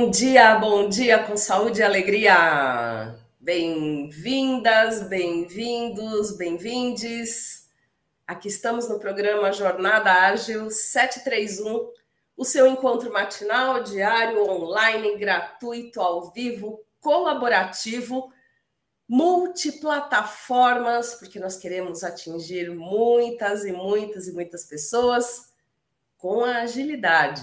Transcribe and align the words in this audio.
Bom 0.00 0.10
dia, 0.10 0.54
bom 0.54 0.88
dia 0.88 1.24
com 1.24 1.36
saúde 1.36 1.80
e 1.80 1.82
alegria. 1.82 3.18
Bem-vindas, 3.40 5.02
bem-vindos, 5.08 6.36
bem-vindes. 6.36 7.68
Aqui 8.24 8.46
estamos 8.46 8.88
no 8.88 9.00
programa 9.00 9.52
Jornada 9.52 10.12
Ágil 10.12 10.70
731, 10.70 11.90
o 12.36 12.44
seu 12.44 12.68
encontro 12.68 13.12
matinal, 13.12 13.82
diário, 13.82 14.48
online, 14.48 15.16
gratuito, 15.16 16.00
ao 16.00 16.30
vivo, 16.30 16.80
colaborativo, 17.00 18.32
multiplataformas, 19.08 21.16
porque 21.16 21.40
nós 21.40 21.56
queremos 21.56 22.04
atingir 22.04 22.70
muitas 22.70 23.64
e 23.64 23.72
muitas 23.72 24.28
e 24.28 24.32
muitas 24.32 24.64
pessoas 24.64 25.52
com 26.16 26.44
a 26.44 26.58
agilidade. 26.58 27.42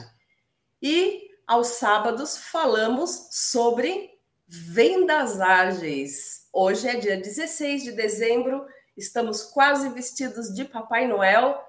E 0.81 1.24
aos 1.47 1.67
sábados 1.67 2.37
falamos 2.37 3.27
sobre 3.31 4.19
vendas 4.47 5.39
ágeis. 5.39 6.47
Hoje 6.51 6.87
é 6.87 6.95
dia 6.95 7.17
16 7.17 7.83
de 7.83 7.91
dezembro, 7.91 8.65
estamos 8.97 9.43
quase 9.43 9.89
vestidos 9.89 10.53
de 10.53 10.65
Papai 10.65 11.07
Noel. 11.07 11.59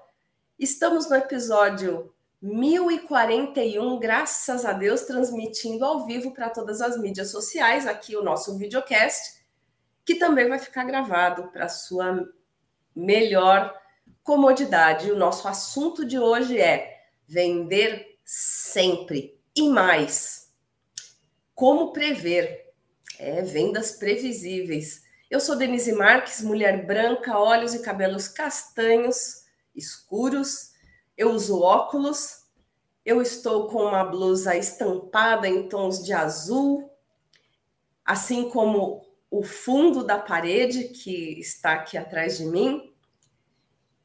Estamos 0.57 1.09
no 1.09 1.15
episódio 1.15 2.13
1041, 2.41 3.99
graças 3.99 4.65
a 4.65 4.73
Deus, 4.73 5.01
transmitindo 5.01 5.85
ao 5.85 6.05
vivo 6.05 6.33
para 6.33 6.49
todas 6.49 6.81
as 6.81 6.97
mídias 6.97 7.29
sociais, 7.29 7.85
aqui 7.85 8.15
o 8.15 8.23
nosso 8.23 8.57
videocast, 8.57 9.41
que 10.05 10.15
também 10.15 10.47
vai 10.47 10.57
ficar 10.57 10.85
gravado 10.85 11.49
para 11.51 11.69
sua 11.69 12.27
melhor 12.95 13.75
comodidade. 14.23 15.11
O 15.11 15.17
nosso 15.17 15.47
assunto 15.47 16.05
de 16.05 16.17
hoje 16.17 16.59
é 16.59 17.03
vender 17.27 18.17
sempre 18.23 19.36
e 19.61 19.69
mais, 19.69 20.51
como 21.55 21.91
prever? 21.91 22.67
É, 23.19 23.41
vendas 23.41 23.93
previsíveis. 23.93 25.03
Eu 25.29 25.39
sou 25.39 25.55
Denise 25.55 25.91
Marques, 25.91 26.41
mulher 26.41 26.85
branca, 26.85 27.37
olhos 27.37 27.73
e 27.73 27.81
cabelos 27.81 28.27
castanhos, 28.27 29.45
escuros. 29.75 30.73
Eu 31.17 31.31
uso 31.31 31.59
óculos. 31.61 32.45
Eu 33.03 33.21
estou 33.21 33.67
com 33.67 33.83
uma 33.83 34.03
blusa 34.03 34.55
estampada 34.55 35.47
em 35.47 35.67
tons 35.67 36.03
de 36.03 36.13
azul, 36.13 36.91
assim 38.05 38.49
como 38.49 39.05
o 39.31 39.43
fundo 39.43 40.03
da 40.03 40.19
parede 40.19 40.89
que 40.89 41.39
está 41.39 41.73
aqui 41.73 41.97
atrás 41.97 42.37
de 42.37 42.45
mim. 42.45 42.93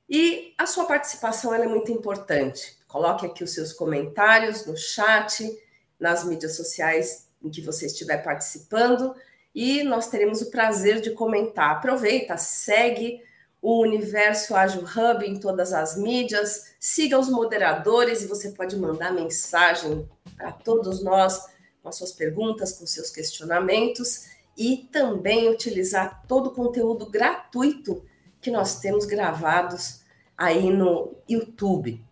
E 0.08 0.55
a 0.58 0.67
sua 0.67 0.86
participação 0.86 1.55
é 1.55 1.67
muito 1.67 1.92
importante. 1.92 2.78
Coloque 2.93 3.25
aqui 3.25 3.43
os 3.43 3.55
seus 3.55 3.73
comentários 3.73 4.67
no 4.67 4.77
chat, 4.77 5.51
nas 5.98 6.25
mídias 6.25 6.57
sociais 6.57 7.27
em 7.43 7.48
que 7.48 7.62
você 7.62 7.87
estiver 7.87 8.23
participando, 8.23 9.15
e 9.55 9.83
nós 9.83 10.09
teremos 10.09 10.43
o 10.43 10.51
prazer 10.51 11.01
de 11.01 11.13
comentar. 11.13 11.70
Aproveita, 11.70 12.37
segue 12.37 13.23
o 13.63 13.81
Universo 13.81 14.55
Ágil 14.55 14.83
Hub 14.83 15.25
em 15.25 15.41
todas 15.41 15.73
as 15.73 15.97
mídias, 15.97 16.75
siga 16.79 17.19
os 17.19 17.31
moderadores 17.31 18.23
e 18.23 18.27
você 18.27 18.51
pode 18.51 18.77
mandar 18.77 19.11
mensagem 19.11 20.07
para 20.37 20.53
todos 20.53 21.03
nós 21.03 21.47
com 21.83 21.89
as 21.89 21.97
suas 21.97 22.13
perguntas, 22.13 22.73
com 22.73 22.87
seus 22.87 23.09
questionamentos 23.09 24.27
e 24.55 24.89
também 24.93 25.48
utilizar 25.48 26.23
todo 26.29 26.48
o 26.48 26.55
conteúdo 26.55 27.07
gratuito 27.07 28.05
que 28.39 28.51
nós 28.51 28.81
temos 28.81 29.07
gravados 29.07 30.02
aí 30.36 30.70
no 30.70 31.14
YouTube. 31.27 32.05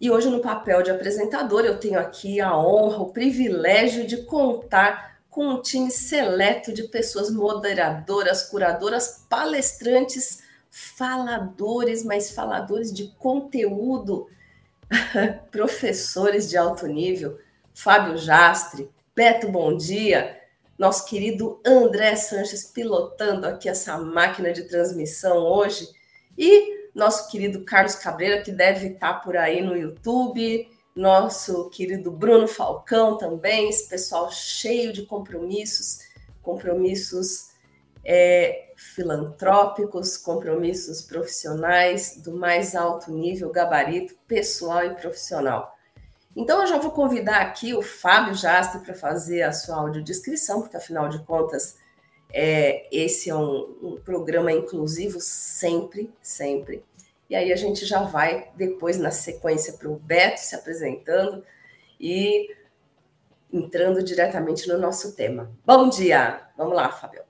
E 0.00 0.10
hoje, 0.10 0.30
no 0.30 0.40
papel 0.40 0.82
de 0.82 0.90
apresentador, 0.90 1.60
eu 1.66 1.78
tenho 1.78 2.00
aqui 2.00 2.40
a 2.40 2.56
honra, 2.56 3.02
o 3.02 3.12
privilégio 3.12 4.06
de 4.06 4.22
contar 4.22 5.20
com 5.28 5.46
um 5.46 5.60
time 5.60 5.90
seleto 5.90 6.72
de 6.72 6.84
pessoas 6.84 7.30
moderadoras, 7.30 8.44
curadoras, 8.44 9.26
palestrantes, 9.28 10.42
faladores, 10.70 12.02
mas 12.02 12.30
faladores 12.30 12.90
de 12.90 13.08
conteúdo, 13.18 14.26
professores 15.52 16.48
de 16.48 16.56
alto 16.56 16.86
nível, 16.86 17.38
Fábio 17.74 18.16
Jastre, 18.16 18.90
Beto 19.14 19.48
Bom 19.48 19.76
Dia, 19.76 20.40
nosso 20.78 21.04
querido 21.04 21.60
André 21.64 22.16
Sanches 22.16 22.64
pilotando 22.64 23.46
aqui 23.46 23.68
essa 23.68 23.98
máquina 23.98 24.50
de 24.50 24.62
transmissão 24.62 25.36
hoje, 25.36 25.86
e 26.38 26.79
nosso 27.00 27.30
querido 27.30 27.64
Carlos 27.64 27.94
Cabreira, 27.94 28.42
que 28.42 28.52
deve 28.52 28.88
estar 28.88 29.14
por 29.14 29.36
aí 29.36 29.62
no 29.62 29.74
YouTube, 29.74 30.68
nosso 30.94 31.70
querido 31.70 32.10
Bruno 32.10 32.46
Falcão 32.46 33.16
também, 33.16 33.70
esse 33.70 33.88
pessoal 33.88 34.30
cheio 34.30 34.92
de 34.92 35.06
compromissos, 35.06 36.00
compromissos 36.42 37.48
é, 38.04 38.72
filantrópicos, 38.76 40.18
compromissos 40.18 41.00
profissionais 41.00 42.18
do 42.18 42.36
mais 42.36 42.76
alto 42.76 43.10
nível, 43.10 43.50
gabarito 43.50 44.14
pessoal 44.28 44.84
e 44.84 44.94
profissional. 44.94 45.74
Então, 46.36 46.60
eu 46.60 46.66
já 46.66 46.78
vou 46.78 46.90
convidar 46.90 47.40
aqui 47.40 47.74
o 47.74 47.82
Fábio 47.82 48.34
Jastre 48.34 48.82
para 48.82 48.94
fazer 48.94 49.42
a 49.42 49.52
sua 49.52 49.76
audiodescrição, 49.76 50.60
porque 50.60 50.76
afinal 50.76 51.08
de 51.08 51.18
contas 51.24 51.76
é, 52.32 52.86
esse 52.92 53.30
é 53.30 53.34
um, 53.34 53.76
um, 53.82 54.00
programa 54.04 54.52
inclusivo 54.52 55.18
sempre, 55.20 56.10
sempre. 56.22 56.84
E 57.30 57.36
aí 57.36 57.52
a 57.52 57.56
gente 57.56 57.86
já 57.86 58.02
vai 58.02 58.50
depois 58.56 58.98
na 58.98 59.12
sequência 59.12 59.74
para 59.74 59.88
o 59.88 59.94
Beto 59.94 60.40
se 60.40 60.56
apresentando 60.56 61.44
e 62.00 62.52
entrando 63.52 64.02
diretamente 64.02 64.66
no 64.66 64.76
nosso 64.76 65.14
tema. 65.14 65.48
Bom 65.64 65.88
dia! 65.88 66.48
Vamos 66.58 66.74
lá, 66.74 66.90
Fábio. 66.90 67.22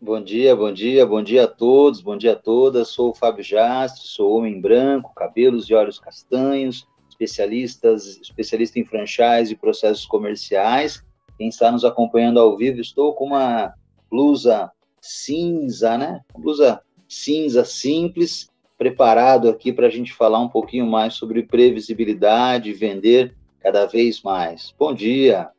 Bom 0.00 0.20
dia, 0.20 0.56
bom 0.56 0.72
dia, 0.72 1.06
bom 1.06 1.22
dia 1.22 1.44
a 1.44 1.46
todos, 1.46 2.00
bom 2.00 2.16
dia 2.16 2.32
a 2.32 2.36
todas. 2.36 2.88
Sou 2.88 3.10
o 3.10 3.14
Fábio 3.14 3.44
Jastre, 3.44 4.08
sou 4.08 4.36
homem 4.36 4.60
branco, 4.60 5.14
cabelos 5.14 5.70
e 5.70 5.74
olhos 5.74 6.00
castanhos, 6.00 6.88
especialistas, 7.08 8.18
especialista 8.20 8.80
em 8.80 8.84
franchise 8.84 9.52
e 9.52 9.56
processos 9.56 10.06
comerciais. 10.06 11.04
Quem 11.38 11.48
está 11.48 11.70
nos 11.70 11.84
acompanhando 11.84 12.40
ao 12.40 12.56
vivo, 12.56 12.80
estou 12.80 13.14
com 13.14 13.26
uma 13.26 13.74
blusa 14.10 14.72
cinza, 15.00 15.96
né? 15.96 16.20
Blusa 16.36 16.82
cinza 17.08 17.64
simples, 17.64 18.49
preparado 18.80 19.50
aqui 19.50 19.74
para 19.74 19.88
a 19.88 19.90
gente 19.90 20.10
falar 20.10 20.40
um 20.40 20.48
pouquinho 20.48 20.86
mais 20.86 21.12
sobre 21.12 21.42
previsibilidade, 21.42 22.72
vender 22.72 23.36
cada 23.60 23.84
vez 23.84 24.22
mais. 24.22 24.74
Bom 24.78 24.94
dia! 24.94 25.50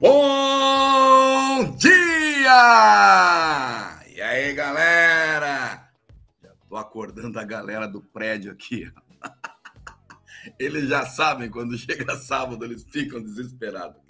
Bom 0.00 1.76
dia! 1.76 2.50
E 4.12 4.20
aí, 4.20 4.52
galera? 4.54 5.88
Já 6.42 6.50
tô 6.68 6.76
acordando 6.76 7.38
a 7.38 7.44
galera 7.44 7.86
do 7.86 8.00
prédio 8.00 8.50
aqui. 8.50 8.90
Eles 10.58 10.88
já 10.88 11.06
sabem, 11.06 11.48
quando 11.48 11.78
chega 11.78 12.16
sábado, 12.16 12.64
eles 12.64 12.84
ficam 12.90 13.20
desesperados. 13.20 14.00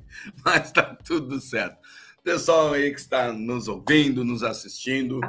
Mas 0.44 0.70
tá 0.70 0.94
tudo 1.04 1.40
certo. 1.40 1.78
Pessoal 2.26 2.72
aí 2.72 2.92
que 2.92 2.98
está 2.98 3.32
nos 3.32 3.68
ouvindo, 3.68 4.24
nos 4.24 4.42
assistindo, 4.42 5.20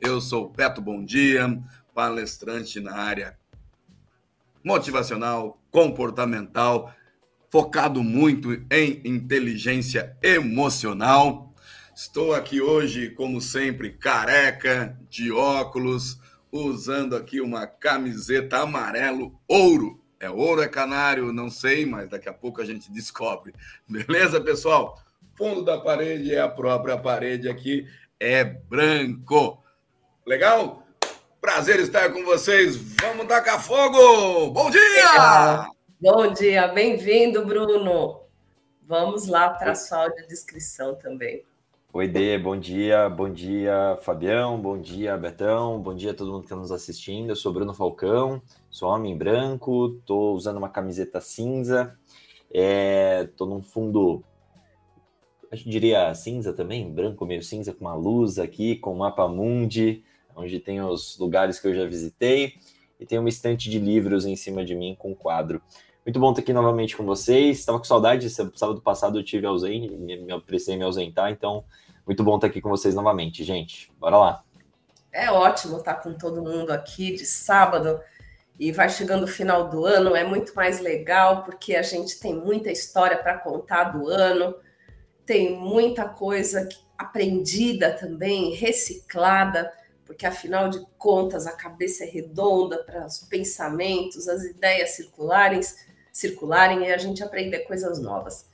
eu 0.00 0.18
sou 0.18 0.48
Beto 0.48 0.80
Bom 0.80 1.04
Dia, 1.04 1.62
palestrante 1.94 2.80
na 2.80 2.94
área 2.94 3.38
motivacional, 4.64 5.60
comportamental, 5.70 6.90
focado 7.50 8.02
muito 8.02 8.54
em 8.70 9.02
inteligência 9.04 10.16
emocional. 10.22 11.52
Estou 11.94 12.32
aqui 12.32 12.62
hoje, 12.62 13.10
como 13.10 13.42
sempre, 13.42 13.90
careca, 13.90 14.98
de 15.10 15.30
óculos, 15.30 16.18
usando 16.50 17.14
aqui 17.14 17.42
uma 17.42 17.66
camiseta 17.66 18.60
amarelo 18.60 19.38
ouro 19.46 20.02
é 20.20 20.28
ouro, 20.28 20.60
é 20.60 20.68
canário, 20.68 21.32
não 21.32 21.48
sei, 21.48 21.86
mas 21.86 22.08
daqui 22.08 22.28
a 22.28 22.32
pouco 22.32 22.60
a 22.60 22.64
gente 22.64 22.90
descobre. 22.90 23.54
Beleza, 23.88 24.40
pessoal? 24.40 25.00
Fundo 25.38 25.62
da 25.62 25.78
parede 25.78 26.34
é 26.34 26.40
a 26.40 26.48
própria 26.48 26.98
parede 26.98 27.48
aqui, 27.48 27.86
é 28.18 28.42
branco. 28.42 29.62
Legal? 30.26 30.82
Prazer 31.40 31.78
estar 31.78 32.12
com 32.12 32.24
vocês. 32.24 32.76
Vamos 33.00 33.28
tacar 33.28 33.62
fogo! 33.62 34.50
Bom 34.50 34.68
dia! 34.68 35.70
Bom 36.00 36.32
dia, 36.32 36.66
bem-vindo, 36.66 37.46
Bruno. 37.46 38.22
Vamos 38.82 39.28
lá 39.28 39.50
para 39.50 39.70
a 39.70 39.74
sua 39.76 40.08
descrição 40.28 40.96
também. 40.96 41.44
Oi, 41.92 42.08
Dê, 42.08 42.36
bom 42.36 42.58
dia, 42.58 43.08
bom 43.08 43.32
dia, 43.32 43.96
Fabião, 44.02 44.60
bom 44.60 44.76
dia, 44.76 45.16
Betão, 45.16 45.80
bom 45.80 45.94
dia 45.94 46.10
a 46.10 46.14
todo 46.14 46.32
mundo 46.32 46.40
que 46.40 46.46
está 46.46 46.56
nos 46.56 46.72
assistindo. 46.72 47.30
Eu 47.30 47.36
sou 47.36 47.52
Bruno 47.52 47.72
Falcão, 47.72 48.42
sou 48.68 48.88
homem 48.88 49.16
branco, 49.16 49.98
estou 50.00 50.34
usando 50.34 50.56
uma 50.56 50.68
camiseta 50.68 51.20
cinza, 51.20 51.96
estou 52.52 53.46
é, 53.46 53.50
num 53.50 53.62
fundo, 53.62 54.24
acho 55.50 55.64
que 55.64 55.70
diria 55.70 56.12
cinza 56.14 56.52
também, 56.52 56.90
branco 56.90 57.24
meio 57.26 57.42
cinza, 57.42 57.72
com 57.72 57.84
uma 57.84 57.94
luz 57.94 58.38
aqui, 58.38 58.76
com 58.76 58.92
o 58.92 58.98
mapa 58.98 59.26
mundi, 59.28 60.02
onde 60.34 60.60
tem 60.60 60.80
os 60.80 61.18
lugares 61.18 61.58
que 61.58 61.66
eu 61.66 61.74
já 61.74 61.84
visitei. 61.84 62.54
e 63.00 63.06
tem 63.06 63.18
uma 63.18 63.28
estante 63.28 63.70
de 63.70 63.78
livros 63.78 64.26
em 64.26 64.34
cima 64.34 64.64
de 64.64 64.74
mim 64.74 64.96
com 64.98 65.12
um 65.12 65.14
quadro. 65.14 65.62
Muito 66.04 66.18
bom 66.18 66.30
estar 66.30 66.40
aqui 66.40 66.52
novamente 66.52 66.96
com 66.96 67.04
vocês. 67.04 67.58
Estava 67.58 67.78
com 67.78 67.84
saudade, 67.84 68.28
sábado 68.30 68.80
passado 68.80 69.18
eu 69.18 69.22
tive 69.22 69.46
ausente, 69.46 69.94
me, 69.94 70.16
me 70.16 70.40
precisei 70.40 70.76
me 70.76 70.82
ausentar, 70.82 71.30
então 71.30 71.64
muito 72.06 72.24
bom 72.24 72.36
estar 72.36 72.46
aqui 72.46 72.60
com 72.60 72.70
vocês 72.70 72.94
novamente, 72.94 73.44
gente. 73.44 73.92
Bora 74.00 74.16
lá. 74.16 74.42
É 75.12 75.30
ótimo 75.30 75.78
estar 75.78 75.94
com 75.96 76.14
todo 76.14 76.42
mundo 76.42 76.70
aqui 76.70 77.14
de 77.14 77.26
sábado 77.26 78.00
e 78.58 78.72
vai 78.72 78.88
chegando 78.88 79.24
o 79.24 79.28
final 79.28 79.68
do 79.68 79.84
ano, 79.84 80.16
é 80.16 80.24
muito 80.24 80.54
mais 80.54 80.80
legal 80.80 81.44
porque 81.44 81.76
a 81.76 81.82
gente 81.82 82.18
tem 82.18 82.34
muita 82.34 82.70
história 82.70 83.16
para 83.16 83.38
contar 83.38 83.84
do 83.84 84.08
ano, 84.08 84.54
tem 85.28 85.54
muita 85.54 86.08
coisa 86.08 86.66
aprendida 86.96 87.92
também, 87.92 88.54
reciclada, 88.54 89.70
porque 90.06 90.24
afinal 90.24 90.70
de 90.70 90.82
contas 90.96 91.46
a 91.46 91.52
cabeça 91.52 92.02
é 92.02 92.06
redonda 92.06 92.82
para 92.82 93.04
os 93.04 93.18
pensamentos, 93.18 94.26
as 94.26 94.42
ideias 94.42 94.92
circularem, 94.92 95.60
circularem 96.10 96.86
e 96.86 96.92
a 96.94 96.96
gente 96.96 97.22
aprender 97.22 97.58
coisas 97.58 98.00
novas. 98.00 98.48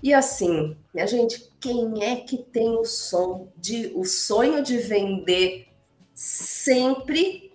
E 0.00 0.14
assim, 0.14 0.76
minha 0.94 1.08
gente, 1.08 1.52
quem 1.58 2.04
é 2.04 2.14
que 2.14 2.38
tem 2.38 2.76
o 2.76 2.84
som 2.84 3.48
de 3.56 3.92
o 3.96 4.04
sonho 4.04 4.62
de 4.62 4.78
vender 4.78 5.66
sempre 6.14 7.52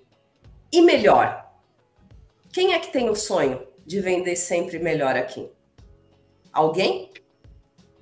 e 0.69 0.81
melhor? 0.81 1.55
Quem 2.51 2.73
é 2.73 2.79
que 2.79 2.91
tem 2.91 3.09
o 3.09 3.15
sonho 3.15 3.65
de 3.85 4.01
vender 4.01 4.35
sempre 4.35 4.77
melhor 4.77 5.15
aqui? 5.15 5.49
Alguém? 6.51 7.09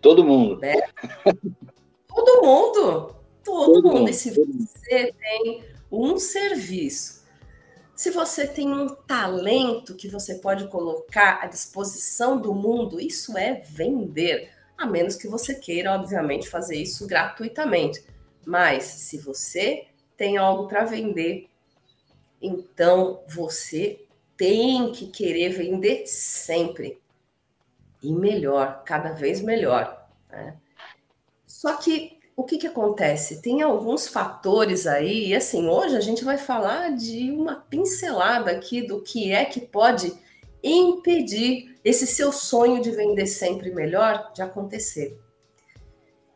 Todo 0.02 0.24
mundo. 0.24 0.64
É. 0.64 0.90
Todo 2.08 2.42
mundo. 2.42 3.16
Todo, 3.44 3.74
Todo 3.74 3.84
mundo. 3.84 3.98
mundo. 4.00 4.10
E 4.10 4.14
se 4.14 4.32
você 4.32 5.14
tem 5.14 5.64
um 5.92 6.18
serviço, 6.18 7.20
se 7.96 8.12
você 8.12 8.48
tem 8.48 8.72
um 8.72 8.88
talento 8.88 9.96
que 9.96 10.08
você 10.08 10.36
pode 10.36 10.68
colocar 10.68 11.40
à 11.42 11.48
disposição 11.48 12.40
do 12.40 12.54
mundo, 12.54 13.00
isso 13.00 13.38
é 13.38 13.62
vender. 13.66 14.52
A 14.78 14.86
menos 14.86 15.16
que 15.16 15.28
você 15.28 15.56
queira, 15.56 15.94
obviamente, 15.94 16.48
fazer 16.48 16.78
isso 16.78 17.06
gratuitamente. 17.06 18.02
Mas 18.46 18.84
se 18.84 19.18
você 19.18 19.86
tem 20.16 20.38
algo 20.38 20.68
para 20.68 20.86
vender, 20.86 21.50
então 22.42 23.22
você 23.28 24.06
tem 24.38 24.92
que 24.94 25.08
querer 25.08 25.50
vender 25.50 26.08
sempre. 26.08 27.02
E 28.02 28.14
melhor, 28.14 28.84
cada 28.86 29.12
vez 29.12 29.42
melhor. 29.42 30.08
Né? 30.30 30.56
Só 31.46 31.76
que 31.76 32.18
o 32.36 32.44
que, 32.44 32.58
que 32.58 32.68
acontece? 32.68 33.42
Tem 33.42 33.62
alguns 33.62 34.08
fatores 34.08 34.88
aí, 34.88 35.28
e 35.28 35.36
assim, 35.36 35.68
hoje 35.68 35.98
a 35.98 36.00
gente 36.00 36.24
vai 36.24 36.38
falar 36.38 36.96
de 36.96 37.32
uma 37.32 37.56
pincelada 37.56 38.52
aqui 38.52 38.82
do 38.82 39.02
que 39.02 39.32
é 39.32 39.44
que 39.44 39.60
pode 39.60 40.14
impedir 40.64 41.78
esse 41.84 42.08
seu 42.08 42.32
sonho 42.32 42.82
de 42.82 42.92
vender 42.92 43.28
sempre 43.28 43.72
melhor 43.72 44.32
de 44.34 44.42
acontecer. 44.42 45.20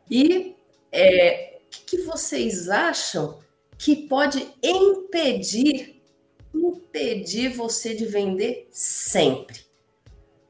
E 0.09 0.55
é, 0.91 1.59
o 1.65 1.69
que, 1.69 1.97
que 1.97 2.03
vocês 2.03 2.67
acham 2.69 3.39
que 3.77 3.95
pode 4.07 4.45
impedir 4.61 5.93
impedir 6.53 7.49
você 7.49 7.95
de 7.95 8.05
vender 8.05 8.67
sempre. 8.71 9.62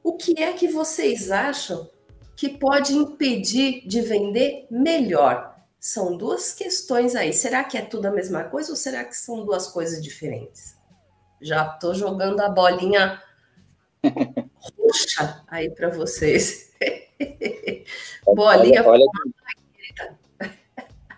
O 0.04 0.18
que 0.18 0.42
é 0.42 0.52
que 0.54 0.68
vocês 0.68 1.32
acham 1.32 1.90
que 2.36 2.50
pode 2.50 2.94
impedir 2.94 3.88
de 3.88 4.02
vender 4.02 4.68
melhor? 4.70 5.56
São 5.80 6.18
duas 6.18 6.54
questões 6.54 7.16
aí. 7.16 7.32
Será 7.32 7.64
que 7.64 7.78
é 7.78 7.82
tudo 7.82 8.08
a 8.08 8.12
mesma 8.12 8.44
coisa 8.44 8.72
ou 8.72 8.76
será 8.76 9.04
que 9.06 9.16
são 9.16 9.46
duas 9.46 9.68
coisas 9.68 10.04
diferentes? 10.04 10.78
Já 11.42 11.74
estou 11.74 11.94
jogando 11.94 12.42
a 12.42 12.50
bolinha 12.50 13.22
roxa 14.78 15.44
aí 15.48 15.70
para 15.70 15.90
vocês. 15.90 16.74
bolinha 18.26 18.86
olha, 18.86 19.06
olha, 19.06 19.06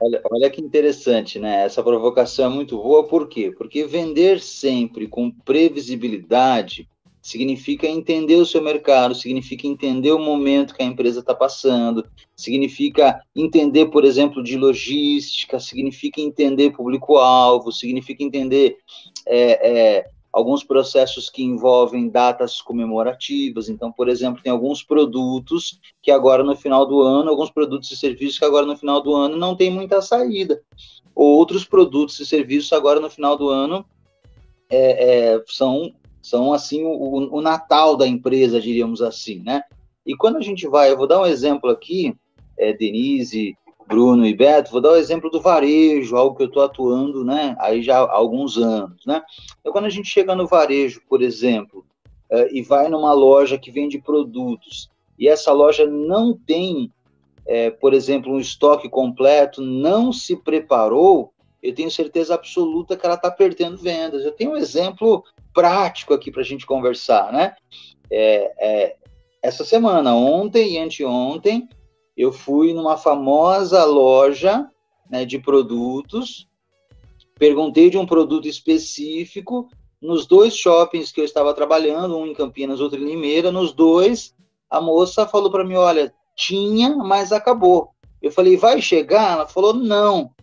Olha, 0.01 0.21
olha 0.29 0.49
que 0.49 0.61
interessante, 0.61 1.39
né? 1.39 1.63
Essa 1.63 1.81
provocação 1.81 2.51
é 2.51 2.53
muito 2.53 2.77
boa, 2.77 3.07
por 3.07 3.29
quê? 3.29 3.51
Porque 3.57 3.85
vender 3.85 4.41
sempre 4.41 5.07
com 5.07 5.31
previsibilidade 5.31 6.87
significa 7.25 7.87
entender 7.87 8.35
o 8.35 8.45
seu 8.45 8.61
mercado, 8.61 9.15
significa 9.15 9.65
entender 9.65 10.11
o 10.11 10.19
momento 10.19 10.75
que 10.75 10.83
a 10.83 10.85
empresa 10.85 11.21
está 11.21 11.33
passando, 11.33 12.05
significa 12.35 13.19
entender, 13.35 13.87
por 13.87 14.05
exemplo, 14.05 14.43
de 14.43 14.55
logística, 14.55 15.59
significa 15.59 16.21
entender 16.21 16.69
público-alvo, 16.69 17.71
significa 17.71 18.23
entender 18.23 18.77
é, 19.25 19.97
é, 19.97 20.09
alguns 20.31 20.63
processos 20.63 21.27
que 21.27 21.41
envolvem 21.41 22.09
datas 22.09 22.61
comemorativas. 22.61 23.69
Então, 23.69 23.91
por 23.91 24.07
exemplo, 24.07 24.43
tem 24.43 24.51
alguns 24.51 24.83
produtos 24.83 25.79
que 26.03 26.11
agora 26.11 26.43
no 26.43 26.55
final 26.55 26.85
do 26.85 27.01
ano, 27.01 27.31
alguns 27.31 27.49
produtos 27.49 27.89
e 27.89 27.97
serviços 27.97 28.37
que 28.37 28.45
agora 28.45 28.67
no 28.67 28.77
final 28.77 29.01
do 29.01 29.15
ano 29.15 29.35
não 29.35 29.55
tem 29.55 29.71
muita 29.71 29.99
saída. 29.99 30.61
Outros 31.15 31.65
produtos 31.65 32.19
e 32.19 32.25
serviços 32.25 32.71
agora 32.71 32.99
no 32.99 33.09
final 33.09 33.35
do 33.35 33.49
ano 33.49 33.83
é, 34.69 35.33
é, 35.33 35.43
são, 35.47 35.91
são 36.25 36.51
assim 36.51 36.83
o, 36.83 37.35
o 37.35 37.41
Natal 37.41 37.95
da 37.95 38.07
empresa, 38.07 38.59
diríamos 38.59 39.01
assim, 39.01 39.43
né? 39.43 39.61
E 40.03 40.15
quando 40.15 40.37
a 40.37 40.41
gente 40.41 40.67
vai, 40.67 40.91
eu 40.91 40.97
vou 40.97 41.07
dar 41.07 41.21
um 41.21 41.25
exemplo 41.25 41.69
aqui, 41.69 42.15
é, 42.57 42.73
Denise, 42.73 43.55
Bruno 43.87 44.25
e 44.25 44.33
Beto, 44.33 44.71
vou 44.71 44.81
dar 44.81 44.93
o 44.93 44.95
exemplo 44.95 45.29
do 45.29 45.39
varejo, 45.39 46.15
algo 46.15 46.35
que 46.35 46.41
eu 46.41 46.47
estou 46.47 46.63
atuando, 46.63 47.23
né, 47.23 47.55
aí 47.59 47.83
já 47.83 47.99
há 47.99 48.11
alguns 48.11 48.57
anos, 48.57 49.05
né. 49.05 49.21
Então, 49.59 49.71
quando 49.71 49.85
a 49.85 49.89
gente 49.89 50.09
chega 50.09 50.35
no 50.35 50.47
varejo, 50.47 51.01
por 51.07 51.21
exemplo, 51.21 51.85
uh, 52.31 52.47
e 52.51 52.63
vai 52.63 52.89
numa 52.89 53.13
loja 53.13 53.59
que 53.59 53.69
vende 53.69 53.99
produtos, 53.99 54.89
e 55.19 55.27
essa 55.27 55.51
loja 55.51 55.85
não 55.85 56.35
tem, 56.35 56.91
é, 57.45 57.69
por 57.69 57.93
exemplo, 57.93 58.33
um 58.33 58.39
estoque 58.39 58.89
completo, 58.89 59.61
não 59.61 60.11
se 60.11 60.35
preparou, 60.35 61.31
eu 61.65 61.73
tenho 61.73 61.89
certeza 61.89 62.35
absoluta 62.35 62.95
que 62.95 63.05
ela 63.05 63.15
está 63.15 63.31
perdendo 63.31 63.77
vendas. 63.77 64.23
Eu 64.23 64.31
tenho 64.31 64.51
um 64.51 64.57
exemplo 64.57 65.23
prático 65.53 66.13
aqui 66.13 66.31
para 66.31 66.41
a 66.41 66.45
gente 66.45 66.65
conversar, 66.65 67.33
né? 67.33 67.55
É, 68.11 68.53
é, 68.59 68.95
essa 69.41 69.65
semana, 69.65 70.13
ontem 70.13 70.73
e 70.73 70.77
anteontem, 70.77 71.67
eu 72.15 72.31
fui 72.31 72.71
numa 72.73 72.97
famosa 72.97 73.83
loja 73.83 74.69
né, 75.09 75.25
de 75.25 75.39
produtos, 75.39 76.47
perguntei 77.37 77.89
de 77.89 77.97
um 77.97 78.05
produto 78.05 78.47
específico, 78.47 79.67
nos 79.99 80.27
dois 80.27 80.55
shoppings 80.55 81.11
que 81.11 81.19
eu 81.19 81.25
estava 81.25 81.53
trabalhando, 81.53 82.15
um 82.15 82.27
em 82.27 82.33
Campinas, 82.33 82.79
outro 82.79 83.01
em 83.01 83.05
Limeira, 83.05 83.51
nos 83.51 83.73
dois, 83.73 84.35
a 84.69 84.79
moça 84.79 85.27
falou 85.27 85.49
para 85.49 85.63
mim, 85.63 85.75
olha, 85.75 86.13
tinha, 86.35 86.95
mas 86.95 87.31
acabou. 87.31 87.89
Eu 88.21 88.31
falei, 88.31 88.55
vai 88.55 88.81
chegar? 88.81 89.31
Ela 89.31 89.47
falou, 89.47 89.73
não. 89.73 90.34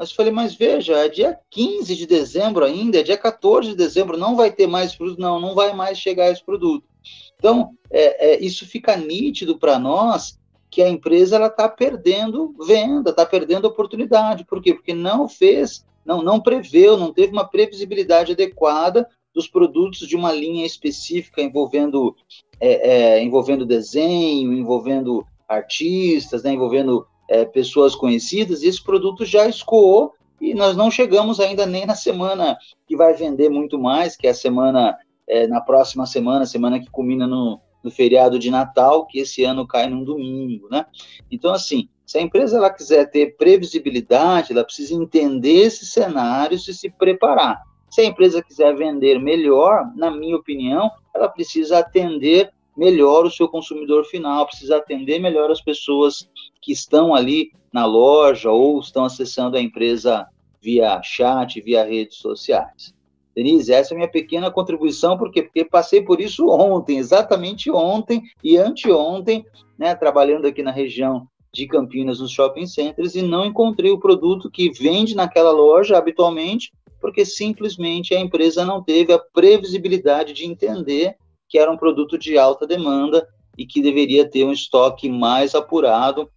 Mas 0.00 0.12
falei, 0.12 0.32
mas 0.32 0.54
veja, 0.54 0.96
é 0.96 1.10
dia 1.10 1.38
15 1.50 1.94
de 1.94 2.06
dezembro 2.06 2.64
ainda, 2.64 2.98
é 2.98 3.02
dia 3.02 3.18
14 3.18 3.68
de 3.68 3.76
dezembro, 3.76 4.16
não 4.16 4.34
vai 4.34 4.50
ter 4.50 4.66
mais 4.66 4.94
produto? 4.94 5.20
Não, 5.20 5.38
não 5.38 5.54
vai 5.54 5.74
mais 5.74 5.98
chegar 5.98 6.30
esse 6.30 6.42
produto. 6.42 6.88
Então, 7.36 7.72
é, 7.90 8.30
é, 8.30 8.40
isso 8.42 8.66
fica 8.66 8.96
nítido 8.96 9.58
para 9.58 9.78
nós 9.78 10.40
que 10.70 10.80
a 10.80 10.88
empresa 10.88 11.36
ela 11.36 11.48
está 11.48 11.68
perdendo 11.68 12.54
venda, 12.66 13.10
está 13.10 13.26
perdendo 13.26 13.66
oportunidade. 13.66 14.46
Por 14.46 14.62
quê? 14.62 14.72
Porque 14.72 14.94
não 14.94 15.28
fez, 15.28 15.84
não, 16.02 16.22
não 16.22 16.40
preveu, 16.40 16.96
não 16.96 17.12
teve 17.12 17.34
uma 17.34 17.46
previsibilidade 17.46 18.32
adequada 18.32 19.06
dos 19.34 19.46
produtos 19.46 20.08
de 20.08 20.16
uma 20.16 20.32
linha 20.32 20.64
específica 20.64 21.42
envolvendo, 21.42 22.16
é, 22.58 23.18
é, 23.18 23.22
envolvendo 23.22 23.66
desenho, 23.66 24.54
envolvendo 24.54 25.26
artistas, 25.46 26.42
né, 26.42 26.52
envolvendo 26.52 27.06
é, 27.30 27.44
pessoas 27.44 27.94
conhecidas, 27.94 28.62
e 28.62 28.66
esse 28.66 28.82
produto 28.82 29.24
já 29.24 29.48
escoou 29.48 30.12
e 30.40 30.52
nós 30.52 30.76
não 30.76 30.90
chegamos 30.90 31.38
ainda 31.38 31.64
nem 31.64 31.86
na 31.86 31.94
semana 31.94 32.58
que 32.86 32.96
vai 32.96 33.14
vender 33.14 33.48
muito 33.48 33.78
mais, 33.78 34.16
que 34.16 34.26
é 34.26 34.30
a 34.30 34.34
semana, 34.34 34.98
é, 35.28 35.46
na 35.46 35.60
próxima 35.60 36.06
semana, 36.06 36.44
semana 36.44 36.80
que 36.80 36.90
culmina 36.90 37.26
no, 37.26 37.60
no 37.84 37.90
feriado 37.90 38.38
de 38.38 38.50
Natal, 38.50 39.06
que 39.06 39.20
esse 39.20 39.44
ano 39.44 39.66
cai 39.66 39.88
num 39.88 40.02
domingo, 40.02 40.68
né? 40.70 40.84
Então, 41.30 41.52
assim, 41.52 41.88
se 42.04 42.18
a 42.18 42.22
empresa 42.22 42.56
ela 42.56 42.70
quiser 42.70 43.10
ter 43.10 43.36
previsibilidade, 43.36 44.52
ela 44.52 44.64
precisa 44.64 44.94
entender 44.94 45.66
esses 45.66 45.92
cenários 45.92 46.66
e 46.66 46.74
se 46.74 46.90
preparar. 46.90 47.60
Se 47.90 48.00
a 48.00 48.04
empresa 48.04 48.42
quiser 48.42 48.74
vender 48.74 49.20
melhor, 49.20 49.92
na 49.94 50.10
minha 50.10 50.36
opinião, 50.36 50.90
ela 51.14 51.28
precisa 51.28 51.78
atender 51.78 52.50
melhor 52.76 53.26
o 53.26 53.30
seu 53.30 53.46
consumidor 53.46 54.04
final, 54.06 54.46
precisa 54.46 54.78
atender 54.78 55.18
melhor 55.18 55.50
as 55.50 55.60
pessoas 55.60 56.28
que 56.60 56.72
estão 56.72 57.14
ali 57.14 57.52
na 57.72 57.86
loja 57.86 58.50
ou 58.50 58.80
estão 58.80 59.04
acessando 59.04 59.56
a 59.56 59.60
empresa 59.60 60.26
via 60.60 61.00
chat, 61.02 61.60
via 61.60 61.84
redes 61.84 62.18
sociais. 62.18 62.94
Denise, 63.34 63.72
essa 63.72 63.92
é 63.92 63.94
a 63.94 63.98
minha 63.98 64.10
pequena 64.10 64.50
contribuição, 64.50 65.16
por 65.16 65.30
quê? 65.30 65.42
Porque 65.42 65.64
passei 65.64 66.02
por 66.02 66.20
isso 66.20 66.48
ontem, 66.48 66.98
exatamente 66.98 67.70
ontem 67.70 68.22
e 68.42 68.56
anteontem, 68.56 69.46
né, 69.78 69.94
trabalhando 69.94 70.46
aqui 70.46 70.62
na 70.62 70.72
região 70.72 71.26
de 71.52 71.66
Campinas, 71.66 72.20
nos 72.20 72.32
shopping 72.32 72.66
centers, 72.66 73.14
e 73.14 73.22
não 73.22 73.44
encontrei 73.44 73.90
o 73.90 73.98
produto 73.98 74.50
que 74.50 74.70
vende 74.70 75.14
naquela 75.14 75.50
loja 75.50 75.96
habitualmente, 75.96 76.72
porque 77.00 77.24
simplesmente 77.24 78.14
a 78.14 78.20
empresa 78.20 78.64
não 78.64 78.82
teve 78.82 79.12
a 79.12 79.18
previsibilidade 79.18 80.32
de 80.32 80.44
entender 80.44 81.16
que 81.48 81.58
era 81.58 81.70
um 81.70 81.76
produto 81.76 82.18
de 82.18 82.38
alta 82.38 82.66
demanda 82.66 83.26
e 83.56 83.66
que 83.66 83.82
deveria 83.82 84.28
ter 84.28 84.44
um 84.44 84.52
estoque 84.52 85.08
mais 85.08 85.54
apurado, 85.54 86.30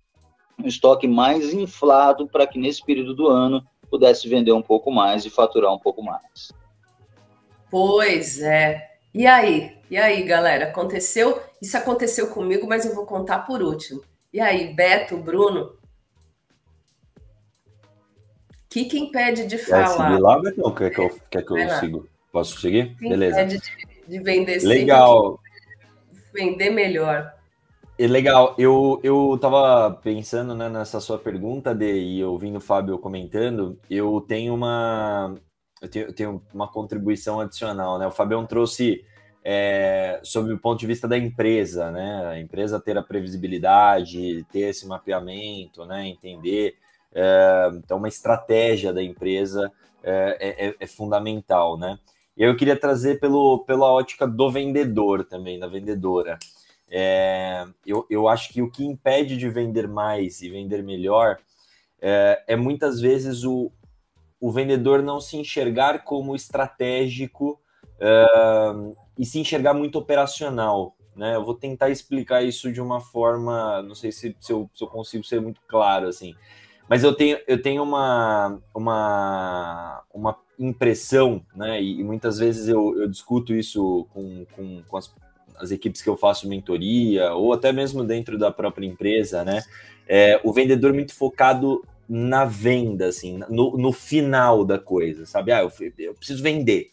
um 0.59 0.67
estoque 0.67 1.07
mais 1.07 1.53
inflado 1.53 2.27
para 2.27 2.47
que 2.47 2.59
nesse 2.59 2.83
período 2.83 3.13
do 3.13 3.27
ano 3.27 3.65
pudesse 3.89 4.27
vender 4.27 4.51
um 4.51 4.61
pouco 4.61 4.91
mais 4.91 5.25
e 5.25 5.29
faturar 5.29 5.73
um 5.73 5.79
pouco 5.79 6.01
mais. 6.01 6.51
Pois 7.69 8.41
é. 8.41 8.91
E 9.13 9.27
aí? 9.27 9.77
E 9.89 9.97
aí, 9.97 10.23
galera? 10.23 10.65
Aconteceu? 10.65 11.39
Isso 11.61 11.77
aconteceu 11.77 12.27
comigo, 12.27 12.67
mas 12.67 12.85
eu 12.85 12.95
vou 12.95 13.05
contar 13.05 13.39
por 13.39 13.61
último. 13.61 14.01
E 14.31 14.39
aí, 14.39 14.73
Beto, 14.73 15.17
Bruno? 15.17 15.77
O 17.15 18.69
que, 18.69 18.85
que 18.85 18.97
impede 18.97 19.45
de 19.45 19.59
falar? 19.59 19.83
Quer 19.83 19.89
seguir 19.91 20.21
lá, 20.21 20.41
Beto? 20.41 20.73
Quer 20.73 20.89
que 20.89 20.99
eu, 20.99 21.19
quer 21.29 21.45
que 21.45 21.51
eu 21.51 21.69
siga? 21.79 22.01
Posso 22.31 22.59
seguir? 22.59 22.95
Que 22.95 23.09
Beleza. 23.09 23.41
Impede 23.41 23.59
de, 23.59 24.07
de 24.07 24.19
vender 24.23 24.63
Legal. 24.63 25.39
Vender 26.33 26.71
melhor. 26.71 27.32
É 28.03 28.07
legal, 28.07 28.53
eu, 28.57 28.99
eu 29.01 29.37
tava 29.39 29.89
pensando 30.03 30.53
né, 30.53 30.67
nessa 30.67 30.99
sua 30.99 31.17
pergunta, 31.17 31.73
de, 31.73 31.85
e 31.85 32.21
ouvindo 32.21 32.57
o 32.57 32.61
Fábio 32.61 32.99
comentando, 32.99 33.79
eu 33.89 34.19
tenho 34.19 34.53
uma 34.53 35.33
eu 35.81 35.89
tenho, 35.89 36.05
eu 36.07 36.13
tenho 36.13 36.43
uma 36.53 36.67
contribuição 36.67 37.39
adicional, 37.39 37.97
né? 37.97 38.05
O 38.05 38.11
Fabião 38.11 38.45
trouxe 38.45 39.05
é, 39.41 40.19
sobre 40.21 40.53
o 40.53 40.59
ponto 40.59 40.81
de 40.81 40.85
vista 40.85 41.07
da 41.07 41.17
empresa, 41.17 41.91
né? 41.91 42.25
A 42.25 42.39
empresa 42.41 42.77
ter 42.77 42.97
a 42.97 43.01
previsibilidade, 43.01 44.45
ter 44.51 44.71
esse 44.71 44.85
mapeamento, 44.85 45.85
né? 45.85 46.05
Entender. 46.05 46.75
É, 47.15 47.71
então, 47.75 47.99
uma 47.99 48.09
estratégia 48.09 48.91
da 48.91 49.01
empresa 49.01 49.71
é, 50.03 50.65
é, 50.67 50.75
é, 50.77 50.87
fundamental, 50.87 51.77
né? 51.77 51.97
E 52.35 52.43
eu 52.43 52.57
queria 52.57 52.75
trazer 52.75 53.21
pelo, 53.21 53.63
pela 53.65 53.89
ótica 53.89 54.27
do 54.27 54.51
vendedor 54.51 55.23
também, 55.23 55.57
da 55.57 55.67
vendedora. 55.67 56.37
É, 56.95 57.65
eu, 57.83 58.05
eu 58.07 58.27
acho 58.27 58.53
que 58.53 58.61
o 58.61 58.69
que 58.69 58.85
impede 58.85 59.35
de 59.35 59.49
vender 59.49 59.87
mais 59.87 60.43
e 60.43 60.49
vender 60.49 60.83
melhor 60.83 61.39
é, 61.99 62.43
é 62.49 62.55
muitas 62.55 63.01
vezes 63.01 63.43
o, 63.43 63.71
o 64.39 64.51
vendedor 64.51 65.01
não 65.01 65.19
se 65.19 65.35
enxergar 65.35 66.03
como 66.03 66.35
estratégico 66.35 67.59
uh, 67.97 68.95
e 69.17 69.25
se 69.25 69.39
enxergar 69.39 69.73
muito 69.73 69.97
operacional. 69.97 70.95
Né? 71.15 71.35
Eu 71.35 71.43
vou 71.43 71.55
tentar 71.55 71.89
explicar 71.89 72.43
isso 72.43 72.71
de 72.71 72.79
uma 72.79 73.01
forma, 73.01 73.81
não 73.81 73.95
sei 73.95 74.11
se, 74.11 74.37
se, 74.39 74.53
eu, 74.53 74.69
se 74.71 74.83
eu 74.83 74.87
consigo 74.87 75.23
ser 75.23 75.41
muito 75.41 75.61
claro 75.67 76.07
assim, 76.07 76.35
mas 76.87 77.03
eu 77.03 77.15
tenho, 77.15 77.39
eu 77.47 77.59
tenho 77.59 77.81
uma, 77.81 78.59
uma, 78.71 80.03
uma 80.13 80.37
impressão, 80.59 81.43
né? 81.55 81.81
E, 81.81 82.01
e 82.01 82.03
muitas 82.03 82.37
vezes 82.37 82.67
eu, 82.67 82.99
eu 82.99 83.07
discuto 83.07 83.55
isso 83.55 84.05
com, 84.13 84.45
com, 84.55 84.83
com 84.83 84.97
as 84.97 85.07
as 85.63 85.71
equipes 85.71 86.01
que 86.01 86.09
eu 86.09 86.17
faço 86.17 86.47
mentoria, 86.47 87.33
ou 87.33 87.53
até 87.53 87.71
mesmo 87.71 88.03
dentro 88.03 88.37
da 88.37 88.51
própria 88.51 88.85
empresa, 88.85 89.43
né? 89.43 89.63
É, 90.07 90.39
o 90.43 90.51
vendedor 90.51 90.93
muito 90.93 91.15
focado 91.15 91.83
na 92.07 92.45
venda, 92.45 93.07
assim, 93.07 93.39
no, 93.49 93.77
no 93.77 93.91
final 93.91 94.65
da 94.65 94.77
coisa, 94.77 95.25
sabe? 95.25 95.51
Ah, 95.51 95.61
eu, 95.61 95.71
eu 95.99 96.13
preciso 96.13 96.43
vender. 96.43 96.91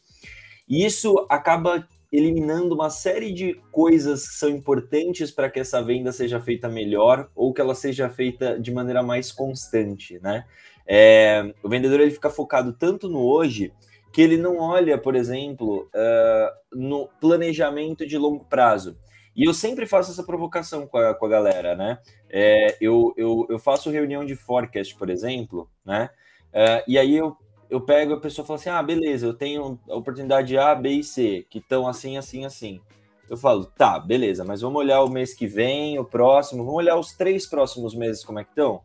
E 0.69 0.85
isso 0.85 1.27
acaba 1.29 1.87
eliminando 2.13 2.75
uma 2.75 2.91
série 2.91 3.33
de 3.33 3.55
coisas 3.71 4.29
que 4.29 4.35
são 4.35 4.49
importantes 4.49 5.31
para 5.31 5.49
que 5.49 5.61
essa 5.61 5.83
venda 5.83 6.11
seja 6.11 6.41
feita 6.41 6.69
melhor 6.69 7.29
ou 7.35 7.53
que 7.53 7.61
ela 7.61 7.75
seja 7.75 8.09
feita 8.09 8.59
de 8.59 8.73
maneira 8.73 9.03
mais 9.03 9.31
constante, 9.31 10.19
né? 10.21 10.45
É, 10.87 11.55
o 11.63 11.69
vendedor 11.69 12.01
ele 12.01 12.11
fica 12.11 12.31
focado 12.31 12.73
tanto 12.73 13.09
no 13.09 13.21
hoje 13.21 13.73
que 14.13 14.21
ele 14.21 14.37
não 14.37 14.59
olha, 14.59 14.99
por 14.99 15.15
exemplo, 15.15 15.89
uh, 15.95 16.77
no 16.77 17.09
planejamento 17.21 18.07
de 18.07 18.19
longo 18.19 18.45
prazo. 18.45 18.97
E 19.35 19.45
eu 19.45 19.55
sempre 19.55 19.87
faço 19.87 20.11
essa 20.11 20.25
provocação 20.25 20.87
com 20.87 20.99
a, 20.99 21.15
com 21.15 21.27
a 21.27 21.29
galera, 21.29 21.77
né? 21.77 21.99
É, 22.29 22.77
eu, 22.81 23.15
eu, 23.17 23.47
eu 23.49 23.59
faço 23.59 23.91
reunião 23.91 24.25
de 24.25 24.35
forecast, 24.35 24.95
por 24.97 25.09
exemplo, 25.09 25.71
né? 25.85 26.11
Uh, 26.53 26.83
e 26.89 26.99
aí 26.99 27.17
eu, 27.17 27.37
eu 27.71 27.81
pego 27.81 28.15
a 28.15 28.21
pessoa 28.21 28.45
e 28.45 28.47
falo 28.47 28.59
assim: 28.59 28.71
ah, 28.71 28.83
beleza, 28.83 29.27
eu 29.27 29.35
tenho 29.35 29.79
a 29.89 29.95
oportunidade 29.95 30.59
A, 30.59 30.75
B 30.75 30.91
e 30.91 31.05
C, 31.05 31.47
que 31.49 31.59
estão 31.59 31.87
assim, 31.87 32.17
assim, 32.19 32.45
assim. 32.45 32.81
Eu 33.29 33.37
falo, 33.37 33.65
tá, 33.65 34.01
beleza, 34.01 34.45
mas 34.45 34.61
vamos 34.61 34.81
olhar 34.81 35.03
o 35.05 35.09
mês 35.09 35.33
que 35.33 35.47
vem, 35.47 35.97
o 36.01 36.05
próximo, 36.05 36.65
vamos 36.65 36.79
olhar 36.79 36.97
os 36.97 37.13
três 37.13 37.47
próximos 37.47 37.95
meses, 37.95 38.25
como 38.25 38.41
é 38.41 38.45
que 38.45 38.51
estão? 38.51 38.83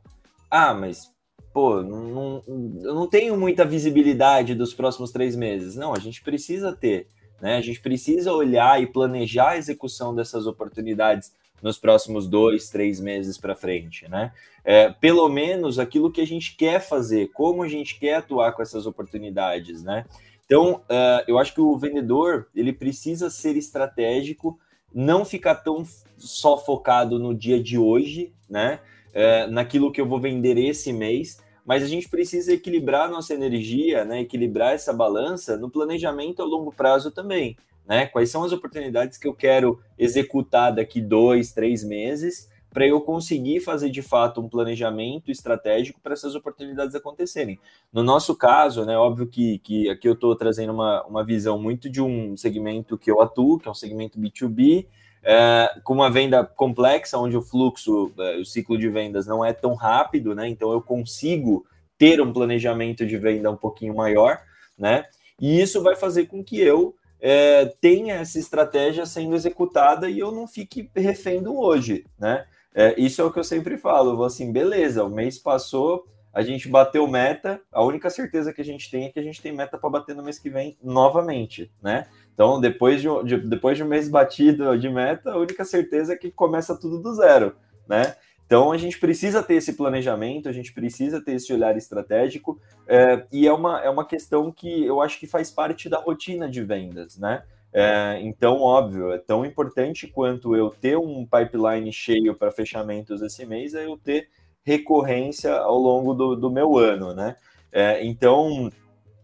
Ah, 0.52 0.72
mas 0.72 1.12
pô, 1.56 1.82
não, 1.82 2.44
eu 2.84 2.94
não 2.94 3.08
tenho 3.08 3.38
muita 3.38 3.64
visibilidade 3.64 4.54
dos 4.54 4.74
próximos 4.74 5.10
três 5.14 5.38
meses. 5.38 5.74
Não, 5.78 5.94
a 5.94 6.00
gente 6.00 6.22
precisa 6.22 6.74
ter, 6.74 7.08
né? 7.42 7.56
A 7.56 7.62
gente 7.62 7.80
precisa 7.80 8.34
olhar 8.34 8.84
e 8.84 8.86
planejar 8.86 9.52
a 9.52 9.58
execução 9.58 10.14
dessas 10.14 10.48
oportunidades 10.48 11.34
nos 11.64 11.78
próximos 11.78 12.28
dois, 12.28 12.70
três 12.70 13.00
meses 13.00 13.38
para 13.38 13.56
frente, 13.56 14.06
né? 14.10 14.34
É, 14.66 14.90
pelo 14.90 15.30
menos 15.30 15.80
aquilo 15.80 16.12
que 16.12 16.20
a 16.20 16.28
gente 16.28 16.58
quer 16.58 16.82
fazer, 16.82 17.30
como 17.34 17.64
a 17.64 17.70
gente 17.70 17.98
quer 17.98 18.16
atuar 18.16 18.52
com 18.52 18.62
essas 18.62 18.86
oportunidades, 18.86 19.82
né? 19.82 20.04
Então, 20.46 20.82
uh, 20.90 21.24
eu 21.26 21.40
acho 21.40 21.54
que 21.54 21.62
o 21.62 21.78
vendedor 21.78 22.50
ele 22.54 22.74
precisa 22.74 23.30
ser 23.30 23.56
estratégico, 23.56 24.60
não 24.94 25.24
ficar 25.24 25.56
tão 25.56 25.88
só 26.18 26.58
focado 26.58 27.18
no 27.18 27.34
dia 27.34 27.64
de 27.64 27.78
hoje, 27.78 28.34
né? 28.50 28.82
É, 29.14 29.48
naquilo 29.48 29.94
que 29.94 30.02
eu 30.02 30.06
vou 30.06 30.20
vender 30.20 30.58
esse 30.58 30.92
mês, 30.92 31.45
mas 31.66 31.84
a 31.84 31.88
gente 31.88 32.08
precisa 32.08 32.54
equilibrar 32.54 33.10
nossa 33.10 33.34
energia, 33.34 34.06
né, 34.06 34.22
equilibrar 34.22 34.74
essa 34.74 34.94
balança 34.94 35.58
no 35.58 35.70
planejamento 35.70 36.42
a 36.42 36.46
longo 36.46 36.72
prazo 36.72 37.12
também. 37.12 37.58
Né? 37.88 38.06
Quais 38.06 38.30
são 38.30 38.44
as 38.44 38.52
oportunidades 38.52 39.18
que 39.18 39.28
eu 39.28 39.34
quero 39.34 39.82
executar 39.98 40.74
daqui 40.74 41.02
dois, 41.02 41.52
três 41.52 41.84
meses 41.84 42.50
para 42.76 42.86
eu 42.86 43.00
conseguir 43.00 43.62
fazer 43.62 43.90
de 43.90 44.02
fato 44.02 44.42
um 44.42 44.50
planejamento 44.50 45.32
estratégico 45.32 45.98
para 46.02 46.12
essas 46.12 46.36
oportunidades 46.36 46.94
acontecerem. 46.94 47.58
No 47.92 48.04
nosso 48.04 48.36
caso, 48.36 48.84
né, 48.84 48.98
óbvio 48.98 49.28
que, 49.28 49.60
que 49.60 49.90
aqui 49.90 50.10
eu 50.10 50.12
estou 50.12 50.36
trazendo 50.36 50.74
uma, 50.74 51.02
uma 51.06 51.24
visão 51.24 51.58
muito 51.58 51.90
de 51.90 52.02
um 52.02 52.36
segmento 52.36 52.98
que 52.98 53.10
eu 53.10 53.22
atuo, 53.22 53.58
que 53.58 53.70
é 53.70 53.72
um 53.72 53.76
segmento 53.76 54.20
B2B, 54.20 54.88
é, 55.26 55.80
com 55.84 55.96
uma 55.96 56.10
venda 56.10 56.46
complexa, 56.46 57.18
onde 57.18 57.36
o 57.36 57.42
fluxo, 57.42 58.14
é, 58.20 58.38
o 58.38 58.46
ciclo 58.46 58.78
de 58.78 58.88
vendas 58.88 59.26
não 59.26 59.44
é 59.44 59.52
tão 59.52 59.74
rápido, 59.74 60.36
né? 60.36 60.48
Então 60.48 60.72
eu 60.72 60.80
consigo 60.80 61.66
ter 61.98 62.22
um 62.22 62.32
planejamento 62.32 63.06
de 63.06 63.18
venda 63.18 63.50
um 63.50 63.58
pouquinho 63.58 63.96
maior, 63.96 64.40
né? 64.78 65.06
E 65.42 65.60
isso 65.60 65.82
vai 65.82 65.96
fazer 65.96 66.28
com 66.28 66.44
que 66.44 66.62
eu 66.62 66.96
é, 67.20 67.66
tenha 67.82 68.16
essa 68.16 68.38
estratégia 68.38 69.06
sendo 69.08 69.36
executada 69.36 70.08
e 70.08 70.20
eu 70.20 70.32
não 70.32 70.48
fique 70.48 70.92
refém 70.96 71.42
do 71.42 71.58
hoje, 71.58 72.06
né? 72.20 72.46
É, 72.74 72.94
isso 73.00 73.22
é 73.22 73.26
o 73.26 73.32
que 73.32 73.40
eu 73.40 73.44
sempre 73.44 73.78
falo. 73.78 74.12
Eu 74.12 74.18
vou 74.18 74.26
assim, 74.26 74.52
beleza, 74.52 75.04
o 75.04 75.10
mês 75.10 75.40
passou, 75.40 76.06
a 76.32 76.44
gente 76.44 76.68
bateu 76.68 77.08
meta, 77.08 77.62
a 77.72 77.82
única 77.84 78.10
certeza 78.10 78.54
que 78.54 78.62
a 78.62 78.66
gente 78.66 78.92
tem 78.92 79.06
é 79.06 79.10
que 79.10 79.20
a 79.20 79.24
gente 79.24 79.42
tem 79.42 79.54
meta 79.54 79.78
para 79.78 79.90
bater 79.90 80.16
no 80.16 80.22
mês 80.22 80.38
que 80.38 80.50
vem 80.50 80.78
novamente, 80.84 81.72
né? 81.82 82.06
Então, 82.36 82.60
depois 82.60 83.02
de, 83.02 83.08
de, 83.24 83.38
depois 83.38 83.78
de 83.78 83.84
um 83.84 83.88
mês 83.88 84.10
batido 84.10 84.78
de 84.78 84.90
meta, 84.90 85.32
a 85.32 85.38
única 85.38 85.64
certeza 85.64 86.14
é 86.14 86.18
que 86.18 86.30
começa 86.30 86.78
tudo 86.78 87.02
do 87.02 87.16
zero, 87.16 87.56
né? 87.88 88.16
Então, 88.46 88.72
a 88.72 88.78
gente 88.78 89.00
precisa 89.00 89.42
ter 89.42 89.56
esse 89.56 89.74
planejamento, 89.74 90.48
a 90.48 90.52
gente 90.52 90.72
precisa 90.72 91.20
ter 91.20 91.34
esse 91.34 91.52
olhar 91.52 91.76
estratégico, 91.76 92.60
é, 92.88 93.26
e 93.32 93.48
é 93.48 93.54
uma, 93.54 93.82
é 93.82 93.90
uma 93.90 94.06
questão 94.06 94.52
que 94.52 94.86
eu 94.86 95.02
acho 95.02 95.18
que 95.18 95.26
faz 95.26 95.50
parte 95.50 95.90
da 95.90 95.98
rotina 95.98 96.48
de 96.48 96.62
vendas, 96.62 97.18
né? 97.18 97.44
É, 97.74 98.20
então, 98.22 98.62
óbvio, 98.62 99.12
é 99.12 99.18
tão 99.18 99.46
importante 99.46 100.08
quanto 100.08 100.56
eu 100.56 100.70
ter 100.70 100.98
um 100.98 101.26
pipeline 101.26 101.92
cheio 101.92 102.36
para 102.36 102.52
fechamentos 102.52 103.22
esse 103.22 103.46
mês, 103.46 103.74
é 103.74 103.86
eu 103.86 103.98
ter 103.98 104.30
recorrência 104.64 105.54
ao 105.54 105.78
longo 105.78 106.14
do, 106.14 106.36
do 106.36 106.52
meu 106.52 106.78
ano, 106.78 107.14
né? 107.14 107.36
É, 107.72 108.06
então, 108.06 108.72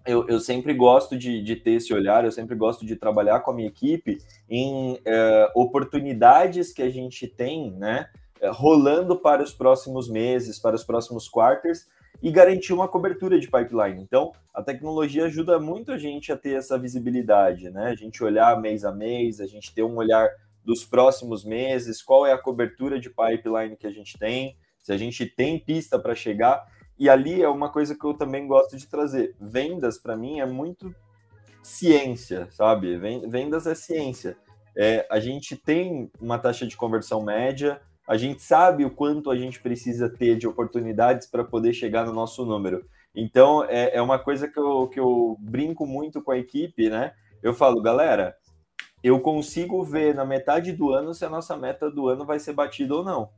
eu, 0.05 0.27
eu 0.27 0.39
sempre 0.39 0.73
gosto 0.73 1.17
de, 1.17 1.41
de, 1.41 1.55
ter 1.55 1.71
esse 1.71 1.93
olhar, 1.93 2.25
eu 2.25 2.31
sempre 2.31 2.55
gosto 2.55 2.85
de 2.85 2.95
trabalhar 2.95 3.39
com 3.41 3.51
a 3.51 3.53
minha 3.53 3.67
equipe 3.67 4.17
em 4.49 4.99
é, 5.05 5.51
oportunidades 5.55 6.73
que 6.73 6.81
a 6.81 6.89
gente 6.89 7.27
tem, 7.27 7.71
né, 7.71 8.09
é, 8.39 8.49
rolando 8.49 9.15
para 9.15 9.43
os 9.43 9.53
próximos 9.53 10.09
meses, 10.09 10.59
para 10.59 10.75
os 10.75 10.83
próximos 10.83 11.29
quarters 11.29 11.87
e 12.21 12.31
garantir 12.31 12.73
uma 12.73 12.87
cobertura 12.87 13.39
de 13.39 13.49
pipeline. 13.49 14.01
Então, 14.01 14.31
a 14.53 14.61
tecnologia 14.61 15.25
ajuda 15.25 15.59
muito 15.59 15.91
a 15.91 15.97
gente 15.97 16.31
a 16.31 16.37
ter 16.37 16.55
essa 16.55 16.77
visibilidade, 16.77 17.69
né? 17.71 17.87
A 17.87 17.95
gente 17.95 18.23
olhar 18.23 18.59
mês 18.61 18.85
a 18.85 18.91
mês, 18.91 19.39
a 19.39 19.47
gente 19.47 19.73
ter 19.73 19.83
um 19.83 19.95
olhar 19.95 20.29
dos 20.63 20.85
próximos 20.85 21.43
meses, 21.43 22.01
qual 22.01 22.25
é 22.25 22.33
a 22.33 22.37
cobertura 22.37 22.99
de 22.99 23.09
pipeline 23.09 23.75
que 23.75 23.87
a 23.87 23.91
gente 23.91 24.17
tem, 24.19 24.55
se 24.79 24.91
a 24.91 24.97
gente 24.97 25.25
tem 25.25 25.57
pista 25.57 25.97
para 25.97 26.13
chegar. 26.13 26.63
E 27.01 27.09
ali 27.09 27.41
é 27.41 27.49
uma 27.49 27.67
coisa 27.67 27.95
que 27.95 28.05
eu 28.05 28.13
também 28.13 28.45
gosto 28.45 28.77
de 28.77 28.85
trazer. 28.85 29.35
Vendas, 29.41 29.97
para 29.97 30.15
mim, 30.15 30.39
é 30.39 30.45
muito 30.45 30.93
ciência, 31.63 32.47
sabe? 32.51 32.95
Vendas 33.27 33.65
é 33.65 33.73
ciência. 33.73 34.37
É, 34.77 35.07
a 35.09 35.19
gente 35.19 35.55
tem 35.55 36.11
uma 36.21 36.37
taxa 36.37 36.67
de 36.67 36.77
conversão 36.77 37.23
média, 37.23 37.81
a 38.07 38.17
gente 38.17 38.43
sabe 38.43 38.85
o 38.85 38.91
quanto 38.91 39.31
a 39.31 39.35
gente 39.35 39.59
precisa 39.59 40.07
ter 40.11 40.37
de 40.37 40.47
oportunidades 40.47 41.25
para 41.25 41.43
poder 41.43 41.73
chegar 41.73 42.05
no 42.05 42.13
nosso 42.13 42.45
número. 42.45 42.85
Então, 43.15 43.63
é, 43.63 43.95
é 43.95 44.01
uma 44.03 44.19
coisa 44.19 44.47
que 44.47 44.59
eu, 44.59 44.87
que 44.87 44.99
eu 44.99 45.35
brinco 45.39 45.87
muito 45.87 46.21
com 46.21 46.29
a 46.29 46.37
equipe, 46.37 46.87
né? 46.87 47.13
Eu 47.41 47.55
falo, 47.55 47.81
galera, 47.81 48.37
eu 49.03 49.19
consigo 49.19 49.83
ver 49.83 50.13
na 50.13 50.23
metade 50.23 50.71
do 50.71 50.91
ano 50.91 51.15
se 51.15 51.25
a 51.25 51.29
nossa 51.31 51.57
meta 51.57 51.89
do 51.89 52.07
ano 52.07 52.27
vai 52.27 52.37
ser 52.37 52.53
batida 52.53 52.93
ou 52.93 53.03
não. 53.03 53.31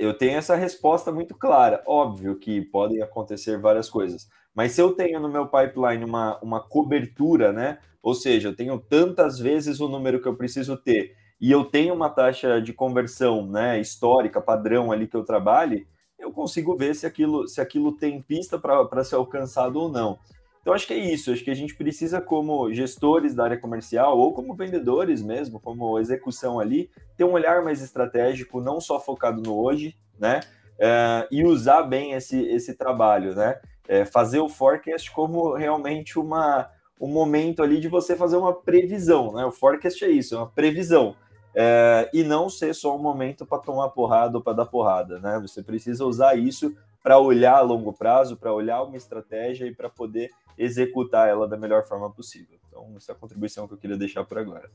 Eu 0.00 0.14
tenho 0.14 0.38
essa 0.38 0.56
resposta 0.56 1.12
muito 1.12 1.34
clara. 1.34 1.82
Óbvio 1.86 2.34
que 2.36 2.62
podem 2.62 3.02
acontecer 3.02 3.58
várias 3.58 3.90
coisas, 3.90 4.28
mas 4.54 4.72
se 4.72 4.80
eu 4.80 4.92
tenho 4.92 5.20
no 5.20 5.28
meu 5.28 5.46
pipeline 5.46 6.02
uma, 6.02 6.38
uma 6.40 6.58
cobertura, 6.58 7.52
né? 7.52 7.78
Ou 8.02 8.14
seja, 8.14 8.48
eu 8.48 8.56
tenho 8.56 8.78
tantas 8.78 9.38
vezes 9.38 9.78
o 9.78 9.88
número 9.88 10.20
que 10.22 10.26
eu 10.26 10.34
preciso 10.34 10.74
ter 10.74 11.14
e 11.38 11.50
eu 11.50 11.66
tenho 11.66 11.92
uma 11.92 12.08
taxa 12.08 12.62
de 12.62 12.72
conversão, 12.72 13.46
né, 13.46 13.78
histórica, 13.78 14.40
padrão 14.40 14.90
ali 14.90 15.06
que 15.06 15.16
eu 15.16 15.24
trabalhe, 15.24 15.86
eu 16.18 16.32
consigo 16.32 16.76
ver 16.76 16.94
se 16.94 17.06
aquilo, 17.06 17.46
se 17.46 17.60
aquilo 17.60 17.92
tem 17.92 18.22
pista 18.22 18.58
para 18.58 19.04
ser 19.04 19.16
alcançado 19.16 19.76
ou 19.78 19.90
não. 19.90 20.18
Então, 20.60 20.74
acho 20.74 20.86
que 20.86 20.94
é 20.94 20.98
isso. 20.98 21.32
Acho 21.32 21.42
que 21.42 21.50
a 21.50 21.54
gente 21.54 21.74
precisa, 21.74 22.20
como 22.20 22.72
gestores 22.72 23.34
da 23.34 23.44
área 23.44 23.58
comercial, 23.58 24.18
ou 24.18 24.34
como 24.34 24.54
vendedores 24.54 25.22
mesmo, 25.22 25.58
como 25.58 25.98
execução 25.98 26.60
ali, 26.60 26.90
ter 27.16 27.24
um 27.24 27.32
olhar 27.32 27.62
mais 27.62 27.82
estratégico, 27.82 28.60
não 28.60 28.80
só 28.80 29.00
focado 29.00 29.40
no 29.42 29.58
hoje, 29.58 29.96
né? 30.18 30.40
É, 30.78 31.26
e 31.30 31.44
usar 31.44 31.82
bem 31.82 32.12
esse, 32.12 32.40
esse 32.46 32.74
trabalho, 32.74 33.34
né? 33.34 33.60
É, 33.88 34.04
fazer 34.04 34.40
o 34.40 34.48
forecast 34.48 35.10
como 35.10 35.54
realmente 35.54 36.18
uma, 36.18 36.70
um 37.00 37.08
momento 37.08 37.62
ali 37.62 37.80
de 37.80 37.88
você 37.88 38.14
fazer 38.14 38.36
uma 38.36 38.54
previsão, 38.54 39.32
né? 39.32 39.44
O 39.44 39.50
forecast 39.50 40.04
é 40.04 40.10
isso, 40.10 40.34
é 40.34 40.38
uma 40.38 40.50
previsão. 40.50 41.16
É, 41.54 42.08
e 42.12 42.22
não 42.22 42.48
ser 42.48 42.74
só 42.74 42.94
um 42.94 43.02
momento 43.02 43.44
para 43.44 43.58
tomar 43.58 43.88
porrada 43.88 44.38
ou 44.38 44.44
para 44.44 44.52
dar 44.52 44.66
porrada, 44.66 45.18
né? 45.18 45.38
Você 45.40 45.62
precisa 45.62 46.04
usar 46.04 46.38
isso 46.38 46.74
para 47.02 47.18
olhar 47.18 47.56
a 47.56 47.60
longo 47.62 47.92
prazo, 47.92 48.36
para 48.36 48.52
olhar 48.52 48.82
uma 48.82 48.96
estratégia 48.96 49.66
e 49.66 49.74
para 49.74 49.88
poder 49.88 50.30
executar 50.60 51.26
ela 51.26 51.48
da 51.48 51.56
melhor 51.56 51.86
forma 51.88 52.10
possível. 52.12 52.58
Então, 52.68 52.94
essa 52.94 53.12
é 53.12 53.14
a 53.14 53.18
contribuição 53.18 53.66
que 53.66 53.72
eu 53.72 53.78
queria 53.78 53.96
deixar 53.96 54.24
por 54.24 54.38
agora. 54.38 54.70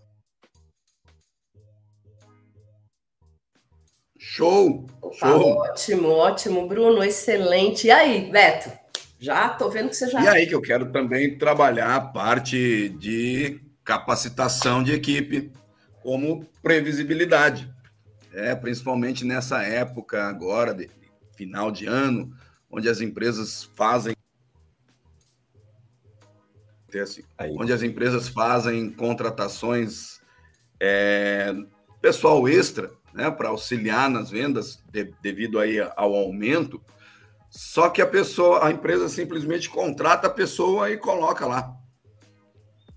Show! 4.18 4.88
Tá 5.20 5.28
Show! 5.28 5.58
ótimo, 5.58 6.10
ótimo, 6.10 6.68
Bruno, 6.68 7.04
excelente. 7.04 7.86
E 7.86 7.92
aí, 7.92 8.32
Beto? 8.32 8.72
Já 9.20 9.50
tô 9.50 9.70
vendo 9.70 9.90
que 9.90 9.96
você 9.96 10.10
já. 10.10 10.24
E 10.24 10.28
aí, 10.28 10.48
que 10.48 10.56
eu 10.56 10.62
quero 10.62 10.92
também 10.92 11.38
trabalhar 11.38 11.96
a 11.96 12.02
parte 12.02 12.90
de 12.90 13.62
capacitação 13.84 14.82
de 14.82 14.92
equipe 14.92 15.52
como 16.02 16.44
previsibilidade. 16.64 17.72
É, 18.34 18.56
principalmente 18.56 19.24
nessa 19.24 19.62
época 19.62 20.24
agora, 20.24 20.74
de 20.74 20.90
final 21.38 21.72
de 21.72 21.86
ano, 21.86 22.36
onde 22.70 22.90
as 22.90 23.00
empresas 23.00 23.64
fazem 23.76 24.15
acontece, 26.96 27.26
Aí. 27.38 27.54
onde 27.60 27.74
as 27.74 27.84
empresas 27.84 28.28
fazem 28.28 28.90
contratações 28.90 30.20
é, 30.80 31.54
pessoal 32.02 32.48
extra, 32.48 32.92
né, 33.14 33.30
para 33.30 33.50
auxiliar 33.50 34.10
nas 34.10 34.30
vendas 34.30 34.82
de, 34.92 35.14
devido 35.22 35.60
aí 35.60 35.80
ao 35.80 36.16
aumento. 36.16 36.82
Só 37.50 37.90
que 37.90 38.02
a 38.02 38.08
pessoa, 38.08 38.66
a 38.66 38.72
empresa 38.72 39.08
simplesmente 39.08 39.70
contrata 39.70 40.28
a 40.28 40.32
pessoa 40.32 40.90
e 40.90 40.98
coloca 40.98 41.46
lá. 41.46 41.74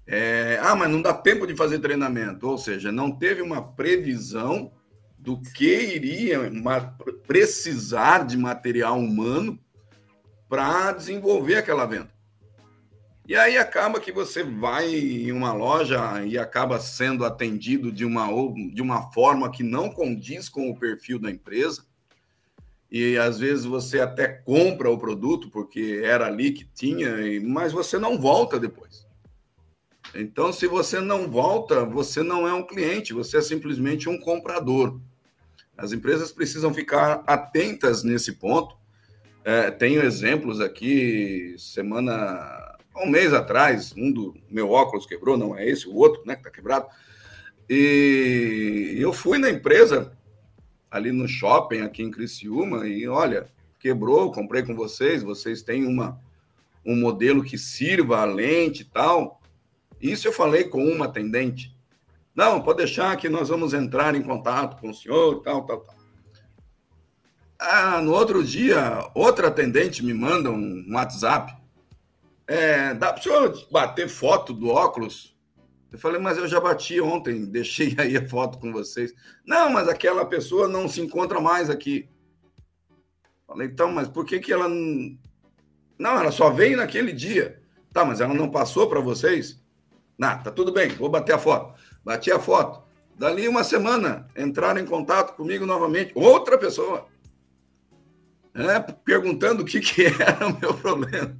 É, 0.07 0.59
ah, 0.63 0.75
mas 0.75 0.91
não 0.91 1.03
dá 1.03 1.13
tempo 1.13 1.47
de 1.47 1.55
fazer 1.55 1.81
treinamento, 1.81 2.49
ou 2.49 2.57
seja, 2.57 2.91
não 2.91 3.11
teve 3.11 3.43
uma 3.43 3.63
previsão 3.63 4.73
do 5.19 5.41
que 5.41 5.97
iria 5.97 6.51
precisar 7.27 8.25
de 8.25 8.37
material 8.37 8.99
humano 8.99 9.59
para 10.49 10.93
desenvolver 10.93 11.57
aquela 11.57 11.85
venda. 11.85 12.18
E 13.29 13.37
aí 13.37 13.59
acaba 13.59 14.01
que 14.01 14.11
você 14.11 14.43
vai 14.43 14.89
em 14.89 15.31
uma 15.33 15.53
loja 15.53 16.25
e 16.25 16.39
acaba 16.39 16.81
sendo 16.81 17.27
atendido 17.27 17.93
de 17.93 18.03
uma, 18.03 18.27
de 18.73 18.81
uma 18.81 19.13
forma 19.13 19.53
que 19.53 19.63
não 19.63 19.91
condiz 19.91 20.49
com 20.49 20.71
o 20.71 20.75
perfil 20.75 21.19
da 21.19 21.31
empresa. 21.31 21.85
E 22.91 23.19
às 23.19 23.39
vezes 23.39 23.67
você 23.67 24.01
até 24.01 24.29
compra 24.29 24.91
o 24.91 24.97
produto 24.97 25.51
porque 25.51 26.01
era 26.03 26.27
ali 26.27 26.53
que 26.53 26.65
tinha, 26.65 27.11
mas 27.43 27.71
você 27.71 27.99
não 27.99 28.19
volta 28.19 28.59
depois. 28.59 29.07
Então, 30.15 30.51
se 30.51 30.67
você 30.67 30.99
não 30.99 31.31
volta, 31.31 31.85
você 31.85 32.23
não 32.23 32.49
é 32.49 32.55
um 32.55 32.67
cliente, 32.67 33.13
você 33.13 33.37
é 33.37 33.43
simplesmente 33.43 34.09
um 34.09 34.19
comprador. 34.19 34.99
As 35.77 35.93
empresas 35.93 36.33
precisam 36.33 36.73
ficar 36.73 37.23
atentas 37.27 38.03
nesse 38.03 38.33
ponto. 38.33 38.75
É, 39.45 39.71
tenho 39.71 40.03
exemplos 40.03 40.63
aqui, 40.63 41.55
semana 41.59 42.58
um 43.03 43.09
mês 43.09 43.33
atrás, 43.33 43.95
um 43.97 44.13
do 44.13 44.35
meu 44.51 44.71
óculos 44.71 45.07
quebrou, 45.07 45.37
não 45.37 45.57
é 45.57 45.67
esse, 45.69 45.89
o 45.89 45.95
outro, 45.95 46.23
né, 46.27 46.37
que 46.37 46.43
tá 46.43 46.51
quebrado. 46.51 46.87
E 47.69 48.97
eu 48.99 49.13
fui 49.13 49.39
na 49.39 49.51
empresa 49.51 50.13
ali 50.91 51.13
no 51.13 51.29
shopping 51.29 51.81
aqui 51.81 52.03
em 52.03 52.11
Criciúma 52.11 52.87
e 52.87 53.07
olha, 53.07 53.47
quebrou, 53.79 54.33
comprei 54.33 54.63
com 54.63 54.75
vocês, 54.75 55.23
vocês 55.23 55.63
têm 55.63 55.87
uma 55.87 56.19
um 56.85 56.97
modelo 56.97 57.45
que 57.45 57.59
sirva 57.59 58.21
a 58.21 58.25
lente 58.25 58.81
e 58.81 58.85
tal. 58.87 59.43
Isso 60.01 60.27
eu 60.27 60.33
falei 60.33 60.65
com 60.65 60.83
uma 60.83 61.05
atendente. 61.05 61.77
Não, 62.35 62.63
pode 62.63 62.79
deixar 62.79 63.15
que 63.17 63.29
nós 63.29 63.51
vamos 63.51 63.75
entrar 63.75 64.15
em 64.15 64.23
contato 64.23 64.81
com 64.81 64.89
o 64.89 64.95
senhor, 64.95 65.43
tal, 65.43 65.67
tal, 65.67 65.81
tal. 65.81 65.95
Ah, 67.59 68.01
no 68.01 68.13
outro 68.13 68.43
dia, 68.43 69.11
outra 69.15 69.49
atendente 69.49 70.05
me 70.05 70.15
manda 70.15 70.51
um 70.51 70.87
WhatsApp. 70.93 71.55
É, 72.49 72.95
dá 72.95 73.13
para 73.13 73.21
o 73.21 73.23
senhor 73.23 73.69
bater 73.71 74.09
foto 74.09 74.55
do 74.55 74.69
óculos? 74.69 75.37
Eu 75.93 75.99
falei, 75.99 76.19
mas 76.19 76.39
eu 76.39 76.49
já 76.49 76.59
bati 76.59 76.99
ontem, 76.99 77.45
deixei 77.53 77.95
aí 77.99 78.17
a 78.17 78.27
foto 78.27 78.59
com 78.59 78.73
vocês. 78.73 79.13
Não, 79.47 79.71
mas 79.71 79.87
aquela 79.87 80.25
pessoa 80.25 80.67
não 80.67 80.89
se 80.89 81.03
encontra 81.03 81.41
mais 81.41 81.69
aqui. 81.69 82.09
Falei, 83.47 83.69
então, 83.69 83.93
mas 83.93 84.09
por 84.09 84.25
que, 84.25 84.41
que 84.41 84.51
ela. 84.51 84.67
Não, 84.67 85.19
não 85.99 86.19
ela 86.19 86.33
só 86.33 86.49
veio 86.49 86.79
naquele 86.79 87.13
dia. 87.13 87.63
Tá, 87.93 88.05
mas 88.05 88.21
ela 88.21 88.33
não 88.33 88.51
passou 88.51 88.89
para 88.89 89.01
vocês? 89.01 89.63
Não, 90.19 90.43
tá 90.43 90.51
tudo 90.51 90.73
bem, 90.73 90.89
vou 90.91 91.09
bater 91.11 91.35
a 91.35 91.39
foto. 91.39 91.79
Bati 92.03 92.33
a 92.33 92.39
foto. 92.39 92.83
Dali 93.17 93.49
uma 93.49 93.65
semana, 93.65 94.27
entraram 94.37 94.81
em 94.81 94.87
contato 94.87 95.35
comigo 95.37 95.67
novamente, 95.67 96.13
outra 96.15 96.57
pessoa. 96.57 97.07
É, 98.55 98.81
perguntando 98.81 99.63
o 99.63 99.67
que, 99.67 99.81
que 99.81 100.07
era 100.23 100.47
o 100.47 100.59
meu 100.59 100.75
problema. 100.75 101.37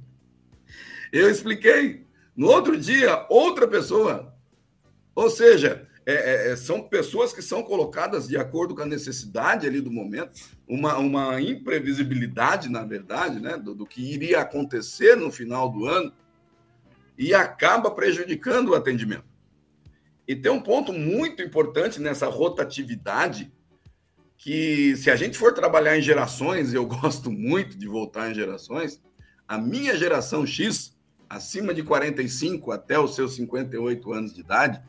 Eu 1.11 1.29
expliquei. 1.29 2.05
No 2.35 2.47
outro 2.47 2.77
dia, 2.77 3.25
outra 3.29 3.67
pessoa. 3.67 4.33
Ou 5.13 5.29
seja, 5.29 5.87
é, 6.05 6.13
é, 6.13 6.51
é, 6.51 6.55
são 6.55 6.81
pessoas 6.81 7.31
que 7.31 7.41
são 7.41 7.61
colocadas 7.61 8.27
de 8.27 8.37
acordo 8.37 8.73
com 8.73 8.81
a 8.81 8.85
necessidade 8.85 9.67
ali 9.67 9.79
do 9.79 9.91
momento, 9.91 10.31
uma, 10.67 10.97
uma 10.97 11.41
imprevisibilidade, 11.41 12.69
na 12.69 12.83
verdade, 12.83 13.39
né, 13.39 13.57
do, 13.57 13.75
do 13.75 13.85
que 13.85 14.01
iria 14.01 14.39
acontecer 14.39 15.15
no 15.15 15.31
final 15.31 15.69
do 15.69 15.85
ano, 15.85 16.11
e 17.17 17.33
acaba 17.33 17.91
prejudicando 17.91 18.69
o 18.69 18.75
atendimento. 18.75 19.25
E 20.27 20.35
tem 20.35 20.51
um 20.51 20.61
ponto 20.61 20.93
muito 20.93 21.43
importante 21.43 21.99
nessa 22.01 22.27
rotatividade, 22.27 23.51
que 24.37 24.95
se 24.95 25.11
a 25.11 25.15
gente 25.15 25.37
for 25.37 25.53
trabalhar 25.53 25.97
em 25.97 26.01
gerações, 26.01 26.71
eu 26.73 26.87
gosto 26.87 27.29
muito 27.29 27.77
de 27.77 27.87
voltar 27.87 28.31
em 28.31 28.33
gerações, 28.33 28.99
a 29.47 29.57
minha 29.57 29.97
geração 29.97 30.43
X, 30.45 30.97
acima 31.29 31.73
de 31.73 31.83
45 31.83 32.71
até 32.71 32.99
os 32.99 33.13
seus 33.13 33.35
58 33.35 34.11
anos 34.11 34.33
de 34.33 34.41
idade, 34.41 34.81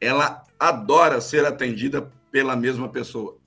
ela 0.00 0.44
adora 0.58 1.20
ser 1.20 1.44
atendida 1.46 2.12
pela 2.30 2.54
mesma 2.54 2.88
pessoa. 2.88 3.38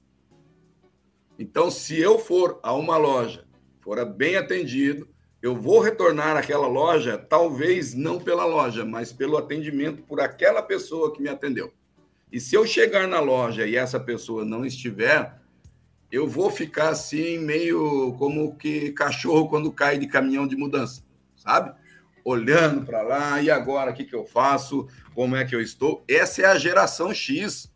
Então, 1.38 1.70
se 1.70 2.00
eu 2.00 2.20
for 2.20 2.60
a 2.64 2.74
uma 2.74 2.98
loja, 2.98 3.46
for 3.82 4.04
bem 4.06 4.36
atendido, 4.36 5.08
eu 5.42 5.56
vou 5.56 5.80
retornar 5.80 6.38
àquela 6.38 6.68
loja, 6.68 7.18
talvez 7.18 7.94
não 7.96 8.20
pela 8.20 8.46
loja, 8.46 8.86
mas 8.86 9.12
pelo 9.12 9.38
atendimento 9.38 10.04
por 10.04 10.20
aquela 10.20 10.62
pessoa 10.62 11.12
que 11.14 11.22
me 11.22 11.30
atendeu. 11.30 11.74
E 12.32 12.40
se 12.40 12.56
eu 12.56 12.66
chegar 12.66 13.08
na 13.08 13.20
loja 13.20 13.66
e 13.66 13.76
essa 13.76 14.00
pessoa 14.00 14.46
não 14.46 14.64
estiver, 14.64 15.36
eu 16.12 16.28
vou 16.28 16.52
ficar 16.52 16.90
assim, 16.90 17.40
meio 17.40 18.14
como 18.20 18.56
que 18.56 18.92
cachorro 18.92 19.50
quando 19.50 19.72
cai 19.72 19.98
de 19.98 20.08
caminhão 20.08 20.48
de 20.48 20.56
mudança, 20.56 21.04
sabe? 21.36 21.74
Olhando 22.24 22.86
para 22.86 23.02
lá, 23.02 23.42
e 23.42 23.50
agora 23.50 23.92
o 23.92 23.94
que, 23.94 24.06
que 24.06 24.16
eu 24.16 24.26
faço? 24.26 24.88
Como 25.14 25.36
é 25.36 25.46
que 25.46 25.56
eu 25.56 25.62
estou? 25.62 26.04
Essa 26.08 26.44
é 26.44 26.46
a 26.46 26.58
geração 26.58 27.14
X. 27.14 27.72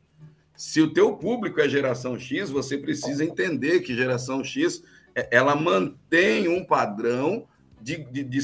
Se 0.55 0.81
o 0.81 0.93
teu 0.93 1.15
público 1.17 1.59
é 1.59 1.67
geração 1.67 2.17
X, 2.17 2.49
você 2.49 2.77
precisa 2.77 3.23
entender 3.23 3.81
que 3.81 3.95
geração 3.95 4.43
X 4.43 4.81
é, 5.13 5.27
ela 5.31 5.55
mantém 5.55 6.47
um 6.47 6.63
padrão 6.63 7.47
de, 7.81 7.97
de, 8.05 8.23
de 8.23 8.39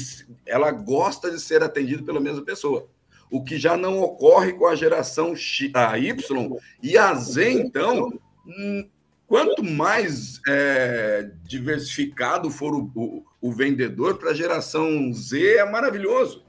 ela 0.46 0.70
gosta 0.70 1.30
de 1.30 1.40
ser 1.40 1.62
atendida 1.62 2.02
pela 2.02 2.20
mesma 2.20 2.44
pessoa. 2.44 2.88
O 3.30 3.42
que 3.42 3.58
já 3.58 3.76
não 3.76 4.00
ocorre 4.00 4.52
com 4.52 4.66
a 4.66 4.74
geração 4.74 5.34
X, 5.34 5.70
a 5.74 5.98
Y 5.98 6.56
e 6.82 6.98
a 6.98 7.14
Z, 7.14 7.50
então, 7.50 8.12
hum, 8.46 8.88
quanto 9.26 9.64
mais 9.64 10.40
é, 10.46 11.30
diversificado 11.44 12.50
for 12.50 12.74
o, 12.74 12.90
o 12.94 13.24
o 13.42 13.50
vendedor 13.50 14.18
para 14.18 14.30
a 14.30 14.34
geração 14.34 15.12
Z 15.12 15.56
é 15.56 15.68
maravilhoso. 15.68 16.46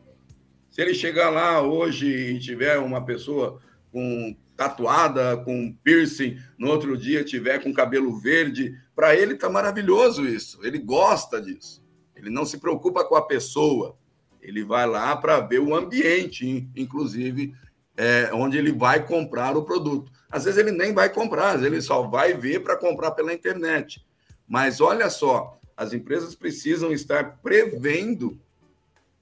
Se 0.70 0.80
ele 0.80 0.94
chegar 0.94 1.32
lá 1.32 1.60
hoje 1.60 2.08
e 2.08 2.40
tiver 2.40 2.78
uma 2.78 3.04
pessoa 3.04 3.60
com 3.92 4.36
tatuada, 4.56 5.36
com 5.38 5.76
piercing, 5.84 6.38
no 6.56 6.70
outro 6.70 6.96
dia 6.96 7.24
tiver 7.24 7.58
com 7.58 7.74
cabelo 7.74 8.20
verde, 8.20 8.76
para 8.96 9.16
ele 9.16 9.36
tá 9.36 9.50
maravilhoso 9.50 10.24
isso. 10.28 10.64
Ele 10.64 10.78
gosta 10.78 11.42
disso. 11.42 11.84
Ele 12.16 12.30
não 12.30 12.46
se 12.46 12.60
preocupa 12.60 13.04
com 13.04 13.16
a 13.16 13.26
pessoa. 13.26 13.98
Ele 14.40 14.64
vai 14.64 14.86
lá 14.86 15.16
para 15.16 15.40
ver 15.40 15.60
o 15.60 15.76
ambiente, 15.76 16.70
inclusive, 16.76 17.56
é, 17.98 18.30
onde 18.34 18.58
ele 18.58 18.72
vai 18.72 19.06
comprar 19.06 19.58
o 19.58 19.64
produto. 19.64 20.12
Às 20.30 20.46
vezes 20.46 20.60
ele 20.60 20.72
nem 20.72 20.94
vai 20.94 21.10
comprar, 21.12 21.62
ele 21.64 21.82
só 21.82 22.04
vai 22.04 22.36
ver 22.36 22.60
para 22.64 22.78
comprar 22.78 23.12
pela 23.12 23.34
internet. 23.34 24.06
Mas 24.48 24.80
olha 24.80 25.10
só, 25.10 25.60
as 25.76 25.94
empresas 25.94 26.36
precisam 26.36 26.92
estar 26.92 27.40
prevendo, 27.42 28.40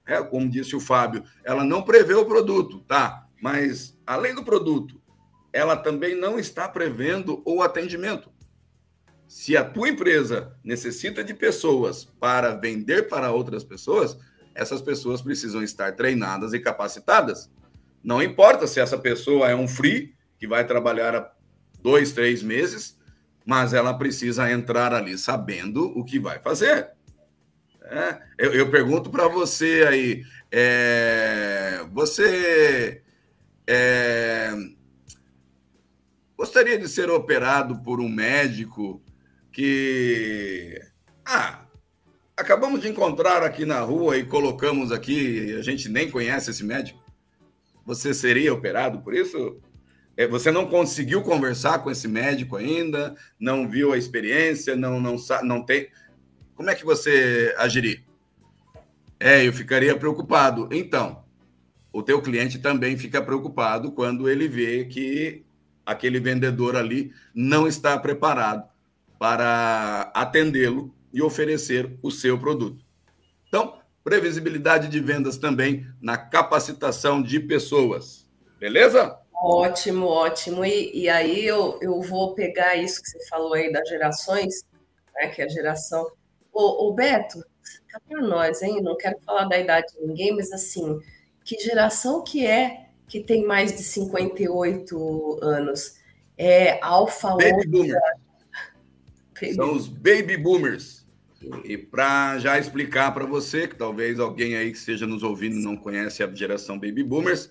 é, 0.06 0.22
como 0.22 0.50
disse 0.50 0.76
o 0.76 0.80
Fábio, 0.80 1.24
ela 1.44 1.64
não 1.64 1.82
prevê 1.82 2.14
o 2.14 2.26
produto, 2.26 2.80
tá? 2.82 3.28
Mas 3.42 3.98
além 4.06 4.36
do 4.36 4.44
produto, 4.44 5.02
ela 5.54 5.76
também 5.76 6.16
não 6.16 6.40
está 6.40 6.68
prevendo 6.68 7.42
o 7.46 7.62
atendimento. 7.62 8.32
Se 9.28 9.56
a 9.56 9.64
tua 9.64 9.90
empresa 9.90 10.54
necessita 10.64 11.24
de 11.24 11.34
pessoas 11.34 12.04
para 12.04 12.54
vender 12.56 13.08
para 13.08 13.32
outras 13.32 13.64
pessoas, 13.64 14.18
essas 14.54 14.82
pessoas 14.82 15.22
precisam 15.22 15.64
estar 15.64 15.96
treinadas 15.96 16.54
e 16.54 16.60
capacitadas. 16.60 17.50
Não 18.04 18.22
importa 18.22 18.68
se 18.68 18.80
essa 18.80 18.98
pessoa 18.98 19.50
é 19.50 19.56
um 19.56 19.68
free, 19.68 20.14
que 20.38 20.48
vai 20.48 20.66
trabalhar 20.66 21.34
dois, 21.82 22.12
três 22.12 22.44
meses, 22.44 22.98
mas 23.46 23.74
ela 23.74 23.94
precisa 23.94 24.52
entrar 24.52 24.94
ali 24.94 25.18
sabendo 25.18 25.86
o 25.98 26.04
que 26.04 26.20
vai 26.20 26.40
fazer. 26.40 26.92
É, 27.84 28.22
eu, 28.38 28.54
eu, 28.54 28.72
pergunto 28.72 29.10
para 29.10 29.28
você 29.28 29.86
aí, 29.88 30.24
é, 30.50 31.84
você 31.92 33.02
é, 33.68 34.52
gostaria 36.38 36.78
de 36.78 36.88
ser 36.88 37.10
operado 37.10 37.82
por 37.82 38.00
um 38.00 38.10
médico 38.10 39.02
que. 39.52 40.80
Ah, 41.26 41.66
acabamos 42.36 42.82
de 42.82 42.88
encontrar 42.88 43.44
aqui 43.44 43.66
na 43.66 43.80
rua 43.82 44.18
e 44.18 44.26
colocamos 44.26 44.92
aqui, 44.92 45.54
a 45.56 45.62
gente 45.62 45.90
nem 45.90 46.10
conhece 46.10 46.50
esse 46.52 46.64
médico. 46.64 47.00
Você 47.86 48.14
seria 48.14 48.54
operado 48.54 49.02
por 49.02 49.14
isso? 49.14 49.60
É, 50.22 50.28
você 50.28 50.52
não 50.52 50.68
conseguiu 50.68 51.24
conversar 51.24 51.80
com 51.80 51.90
esse 51.90 52.08
médico 52.08 52.56
ainda, 52.56 53.16
não 53.40 53.68
viu 53.68 53.92
a 53.92 53.98
experiência, 53.98 54.76
não, 54.76 55.00
não, 55.00 55.16
não 55.42 55.66
tem. 55.66 55.88
Como 56.54 56.70
é 56.70 56.76
que 56.76 56.86
você 56.86 57.56
agiria? 57.58 58.04
É, 59.20 59.48
eu 59.48 59.52
ficaria 59.52 59.98
preocupado. 59.98 60.70
Então, 60.72 61.24
o 61.92 62.04
teu 62.04 62.22
cliente 62.22 62.60
também 62.60 62.96
fica 62.98 63.20
preocupado 63.20 63.94
quando 63.94 64.30
ele 64.30 64.48
vê 64.48 64.86
que 64.86 65.44
aquele 65.84 66.20
vendedor 66.20 66.76
ali 66.76 67.12
não 67.34 67.68
está 67.68 67.98
preparado 67.98 68.70
para 69.18 70.12
atendê-lo 70.14 70.94
e 71.12 71.20
oferecer 71.20 71.98
o 72.00 72.12
seu 72.12 72.38
produto. 72.38 72.86
Então, 73.48 73.80
previsibilidade 74.04 74.88
de 74.88 75.00
vendas 75.00 75.38
também 75.38 75.88
na 76.00 76.16
capacitação 76.16 77.24
de 77.24 77.40
pessoas. 77.40 78.30
Beleza? 78.60 79.20
Ótimo, 79.42 80.06
ótimo. 80.06 80.64
E, 80.64 80.92
e 80.96 81.10
aí 81.10 81.44
eu, 81.46 81.80
eu 81.82 82.00
vou 82.02 82.36
pegar 82.36 82.76
isso 82.76 83.02
que 83.02 83.10
você 83.10 83.28
falou 83.28 83.56
aí 83.56 83.72
das 83.72 83.90
gerações, 83.90 84.64
né, 85.16 85.30
que 85.30 85.42
é 85.42 85.46
a 85.46 85.50
geração. 85.50 86.12
Ô, 86.54 86.88
ô 86.88 86.94
Beto, 86.94 87.44
fica 87.64 88.00
para 88.08 88.22
nós, 88.22 88.62
hein? 88.62 88.82
Não 88.84 88.96
quero 88.96 89.20
falar 89.26 89.46
da 89.46 89.58
idade 89.58 89.88
de 89.94 90.06
ninguém, 90.06 90.36
mas 90.36 90.52
assim, 90.52 91.00
que 91.44 91.58
geração 91.58 92.24
que 92.24 92.46
é 92.46 92.90
que 93.08 93.20
tem 93.20 93.44
mais 93.44 93.76
de 93.76 93.82
58 93.82 95.40
anos? 95.42 95.96
É 96.38 96.80
alfa 96.84 97.36
Baby 97.36 97.68
Boomer. 97.68 98.00
São 99.56 99.76
os 99.76 99.88
baby 99.88 100.38
boomers. 100.38 101.02
E 101.64 101.76
para 101.76 102.38
já 102.38 102.60
explicar 102.60 103.12
para 103.12 103.26
você, 103.26 103.68
que 103.68 103.76
talvez 103.76 104.20
alguém 104.20 104.56
aí 104.56 104.72
que 104.72 104.78
esteja 104.78 105.08
nos 105.08 105.24
ouvindo 105.24 105.56
não 105.56 105.76
conhece 105.76 106.22
a 106.22 106.32
geração 106.32 106.76
baby 106.78 107.04
boomers, 107.04 107.50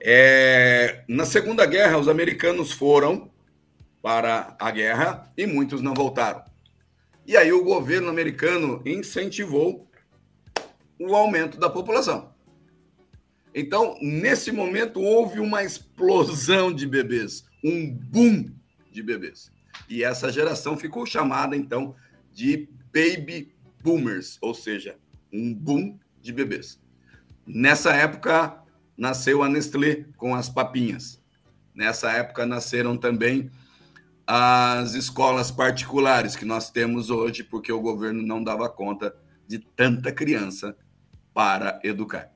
é, 0.00 1.04
na 1.06 1.24
Segunda 1.24 1.66
Guerra 1.66 1.98
os 1.98 2.08
americanos 2.08 2.72
foram 2.72 3.30
para 4.02 4.56
a 4.58 4.70
guerra 4.70 5.30
e 5.36 5.46
muitos 5.46 5.82
não 5.82 5.94
voltaram. 5.94 6.42
E 7.26 7.36
aí 7.36 7.52
o 7.52 7.62
governo 7.62 8.08
americano 8.08 8.82
incentivou 8.84 9.86
o 10.98 11.14
aumento 11.14 11.58
da 11.58 11.68
população. 11.68 12.34
Então, 13.54 13.96
nesse 14.00 14.52
momento, 14.52 15.00
houve 15.00 15.40
uma 15.40 15.62
explosão 15.62 16.72
de 16.72 16.86
bebês, 16.86 17.44
um 17.64 17.90
boom 17.90 18.50
de 18.92 19.02
bebês. 19.02 19.50
E 19.88 20.04
essa 20.04 20.30
geração 20.30 20.76
ficou 20.76 21.04
chamada, 21.04 21.56
então, 21.56 21.94
de 22.32 22.68
baby 22.92 23.52
boomers, 23.82 24.38
ou 24.40 24.54
seja, 24.54 24.96
um 25.32 25.52
boom 25.52 25.98
de 26.22 26.32
bebês. 26.32 26.80
Nessa 27.46 27.92
época, 27.94 28.59
nasceu 29.00 29.42
a 29.42 29.48
Nestlé 29.48 30.04
com 30.18 30.34
as 30.34 30.50
papinhas. 30.50 31.18
Nessa 31.74 32.12
época, 32.12 32.44
nasceram 32.44 32.98
também 32.98 33.50
as 34.26 34.92
escolas 34.92 35.50
particulares 35.50 36.36
que 36.36 36.44
nós 36.44 36.70
temos 36.70 37.08
hoje, 37.08 37.42
porque 37.42 37.72
o 37.72 37.80
governo 37.80 38.22
não 38.22 38.44
dava 38.44 38.68
conta 38.68 39.16
de 39.48 39.58
tanta 39.58 40.12
criança 40.12 40.76
para 41.32 41.80
educar. 41.82 42.30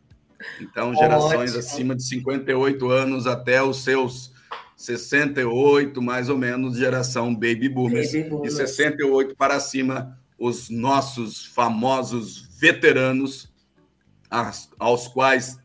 Então, 0.59 0.95
gerações 0.95 1.51
Ótimo. 1.51 1.59
acima 1.59 1.95
de 1.95 2.03
58 2.03 2.91
anos 2.91 3.27
até 3.27 3.63
os 3.63 3.85
seus 3.85 4.33
68, 4.75 6.01
mais 6.01 6.31
ou 6.31 6.39
menos, 6.39 6.79
geração 6.79 7.35
baby 7.35 7.69
boomers. 7.69 8.11
Baby 8.11 8.31
boomers. 8.31 8.55
E 8.55 8.57
68 8.57 9.37
para 9.37 9.61
cima, 9.61 10.19
os 10.39 10.71
nossos 10.71 11.45
famosos 11.45 12.49
veteranos, 12.59 13.53
aos 14.79 15.07
quais 15.07 15.63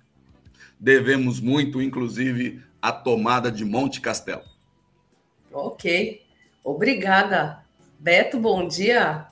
devemos 0.79 1.39
muito, 1.39 1.81
inclusive, 1.81 2.63
a 2.81 2.91
tomada 2.91 3.51
de 3.51 3.65
Monte 3.65 3.99
Castelo. 3.99 4.43
Ok. 5.51 6.21
Obrigada. 6.63 7.65
Beto, 7.99 8.39
bom 8.39 8.67
dia. 8.67 9.27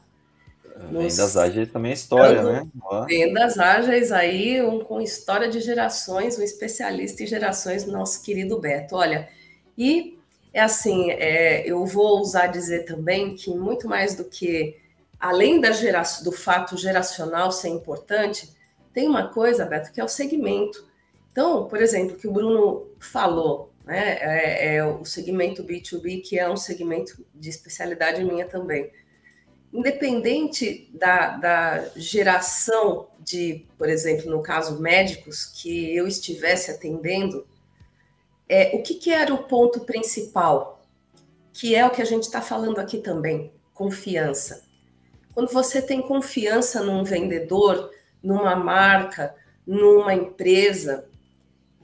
Vendas 0.92 1.36
ágeis 1.38 1.72
também 1.72 1.92
é 1.92 1.94
história, 1.94 2.44
né? 2.44 2.68
Vendas 3.08 3.58
ágeis 3.58 4.12
aí, 4.12 4.62
um, 4.62 4.80
com 4.80 5.02
história 5.02 5.50
de 5.50 5.60
gerações, 5.60 6.38
um 6.38 6.44
especialista 6.44 7.24
em 7.24 7.28
gerações, 7.28 7.86
nosso 7.86 8.22
querido 8.22 8.60
Beto. 8.60 8.96
Olha, 8.96 9.28
e 9.78 10.18
é 10.54 10.62
assim, 10.62 11.12
é, 11.12 11.68
eu 11.68 11.86
vou 11.86 12.20
usar 12.20 12.48
dizer 12.48 12.86
também 12.86 13.36
que 13.36 13.50
muito 13.50 13.88
mais 13.88 14.16
do 14.16 14.26
que, 14.26 14.78
além 15.20 15.60
da 15.60 15.72
geração, 15.72 16.24
do 16.24 16.32
fato 16.32 16.78
geracional 16.78 17.52
ser 17.52 17.70
importante, 17.70 18.52
tem 18.94 19.08
uma 19.08 19.30
coisa, 19.30 19.66
Beto, 19.66 19.92
que 19.92 20.00
é 20.00 20.04
o 20.04 20.08
segmento. 20.10 20.87
Então, 21.38 21.68
por 21.68 21.80
exemplo, 21.80 22.18
que 22.18 22.28
o 22.28 22.32
Bruno 22.32 22.88
falou, 22.98 23.72
né, 23.86 24.18
é, 24.20 24.78
é 24.78 24.84
o 24.84 25.06
segmento 25.06 25.64
B2B, 25.64 26.24
que 26.28 26.40
é 26.40 26.50
um 26.50 26.58
segmento 26.58 27.24
de 27.32 27.48
especialidade 27.48 28.24
minha 28.24 28.48
também. 28.48 28.92
Independente 29.72 30.90
da, 30.92 31.38
da 31.38 31.90
geração 31.96 33.10
de, 33.20 33.68
por 33.78 33.88
exemplo, 33.88 34.32
no 34.32 34.42
caso 34.42 34.82
médicos, 34.82 35.46
que 35.46 35.96
eu 35.96 36.08
estivesse 36.08 36.72
atendendo, 36.72 37.46
é, 38.50 38.76
o 38.76 38.82
que, 38.82 38.96
que 38.96 39.12
era 39.12 39.32
o 39.32 39.44
ponto 39.44 39.82
principal? 39.82 40.82
Que 41.54 41.76
é 41.76 41.86
o 41.86 41.92
que 41.92 42.02
a 42.02 42.06
gente 42.06 42.24
está 42.24 42.42
falando 42.42 42.80
aqui 42.80 42.98
também: 42.98 43.52
confiança. 43.76 44.64
Quando 45.36 45.54
você 45.54 45.84
tem 45.84 46.02
confiança 46.02 46.82
num 46.82 47.04
vendedor, 47.04 47.92
numa 48.24 48.56
marca, 48.56 49.36
numa 49.68 50.16
empresa, 50.16 51.07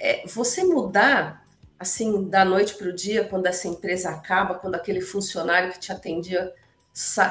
é, 0.03 0.27
você 0.27 0.65
mudar 0.65 1.47
assim 1.79 2.29
da 2.29 2.43
noite 2.43 2.75
para 2.75 2.89
o 2.89 2.93
dia, 2.93 3.23
quando 3.23 3.45
essa 3.45 3.69
empresa 3.69 4.09
acaba, 4.09 4.55
quando 4.55 4.75
aquele 4.75 4.99
funcionário 4.99 5.71
que 5.71 5.79
te 5.79 5.91
atendia, 5.93 6.53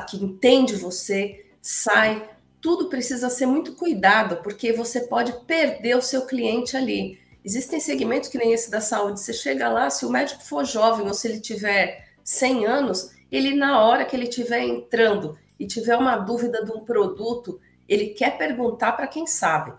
que 0.08 0.16
entende 0.16 0.74
você, 0.74 1.44
sai, 1.60 2.28
tudo 2.60 2.88
precisa 2.88 3.28
ser 3.28 3.46
muito 3.46 3.74
cuidado, 3.74 4.36
porque 4.42 4.72
você 4.72 5.02
pode 5.02 5.32
perder 5.44 5.96
o 5.96 6.02
seu 6.02 6.24
cliente 6.26 6.76
ali. 6.76 7.20
Existem 7.44 7.78
segmentos 7.78 8.28
que 8.28 8.38
nem 8.38 8.52
esse 8.52 8.70
da 8.70 8.80
saúde. 8.80 9.20
Você 9.20 9.32
chega 9.32 9.68
lá, 9.68 9.90
se 9.90 10.06
o 10.06 10.10
médico 10.10 10.42
for 10.42 10.64
jovem 10.64 11.06
ou 11.06 11.14
se 11.14 11.28
ele 11.28 11.40
tiver 11.40 12.08
100 12.24 12.66
anos, 12.66 13.10
ele, 13.30 13.54
na 13.54 13.82
hora 13.82 14.04
que 14.04 14.16
ele 14.16 14.28
estiver 14.28 14.60
entrando 14.60 15.38
e 15.58 15.66
tiver 15.66 15.96
uma 15.96 16.16
dúvida 16.16 16.64
de 16.64 16.72
um 16.72 16.80
produto, 16.80 17.60
ele 17.88 18.08
quer 18.08 18.38
perguntar 18.38 18.92
para 18.92 19.06
quem 19.06 19.26
sabe. 19.26 19.72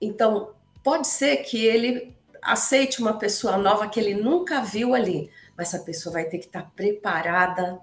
Então, 0.00 0.55
pode 0.86 1.08
ser 1.08 1.38
que 1.38 1.66
ele 1.66 2.14
aceite 2.40 3.00
uma 3.00 3.18
pessoa 3.18 3.58
nova 3.58 3.88
que 3.88 3.98
ele 3.98 4.14
nunca 4.14 4.60
viu 4.60 4.94
ali, 4.94 5.28
mas 5.56 5.74
essa 5.74 5.82
pessoa 5.82 6.12
vai 6.12 6.26
ter 6.26 6.38
que 6.38 6.46
estar 6.46 6.70
preparada 6.76 7.80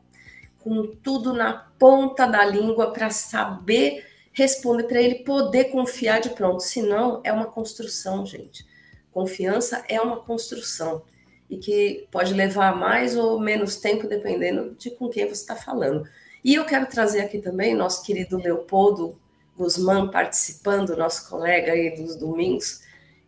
com 0.59 0.87
tudo 1.03 1.33
na 1.33 1.51
ponta 1.77 2.25
da 2.25 2.45
língua 2.45 2.93
para 2.93 3.09
saber 3.09 4.05
responder 4.31 4.83
para 4.83 5.01
ele 5.01 5.15
poder 5.15 5.65
confiar 5.65 6.21
de 6.21 6.29
pronto. 6.29 6.63
Senão, 6.63 7.19
é 7.25 7.33
uma 7.33 7.47
construção, 7.47 8.25
gente. 8.25 8.65
Confiança 9.11 9.83
é 9.89 9.99
uma 9.99 10.21
construção 10.21 11.03
e 11.49 11.57
que 11.57 12.07
pode 12.09 12.33
levar 12.33 12.73
mais 12.73 13.17
ou 13.17 13.37
menos 13.37 13.75
tempo, 13.75 14.07
dependendo 14.07 14.75
de 14.75 14.89
com 14.91 15.09
quem 15.09 15.25
você 15.25 15.41
está 15.41 15.57
falando. 15.57 16.07
E 16.41 16.55
eu 16.55 16.63
quero 16.63 16.85
trazer 16.85 17.19
aqui 17.19 17.39
também 17.39 17.75
nosso 17.75 18.01
querido 18.01 18.37
Leopoldo 18.37 19.19
Guzmán 19.57 20.09
participando, 20.09 20.95
nosso 20.95 21.29
colega 21.29 21.73
aí 21.73 21.97
dos 21.97 22.15
domingos, 22.15 22.81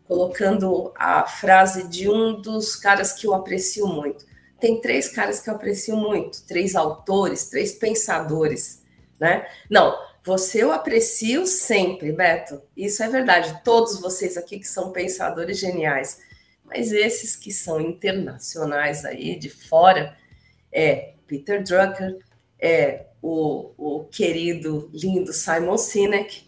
colocando 0.07 0.91
a 0.95 1.25
frase 1.25 1.87
de 1.87 2.09
um 2.09 2.39
dos 2.39 2.75
caras 2.75 3.11
que 3.11 3.27
eu 3.27 3.33
aprecio 3.33 3.87
muito. 3.87 4.25
Tem 4.59 4.79
três 4.79 5.09
caras 5.09 5.39
que 5.39 5.49
eu 5.49 5.55
aprecio 5.55 5.97
muito, 5.97 6.45
três 6.45 6.75
autores, 6.75 7.49
três 7.49 7.73
pensadores, 7.73 8.83
né? 9.19 9.45
Não, 9.69 9.97
você 10.23 10.63
eu 10.63 10.71
aprecio 10.71 11.45
sempre, 11.45 12.11
Beto. 12.11 12.61
Isso 12.75 13.03
é 13.03 13.09
verdade. 13.09 13.61
Todos 13.63 13.99
vocês 13.99 14.37
aqui 14.37 14.59
que 14.59 14.67
são 14.67 14.91
pensadores 14.91 15.59
geniais. 15.59 16.19
Mas 16.63 16.91
esses 16.91 17.35
que 17.35 17.51
são 17.51 17.79
internacionais 17.79 19.05
aí, 19.05 19.37
de 19.37 19.49
fora, 19.49 20.17
é 20.71 21.13
Peter 21.27 21.63
Drucker, 21.63 22.17
é 22.59 23.05
o, 23.21 23.71
o 23.77 24.03
querido, 24.05 24.89
lindo 24.93 25.31
Simon 25.31 25.77
Sinek 25.77 26.43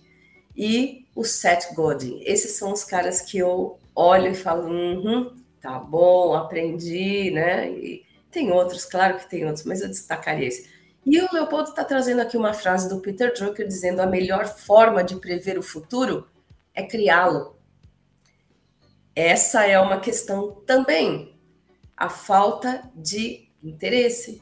e 0.55 1.06
o 1.17 1.25
Seth 1.25 1.73
Godin. 1.73 2.21
Esses 2.23 2.51
são 2.51 2.71
os 2.71 2.83
caras 2.83 3.21
que 3.21 3.39
eu 3.39 3.79
olho 3.95 4.31
e 4.31 4.35
falo, 4.35 4.69
uhum, 4.69 5.35
tá 5.59 5.79
bom, 5.79 6.35
aprendi, 6.35 7.31
né? 7.31 7.71
E 7.71 8.05
tem 8.29 8.51
outros, 8.51 8.85
claro 8.85 9.17
que 9.17 9.27
tem 9.27 9.43
outros, 9.43 9.65
mas 9.65 9.81
eu 9.81 9.87
destacaria 9.87 10.47
esse. 10.47 10.69
E 11.03 11.19
o 11.19 11.27
Leopoldo 11.33 11.69
está 11.69 11.83
trazendo 11.83 12.21
aqui 12.21 12.37
uma 12.37 12.53
frase 12.53 12.87
do 12.87 12.99
Peter 12.99 13.33
Drucker 13.33 13.67
dizendo 13.67 13.99
a 13.99 14.05
melhor 14.05 14.45
forma 14.45 15.03
de 15.03 15.15
prever 15.15 15.57
o 15.57 15.63
futuro 15.63 16.27
é 16.71 16.83
criá-lo. 16.83 17.57
Essa 19.15 19.65
é 19.65 19.79
uma 19.79 19.99
questão 19.99 20.51
também. 20.67 21.35
A 21.95 22.09
falta 22.09 22.83
de 22.93 23.49
interesse, 23.63 24.39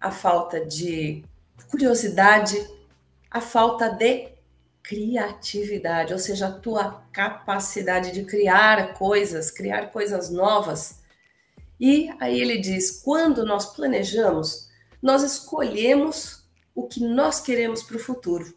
a 0.00 0.10
falta 0.10 0.64
de 0.64 1.22
curiosidade, 1.70 2.56
a 3.30 3.42
falta 3.42 3.90
de 3.90 4.33
criatividade, 4.84 6.12
ou 6.12 6.18
seja, 6.18 6.48
a 6.48 6.52
tua 6.52 7.02
capacidade 7.10 8.12
de 8.12 8.22
criar 8.24 8.92
coisas, 8.94 9.50
criar 9.50 9.90
coisas 9.90 10.30
novas. 10.30 11.00
E 11.80 12.10
aí 12.20 12.38
ele 12.38 12.58
diz: 12.58 13.00
quando 13.02 13.46
nós 13.46 13.74
planejamos, 13.74 14.68
nós 15.02 15.22
escolhemos 15.22 16.44
o 16.74 16.86
que 16.86 17.00
nós 17.00 17.40
queremos 17.40 17.82
para 17.82 17.96
o 17.96 18.00
futuro. 18.00 18.54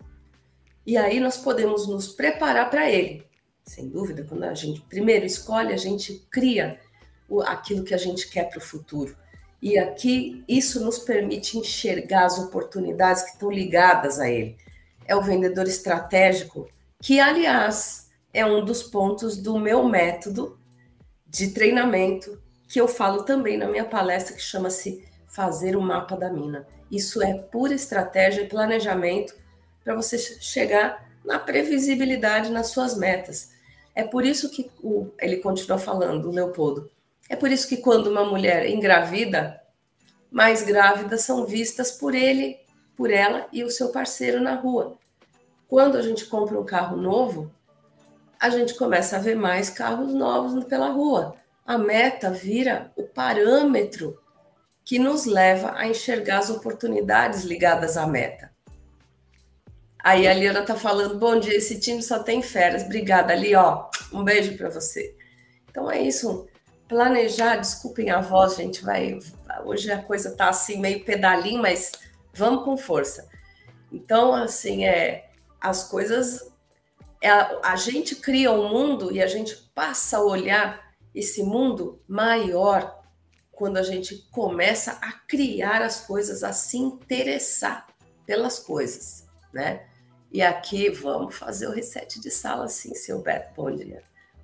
E 0.86 0.98
aí 0.98 1.20
nós 1.20 1.38
podemos 1.38 1.88
nos 1.88 2.10
preparar 2.10 2.70
para 2.70 2.92
ele. 2.92 3.26
Sem 3.64 3.90
dúvida, 3.90 4.24
quando 4.24 4.44
a 4.44 4.54
gente 4.54 4.82
primeiro 4.82 5.26
escolhe, 5.26 5.74
a 5.74 5.78
gente 5.78 6.26
cria 6.30 6.80
aquilo 7.46 7.84
que 7.84 7.94
a 7.94 7.98
gente 7.98 8.30
quer 8.30 8.50
para 8.50 8.60
o 8.60 8.62
futuro. 8.62 9.16
E 9.62 9.78
aqui 9.78 10.44
isso 10.48 10.84
nos 10.84 11.00
permite 11.00 11.58
enxergar 11.58 12.26
as 12.26 12.38
oportunidades 12.38 13.24
que 13.24 13.32
estão 13.32 13.52
ligadas 13.52 14.20
a 14.20 14.30
ele. 14.30 14.58
É 15.08 15.16
o 15.16 15.22
vendedor 15.22 15.66
estratégico, 15.68 16.68
que, 17.02 17.20
aliás, 17.20 18.10
é 18.34 18.46
um 18.46 18.64
dos 18.64 18.84
pontos 18.84 19.38
do 19.38 19.58
meu 19.58 19.88
método 19.88 20.60
de 21.26 21.52
treinamento, 21.52 22.42
que 22.68 22.80
eu 22.80 22.88
falo 22.88 23.24
também 23.24 23.58
na 23.58 23.68
minha 23.68 23.86
palestra, 23.86 24.36
que 24.36 24.42
chama-se 24.42 25.08
fazer 25.28 25.76
o 25.76 25.82
mapa 25.82 26.16
da 26.16 26.32
mina. 26.32 26.68
Isso 26.92 27.22
é 27.22 27.34
pura 27.34 27.74
estratégia 27.74 28.42
e 28.42 28.48
planejamento 28.48 29.36
para 29.84 29.96
você 29.96 30.18
chegar 30.18 31.08
na 31.24 31.40
previsibilidade 31.40 32.52
nas 32.52 32.68
suas 32.68 32.98
metas. 32.98 33.52
É 33.96 34.04
por 34.04 34.26
isso 34.26 34.50
que 34.50 34.70
o, 34.84 35.10
ele 35.20 35.38
continua 35.38 35.78
falando, 35.78 36.30
o 36.30 36.32
Leopoldo. 36.32 36.90
É 37.30 37.36
por 37.36 37.52
isso 37.52 37.68
que 37.68 37.78
quando 37.78 38.08
uma 38.08 38.24
mulher 38.24 38.70
engravida, 38.70 39.62
mais 40.32 40.64
grávidas 40.64 41.22
são 41.22 41.46
vistas 41.46 41.92
por 41.92 42.14
ele, 42.14 42.58
por 42.98 43.12
ela 43.12 43.48
e 43.54 43.64
o 43.64 43.70
seu 43.70 43.90
parceiro 43.90 44.42
na 44.42 44.56
rua. 44.56 44.98
Quando 45.68 45.98
a 45.98 46.02
gente 46.02 46.26
compra 46.26 46.60
um 46.60 46.66
carro 46.66 46.98
novo, 46.98 47.52
a 48.40 48.50
gente 48.50 48.74
começa 48.74 49.16
a 49.16 49.20
ver 49.20 49.36
mais 49.36 49.70
carros 49.70 50.14
novos 50.14 50.64
pela 50.66 50.90
rua. 50.90 51.36
A 51.66 51.78
meta 51.78 52.32
vira 52.32 52.92
o 52.96 53.04
parâmetro 53.04 54.20
que 54.84 54.98
nos 54.98 55.26
leva 55.26 55.74
a 55.76 55.88
enxergar 55.88 56.40
as 56.40 56.50
oportunidades 56.50 57.44
ligadas 57.44 57.98
à 57.98 58.08
meta. 58.08 58.52
Aí 60.00 60.26
a 60.26 60.34
Liana 60.34 60.62
tá 60.62 60.76
falando: 60.76 61.20
bom 61.20 61.38
dia, 61.40 61.58
esse 61.58 61.80
time 61.80 62.02
só 62.02 62.20
tem 62.20 62.42
férias. 62.42 62.84
Obrigada, 62.84 63.34
Ali, 63.34 63.54
ó. 63.54 63.90
Um 64.14 64.24
beijo 64.24 64.58
para 64.58 64.70
você. 64.70 65.14
Então 65.70 65.92
é 65.92 66.02
isso. 66.02 66.48
Planejar, 66.88 67.58
desculpem 67.58 68.10
a 68.10 68.22
voz, 68.22 68.56
gente, 68.56 68.82
vai. 68.82 69.20
Hoje 69.66 69.92
a 69.92 70.02
coisa 70.02 70.32
tá 70.32 70.48
assim, 70.48 70.80
meio 70.80 71.04
pedalinho, 71.04 71.62
mas 71.62 71.92
vamos 72.38 72.64
com 72.64 72.78
força. 72.78 73.28
Então, 73.92 74.34
assim, 74.34 74.86
é 74.86 75.30
as 75.60 75.84
coisas. 75.84 76.52
É, 77.22 77.30
a 77.30 77.76
gente 77.76 78.16
cria 78.16 78.52
um 78.52 78.70
mundo 78.70 79.12
e 79.12 79.22
a 79.22 79.28
gente 79.28 79.56
passa 79.74 80.18
a 80.18 80.24
olhar 80.24 80.94
esse 81.14 81.42
mundo 81.42 82.00
maior 82.08 83.04
quando 83.52 83.78
a 83.78 83.84
gente 83.84 84.16
começa 84.32 84.92
a 85.02 85.12
criar 85.12 85.82
as 85.82 86.02
coisas, 86.02 86.44
a 86.44 86.54
se 86.54 86.78
interessar 86.78 87.88
pelas 88.24 88.60
coisas, 88.60 89.26
né? 89.52 89.88
E 90.32 90.44
aqui 90.44 90.90
vamos 90.90 91.36
fazer 91.36 91.68
o 91.68 91.72
reset 91.72 92.20
de 92.20 92.30
sala, 92.30 92.68
sim, 92.68 92.94
seu 92.94 93.20
Beto. 93.20 93.50
Bom 93.56 93.72
dia. 93.72 94.04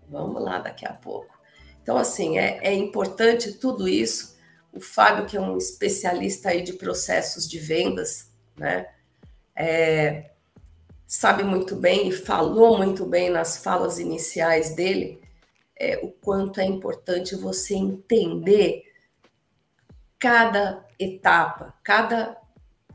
Vamos 0.09 0.41
lá 0.41 0.57
daqui 0.57 0.85
a 0.85 0.93
pouco. 0.93 1.37
Então, 1.83 1.97
assim, 1.97 2.39
é, 2.39 2.59
é 2.63 2.73
importante 2.73 3.53
tudo 3.53 3.87
isso. 3.87 4.32
O 4.73 4.81
Fábio, 4.81 5.25
que 5.25 5.37
é 5.37 5.41
um 5.41 5.57
especialista 5.57 6.49
aí 6.49 6.63
de 6.63 6.73
processos 6.73 7.47
de 7.47 7.59
vendas, 7.59 8.31
né? 8.57 8.87
É, 9.55 10.31
sabe 11.05 11.43
muito 11.43 11.75
bem 11.75 12.09
e 12.09 12.11
falou 12.11 12.77
muito 12.77 13.05
bem 13.05 13.29
nas 13.29 13.57
falas 13.57 13.99
iniciais 13.99 14.75
dele 14.75 15.23
é, 15.75 15.99
o 16.01 16.09
quanto 16.09 16.59
é 16.59 16.65
importante 16.65 17.35
você 17.35 17.75
entender 17.75 18.83
cada 20.17 20.85
etapa, 20.97 21.73
cada 21.83 22.37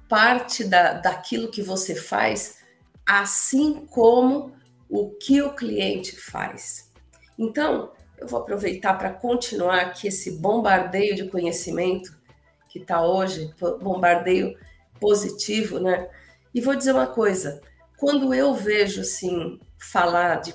parte 0.09 0.65
da, 0.65 0.95
daquilo 0.95 1.51
que 1.51 1.63
você 1.63 1.95
faz, 1.95 2.59
assim 3.07 3.87
como 3.87 4.57
o 4.89 5.11
que 5.11 5.43
o 5.43 5.55
cliente 5.55 6.17
faz. 6.17 6.91
Então, 7.39 7.93
eu 8.19 8.27
vou 8.27 8.41
aproveitar 8.41 8.95
para 8.95 9.13
continuar 9.13 9.81
aqui 9.81 10.09
esse 10.09 10.33
bombardeio 10.33 11.15
de 11.15 11.29
conhecimento 11.29 12.17
que 12.69 12.79
está 12.81 13.05
hoje, 13.05 13.55
bombardeio 13.81 14.59
positivo, 15.01 15.79
né? 15.79 16.09
E 16.55 16.61
vou 16.61 16.75
dizer 16.75 16.93
uma 16.93 17.07
coisa: 17.07 17.61
quando 17.97 18.35
eu 18.35 18.55
vejo 18.55 19.01
assim 19.01 19.59
falar 19.79 20.37
de 20.37 20.53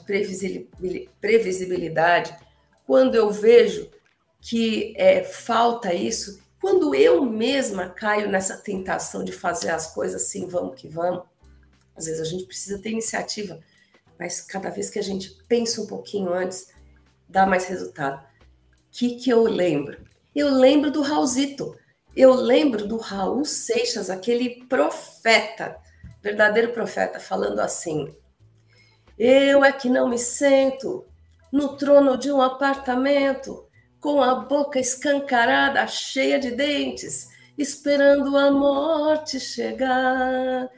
previsibilidade, 1.19 2.36
quando 2.86 3.15
eu 3.15 3.32
vejo 3.32 3.89
que 4.41 4.93
é, 4.97 5.23
falta 5.23 5.93
isso, 5.93 6.43
quando 6.60 6.93
eu 6.93 7.23
mesma 7.23 7.89
caio 7.89 8.30
nessa 8.30 8.58
tentação 8.58 9.23
de 9.23 9.32
fazer 9.32 9.69
as 9.69 9.93
coisas 9.93 10.21
assim, 10.21 10.47
vamos 10.47 10.76
que 10.76 10.89
vamos, 10.89 11.23
às 11.95 12.06
vezes 12.06 12.19
a 12.19 12.26
gente 12.26 12.45
precisa 12.45 12.80
ter 12.80 12.89
iniciativa, 12.89 13.60
mas 14.19 14.41
cada 14.41 14.69
vez 14.69 14.89
que 14.89 14.99
a 14.99 15.04
gente 15.04 15.30
pensa 15.47 15.82
um 15.82 15.88
pouquinho 15.88 16.34
antes, 16.34 16.73
dá 17.34 17.48
mais 17.48 17.65
resultado. 17.65 18.24
O 18.24 18.26
que, 18.91 19.15
que 19.15 19.30
eu 19.32 19.43
lembro? 19.43 19.98
Eu 20.36 20.54
lembro 20.54 20.91
do 20.91 21.02
Raulzito, 21.02 21.76
eu 22.15 22.32
lembro 22.32 22.88
do 22.88 22.98
Raul 22.98 23.43
Seixas, 23.43 24.10
aquele 24.10 24.63
profeta, 24.67 25.76
verdadeiro 26.22 26.72
profeta, 26.72 27.19
falando 27.19 27.60
assim: 27.60 28.15
Eu 29.17 29.65
é 29.65 29.72
que 29.72 29.89
não 29.89 30.08
me 30.08 30.19
sento 30.19 31.06
no 31.52 31.76
trono 31.76 32.17
de 32.17 32.32
um 32.32 32.39
apartamento 32.39 33.67
com 34.00 34.22
a 34.22 34.36
boca 34.36 34.80
escancarada, 34.80 35.86
cheia 35.88 36.38
de 36.38 36.52
dentes, 36.52 37.30
esperando 37.58 38.38
a 38.38 38.52
morte 38.52 39.39
chegar. 39.39 40.69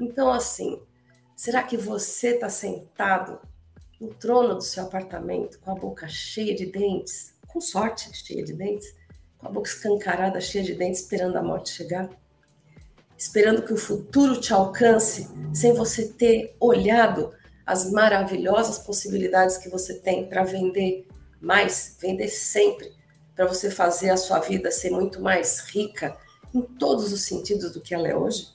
Então, 0.00 0.32
assim, 0.32 0.82
será 1.36 1.62
que 1.62 1.76
você 1.76 2.34
está 2.34 2.48
sentado 2.48 3.40
no 4.00 4.08
trono 4.14 4.54
do 4.54 4.62
seu 4.62 4.84
apartamento 4.84 5.58
com 5.60 5.70
a 5.70 5.74
boca 5.74 6.08
cheia 6.08 6.54
de 6.54 6.66
dentes, 6.66 7.34
com 7.46 7.60
sorte 7.60 8.10
cheia 8.14 8.42
de 8.42 8.54
dentes, 8.54 8.94
com 9.38 9.46
a 9.46 9.50
boca 9.50 9.68
escancarada, 9.68 10.40
cheia 10.40 10.64
de 10.64 10.74
dentes, 10.74 11.00
esperando 11.00 11.36
a 11.36 11.42
morte 11.42 11.70
chegar? 11.70 12.08
Esperando 13.16 13.62
que 13.62 13.72
o 13.72 13.76
futuro 13.76 14.40
te 14.40 14.52
alcance 14.52 15.28
sem 15.52 15.74
você 15.74 16.08
ter 16.08 16.56
olhado 16.58 17.34
as 17.66 17.90
maravilhosas 17.90 18.78
possibilidades 18.78 19.58
que 19.58 19.68
você 19.68 19.94
tem 19.94 20.26
para 20.26 20.42
vender 20.44 21.06
mais, 21.40 21.96
vender 22.00 22.28
sempre, 22.28 22.92
para 23.34 23.46
você 23.46 23.70
fazer 23.70 24.10
a 24.10 24.16
sua 24.16 24.38
vida 24.40 24.70
ser 24.70 24.90
muito 24.90 25.20
mais 25.20 25.60
rica 25.60 26.16
em 26.54 26.62
todos 26.62 27.12
os 27.12 27.22
sentidos 27.22 27.72
do 27.72 27.80
que 27.80 27.94
ela 27.94 28.08
é 28.08 28.16
hoje? 28.16 28.48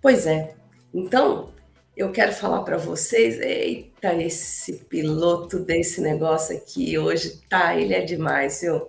Pois 0.00 0.26
é. 0.26 0.54
Então, 0.94 1.52
eu 1.96 2.12
quero 2.12 2.32
falar 2.32 2.62
para 2.62 2.76
vocês, 2.76 3.40
eita, 3.40 4.14
esse 4.14 4.74
piloto 4.84 5.58
desse 5.58 6.00
negócio 6.00 6.54
aqui 6.54 6.98
hoje, 6.98 7.40
tá, 7.48 7.74
ele 7.74 7.94
é 7.94 8.02
demais, 8.02 8.60
viu? 8.60 8.88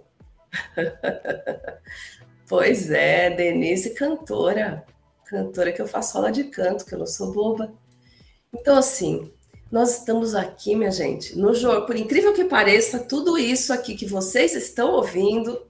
pois 2.49 2.91
é, 2.91 3.29
Denise, 3.29 3.91
cantora, 3.91 4.85
cantora 5.25 5.71
que 5.71 5.81
eu 5.81 5.87
faço 5.87 6.17
aula 6.17 6.31
de 6.31 6.45
canto, 6.45 6.85
que 6.85 6.93
eu 6.93 6.99
não 6.99 7.07
sou 7.07 7.31
boba. 7.31 7.73
Então, 8.53 8.77
assim, 8.77 9.31
nós 9.71 9.99
estamos 9.99 10.35
aqui, 10.35 10.75
minha 10.75 10.91
gente, 10.91 11.37
no 11.37 11.53
jogo. 11.53 11.85
Por 11.85 11.95
incrível 11.95 12.33
que 12.33 12.43
pareça, 12.43 12.99
tudo 12.99 13.37
isso 13.37 13.71
aqui 13.71 13.95
que 13.95 14.05
vocês 14.05 14.53
estão 14.53 14.91
ouvindo 14.91 15.65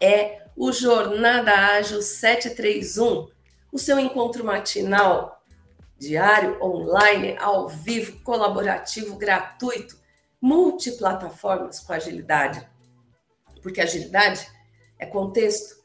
é 0.00 0.42
o 0.56 0.72
Jornada 0.72 1.52
Ágil 1.52 2.02
731, 2.02 3.28
o 3.72 3.78
seu 3.78 3.98
encontro 3.98 4.44
matinal, 4.44 5.35
diário, 5.98 6.62
online, 6.62 7.36
ao 7.38 7.68
vivo, 7.68 8.20
colaborativo, 8.20 9.16
gratuito, 9.16 9.98
multiplataformas 10.40 11.80
com 11.80 11.92
agilidade. 11.92 12.66
Porque 13.62 13.80
agilidade 13.80 14.46
é 14.98 15.06
contexto, 15.06 15.76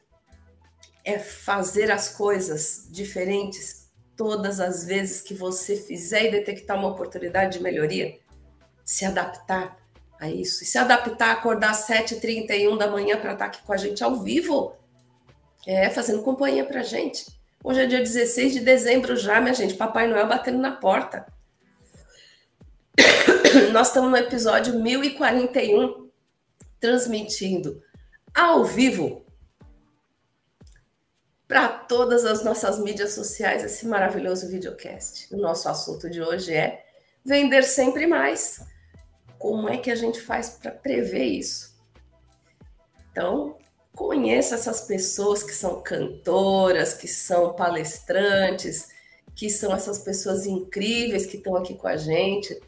é 1.04 1.18
fazer 1.18 1.92
as 1.92 2.10
coisas 2.10 2.88
diferentes 2.92 3.90
todas 4.16 4.60
as 4.60 4.86
vezes 4.86 5.22
que 5.22 5.34
você 5.34 5.76
fizer 5.76 6.26
e 6.26 6.32
detectar 6.32 6.78
uma 6.78 6.90
oportunidade 6.90 7.58
de 7.58 7.64
melhoria, 7.64 8.20
se 8.86 9.04
adaptar 9.04 9.82
a 10.20 10.30
isso. 10.30 10.64
E 10.64 10.68
se 10.68 10.78
adaptar 10.78 11.30
a 11.30 11.34
acordar 11.34 11.72
às 11.72 11.88
7h31 11.88 12.78
da 12.78 12.88
manhã 12.88 13.20
para 13.20 13.34
estar 13.34 13.46
aqui 13.46 13.64
com 13.64 13.74
a 13.74 13.78
gente 13.78 14.04
ao 14.04 14.22
vivo, 14.22 14.76
é, 15.66 15.90
fazendo 15.90 16.22
companhia 16.22 16.64
para 16.64 16.82
a 16.82 16.84
gente. 16.84 17.26
Hoje 17.64 17.82
é 17.82 17.86
dia 17.86 18.00
16 18.00 18.54
de 18.54 18.60
dezembro 18.62 19.16
já, 19.16 19.40
minha 19.40 19.54
gente. 19.54 19.76
Papai 19.76 20.08
Noel 20.08 20.28
batendo 20.28 20.58
na 20.58 20.72
porta. 20.72 21.28
Nós 23.72 23.88
estamos 23.88 24.10
no 24.10 24.18
episódio 24.18 24.80
1041, 24.80 26.10
transmitindo 26.80 27.84
ao 28.34 28.66
vivo 28.66 29.24
para 31.48 31.68
todas 31.68 32.26
as 32.26 32.44
nossas 32.44 32.80
mídias 32.80 33.14
sociais 33.14 33.64
esse 33.64 33.86
maravilhoso 33.86 34.50
videocast. 34.50 35.32
O 35.32 35.38
nosso 35.38 35.70
assunto 35.70 36.10
de 36.10 36.20
hoje 36.20 36.52
é 36.56 36.84
vender 37.24 37.62
sempre 37.62 38.08
mais. 38.08 38.66
Como 39.38 39.70
é 39.70 39.78
que 39.78 39.92
a 39.92 39.96
gente 39.96 40.20
faz 40.20 40.50
para 40.50 40.72
prever 40.72 41.26
isso? 41.26 41.80
Então, 43.12 43.56
conheça 43.96 44.56
essas 44.56 44.82
pessoas 44.82 45.44
que 45.44 45.54
são 45.54 45.82
cantoras, 45.82 46.94
que 46.94 47.08
são 47.08 47.54
palestrantes, 47.54 48.90
que 49.36 49.50
são 49.50 49.74
essas 49.74 50.00
pessoas 50.00 50.46
incríveis 50.46 51.26
que 51.26 51.38
estão 51.38 51.56
aqui 51.56 51.76
com 51.76 51.88
a 51.88 51.98
gente 51.98 52.60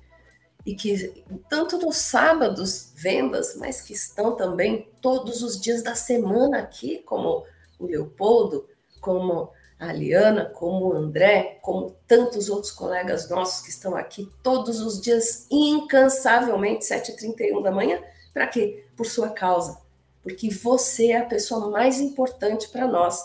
e 0.66 0.76
que 0.76 1.24
tanto 1.50 1.78
nos 1.78 1.98
sábados 1.98 2.94
vendas, 2.96 3.56
mas 3.56 3.82
que 3.82 3.94
estão 3.94 4.36
também 4.36 4.88
todos 5.02 5.44
os 5.44 5.60
dias 5.60 5.84
da 5.84 5.96
semana 5.96 6.60
aqui, 6.60 7.00
como 7.00 7.46
o 7.78 7.86
Leopoldo, 7.86 8.68
como 9.02 9.50
a 9.78 9.90
Aliana, 9.90 10.46
como 10.46 10.88
o 10.88 10.94
André, 10.94 11.60
como 11.62 11.96
tantos 12.08 12.50
outros 12.50 12.72
colegas 12.72 13.30
nossos 13.30 13.62
que 13.62 13.70
estão 13.70 13.96
aqui 13.96 14.32
todos 14.42 14.80
os 14.80 15.02
dias 15.02 15.46
incansavelmente 15.52 16.86
7h31 16.86 17.62
da 17.62 17.72
manhã, 17.72 18.02
para 18.34 18.48
quê? 18.48 18.86
Por 18.96 19.06
sua 19.06 19.30
causa, 19.30 19.83
porque 20.24 20.50
você 20.50 21.12
é 21.12 21.18
a 21.18 21.26
pessoa 21.26 21.70
mais 21.70 22.00
importante 22.00 22.70
para 22.70 22.88
nós. 22.88 23.22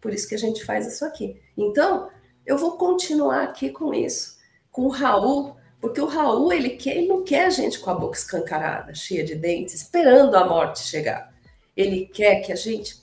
Por 0.00 0.12
isso 0.12 0.28
que 0.28 0.34
a 0.34 0.38
gente 0.38 0.64
faz 0.64 0.86
isso 0.86 1.04
aqui. 1.04 1.40
Então, 1.56 2.10
eu 2.44 2.58
vou 2.58 2.72
continuar 2.72 3.44
aqui 3.44 3.70
com 3.70 3.94
isso, 3.94 4.36
com 4.70 4.82
o 4.82 4.88
Raul, 4.88 5.56
porque 5.80 6.00
o 6.00 6.06
Raul, 6.06 6.52
ele, 6.52 6.70
quer, 6.70 6.96
ele 6.96 7.06
não 7.06 7.22
quer 7.22 7.46
a 7.46 7.50
gente 7.50 7.78
com 7.78 7.90
a 7.90 7.94
boca 7.94 8.18
escancarada, 8.18 8.94
cheia 8.94 9.24
de 9.24 9.36
dentes, 9.36 9.74
esperando 9.74 10.34
a 10.34 10.44
morte 10.44 10.80
chegar. 10.80 11.32
Ele 11.76 12.06
quer 12.06 12.40
que 12.40 12.52
a 12.52 12.56
gente 12.56 13.00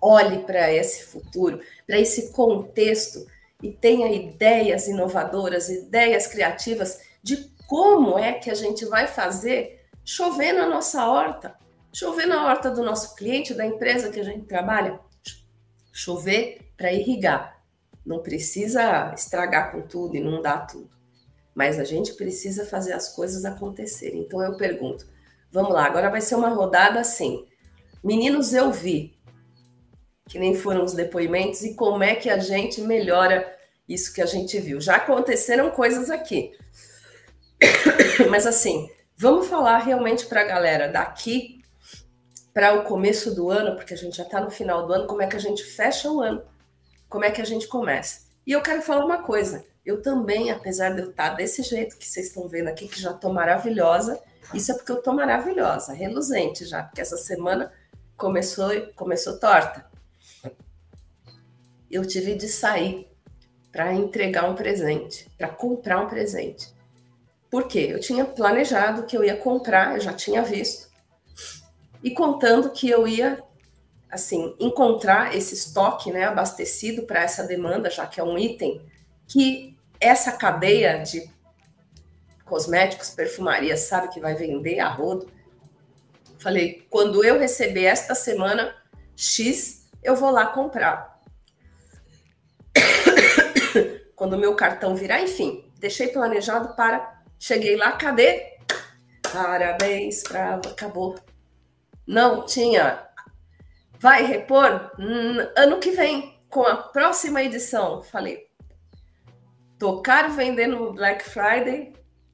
olhe 0.00 0.40
para 0.40 0.72
esse 0.72 1.04
futuro, 1.04 1.60
para 1.86 1.98
esse 1.98 2.32
contexto 2.32 3.26
e 3.62 3.70
tenha 3.70 4.10
ideias 4.12 4.88
inovadoras, 4.88 5.68
ideias 5.68 6.26
criativas 6.26 7.00
de 7.22 7.50
como 7.66 8.18
é 8.18 8.32
que 8.32 8.50
a 8.50 8.54
gente 8.54 8.84
vai 8.86 9.06
fazer 9.06 9.84
chover 10.04 10.52
na 10.52 10.66
nossa 10.66 11.08
horta, 11.08 11.54
Chover 11.92 12.26
na 12.26 12.46
horta 12.46 12.70
do 12.70 12.82
nosso 12.82 13.16
cliente, 13.16 13.54
da 13.54 13.66
empresa 13.66 14.10
que 14.10 14.20
a 14.20 14.24
gente 14.24 14.46
trabalha, 14.46 15.00
chover 15.92 16.72
para 16.76 16.92
irrigar. 16.92 17.60
Não 18.06 18.22
precisa 18.22 19.12
estragar 19.14 19.72
com 19.72 19.82
tudo 19.82 20.16
e 20.16 20.20
não 20.20 20.40
dar 20.40 20.66
tudo. 20.66 20.90
Mas 21.54 21.78
a 21.78 21.84
gente 21.84 22.14
precisa 22.14 22.64
fazer 22.64 22.92
as 22.92 23.14
coisas 23.14 23.44
acontecerem. 23.44 24.22
Então 24.22 24.40
eu 24.40 24.56
pergunto, 24.56 25.06
vamos 25.50 25.72
lá, 25.72 25.84
agora 25.84 26.08
vai 26.08 26.20
ser 26.20 26.36
uma 26.36 26.48
rodada 26.48 27.00
assim. 27.00 27.44
Meninos, 28.02 28.54
eu 28.54 28.70
vi, 28.70 29.18
que 30.28 30.38
nem 30.38 30.54
foram 30.54 30.84
os 30.84 30.94
depoimentos, 30.94 31.62
e 31.62 31.74
como 31.74 32.02
é 32.02 32.14
que 32.14 32.30
a 32.30 32.38
gente 32.38 32.80
melhora 32.80 33.52
isso 33.88 34.14
que 34.14 34.22
a 34.22 34.26
gente 34.26 34.58
viu. 34.60 34.80
Já 34.80 34.96
aconteceram 34.96 35.70
coisas 35.72 36.08
aqui. 36.08 36.52
Mas 38.30 38.46
assim, 38.46 38.88
vamos 39.16 39.48
falar 39.48 39.78
realmente 39.78 40.26
para 40.26 40.42
a 40.42 40.46
galera 40.46 40.88
daqui 40.88 41.59
para 42.52 42.74
o 42.74 42.84
começo 42.84 43.34
do 43.34 43.50
ano, 43.50 43.76
porque 43.76 43.94
a 43.94 43.96
gente 43.96 44.16
já 44.16 44.24
está 44.24 44.40
no 44.40 44.50
final 44.50 44.86
do 44.86 44.92
ano, 44.92 45.06
como 45.06 45.22
é 45.22 45.26
que 45.26 45.36
a 45.36 45.40
gente 45.40 45.62
fecha 45.62 46.10
o 46.10 46.20
ano, 46.20 46.42
como 47.08 47.24
é 47.24 47.30
que 47.30 47.40
a 47.40 47.44
gente 47.44 47.68
começa. 47.68 48.28
E 48.46 48.52
eu 48.52 48.62
quero 48.62 48.82
falar 48.82 49.04
uma 49.04 49.22
coisa, 49.22 49.64
eu 49.84 50.02
também, 50.02 50.50
apesar 50.50 50.90
de 50.90 51.02
eu 51.02 51.10
estar 51.10 51.30
tá 51.30 51.36
desse 51.36 51.62
jeito 51.62 51.96
que 51.96 52.06
vocês 52.06 52.26
estão 52.26 52.48
vendo 52.48 52.68
aqui, 52.68 52.88
que 52.88 53.00
já 53.00 53.12
estou 53.12 53.32
maravilhosa, 53.32 54.20
isso 54.52 54.72
é 54.72 54.74
porque 54.74 54.90
eu 54.90 54.98
estou 54.98 55.14
maravilhosa, 55.14 55.92
reluzente 55.92 56.64
já, 56.64 56.82
porque 56.82 57.00
essa 57.00 57.16
semana 57.16 57.72
começou, 58.16 58.70
começou 58.94 59.38
torta. 59.38 59.88
Eu 61.90 62.04
tive 62.04 62.34
de 62.34 62.48
sair 62.48 63.08
para 63.70 63.92
entregar 63.94 64.48
um 64.50 64.54
presente, 64.54 65.30
para 65.38 65.48
comprar 65.48 66.00
um 66.00 66.08
presente. 66.08 66.74
Por 67.50 67.66
quê? 67.66 67.88
Eu 67.90 68.00
tinha 68.00 68.24
planejado 68.24 69.04
que 69.04 69.16
eu 69.16 69.24
ia 69.24 69.36
comprar, 69.36 69.94
eu 69.94 70.00
já 70.00 70.12
tinha 70.12 70.42
visto, 70.42 70.89
e 72.02 72.10
contando 72.12 72.70
que 72.70 72.88
eu 72.88 73.06
ia 73.06 73.42
assim 74.10 74.56
encontrar 74.58 75.36
esse 75.36 75.54
estoque, 75.54 76.10
né, 76.10 76.24
abastecido 76.24 77.02
para 77.02 77.22
essa 77.22 77.44
demanda, 77.44 77.88
já 77.88 78.06
que 78.06 78.18
é 78.20 78.24
um 78.24 78.36
item 78.36 78.80
que 79.26 79.76
essa 80.00 80.32
cadeia 80.32 80.98
de 80.98 81.30
cosméticos, 82.44 83.10
perfumaria 83.10 83.76
sabe 83.76 84.08
que 84.08 84.18
vai 84.18 84.34
vender 84.34 84.80
a 84.80 84.88
rodo. 84.88 85.30
Falei, 86.38 86.84
quando 86.90 87.24
eu 87.24 87.38
receber 87.38 87.84
esta 87.84 88.14
semana 88.14 88.74
X, 89.14 89.88
eu 90.02 90.16
vou 90.16 90.30
lá 90.30 90.46
comprar. 90.46 91.20
quando 94.16 94.32
o 94.32 94.38
meu 94.38 94.56
cartão 94.56 94.96
virar, 94.96 95.22
enfim, 95.22 95.70
deixei 95.78 96.08
planejado 96.08 96.74
para. 96.74 97.22
Cheguei 97.38 97.76
lá, 97.76 97.92
cadê? 97.92 98.58
Parabéns 99.32 100.22
para 100.22 100.56
acabou 100.56 101.14
não 102.10 102.44
tinha. 102.44 103.06
Vai 104.00 104.24
repor 104.24 104.90
hum, 104.98 105.36
ano 105.56 105.78
que 105.78 105.92
vem, 105.92 106.36
com 106.48 106.62
a 106.62 106.76
próxima 106.76 107.40
edição. 107.40 108.02
Falei, 108.02 108.48
tocaram 109.78 110.34
vendendo 110.34 110.76
no 110.76 110.92
Black 110.92 111.22
Friday 111.22 111.92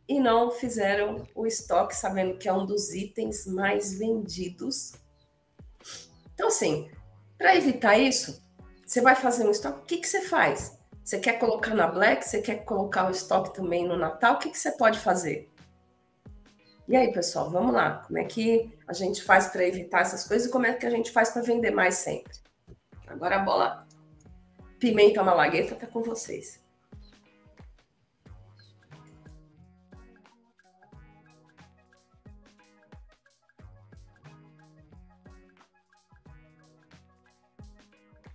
e 0.08 0.18
não 0.18 0.50
fizeram 0.50 1.26
o 1.34 1.46
estoque, 1.46 1.94
sabendo 1.94 2.38
que 2.38 2.48
é 2.48 2.52
um 2.52 2.64
dos 2.64 2.94
itens 2.94 3.46
mais 3.46 3.98
vendidos. 3.98 4.92
Então, 6.32 6.48
assim, 6.48 6.90
para 7.36 7.54
evitar 7.54 7.98
isso, 7.98 8.42
você 8.86 9.02
vai 9.02 9.14
fazer 9.14 9.46
um 9.46 9.50
estoque, 9.50 9.80
o 9.80 9.84
que, 9.84 9.98
que 9.98 10.08
você 10.08 10.22
faz? 10.22 10.78
Você 11.04 11.18
quer 11.18 11.38
colocar 11.38 11.74
na 11.74 11.86
Black? 11.86 12.24
Você 12.24 12.40
quer 12.40 12.64
colocar 12.64 13.08
o 13.08 13.10
estoque 13.10 13.52
também 13.52 13.86
no 13.86 13.96
Natal? 13.96 14.36
O 14.36 14.38
que, 14.38 14.48
que 14.48 14.58
você 14.58 14.72
pode 14.72 14.98
fazer? 14.98 15.52
E 16.88 16.94
aí, 16.96 17.12
pessoal, 17.12 17.50
vamos 17.50 17.74
lá. 17.74 18.04
Como 18.06 18.18
é 18.18 18.24
que 18.24 18.72
a 18.86 18.92
gente 18.92 19.20
faz 19.22 19.48
para 19.48 19.66
evitar 19.66 20.02
essas 20.02 20.26
coisas 20.26 20.48
e 20.48 20.52
como 20.52 20.66
é 20.66 20.72
que 20.72 20.86
a 20.86 20.90
gente 20.90 21.10
faz 21.10 21.30
para 21.30 21.42
vender 21.42 21.72
mais 21.72 21.96
sempre? 21.96 22.32
Agora 23.08 23.36
a 23.36 23.38
bola 23.40 23.86
pimenta 24.78 25.22
malagueta 25.22 25.74
está 25.74 25.86
com 25.88 26.02
vocês. 26.02 26.64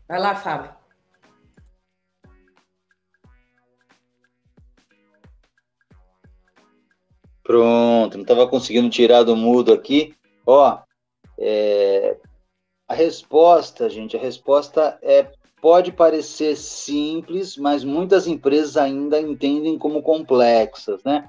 Vai 0.10 0.20
lá, 0.20 0.36
Fábio. 0.36 0.81
Pronto, 7.44 8.16
não 8.16 8.22
estava 8.22 8.48
conseguindo 8.48 8.90
tirar 8.90 9.24
do 9.24 9.36
mudo 9.36 9.74
aqui. 9.74 10.14
Ó, 10.46 10.80
é, 11.38 12.18
a 12.88 12.94
resposta, 12.94 13.90
gente, 13.90 14.16
a 14.16 14.20
resposta 14.20 14.98
é 15.02 15.32
pode 15.62 15.92
parecer 15.92 16.58
simples, 16.58 17.56
mas 17.56 17.84
muitas 17.84 18.26
empresas 18.26 18.76
ainda 18.76 19.22
entendem 19.22 19.78
como 19.78 20.02
complexas, 20.02 21.04
né? 21.04 21.28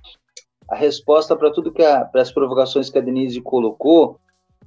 A 0.69 0.75
resposta 0.75 1.37
para 1.37 1.53
tudo 1.53 1.71
que 1.71 1.83
para 1.83 2.23
as 2.23 2.33
provocações 2.33 2.89
que 2.89 2.97
a 2.97 3.03
Denise 3.03 3.43
colocou 3.43 4.19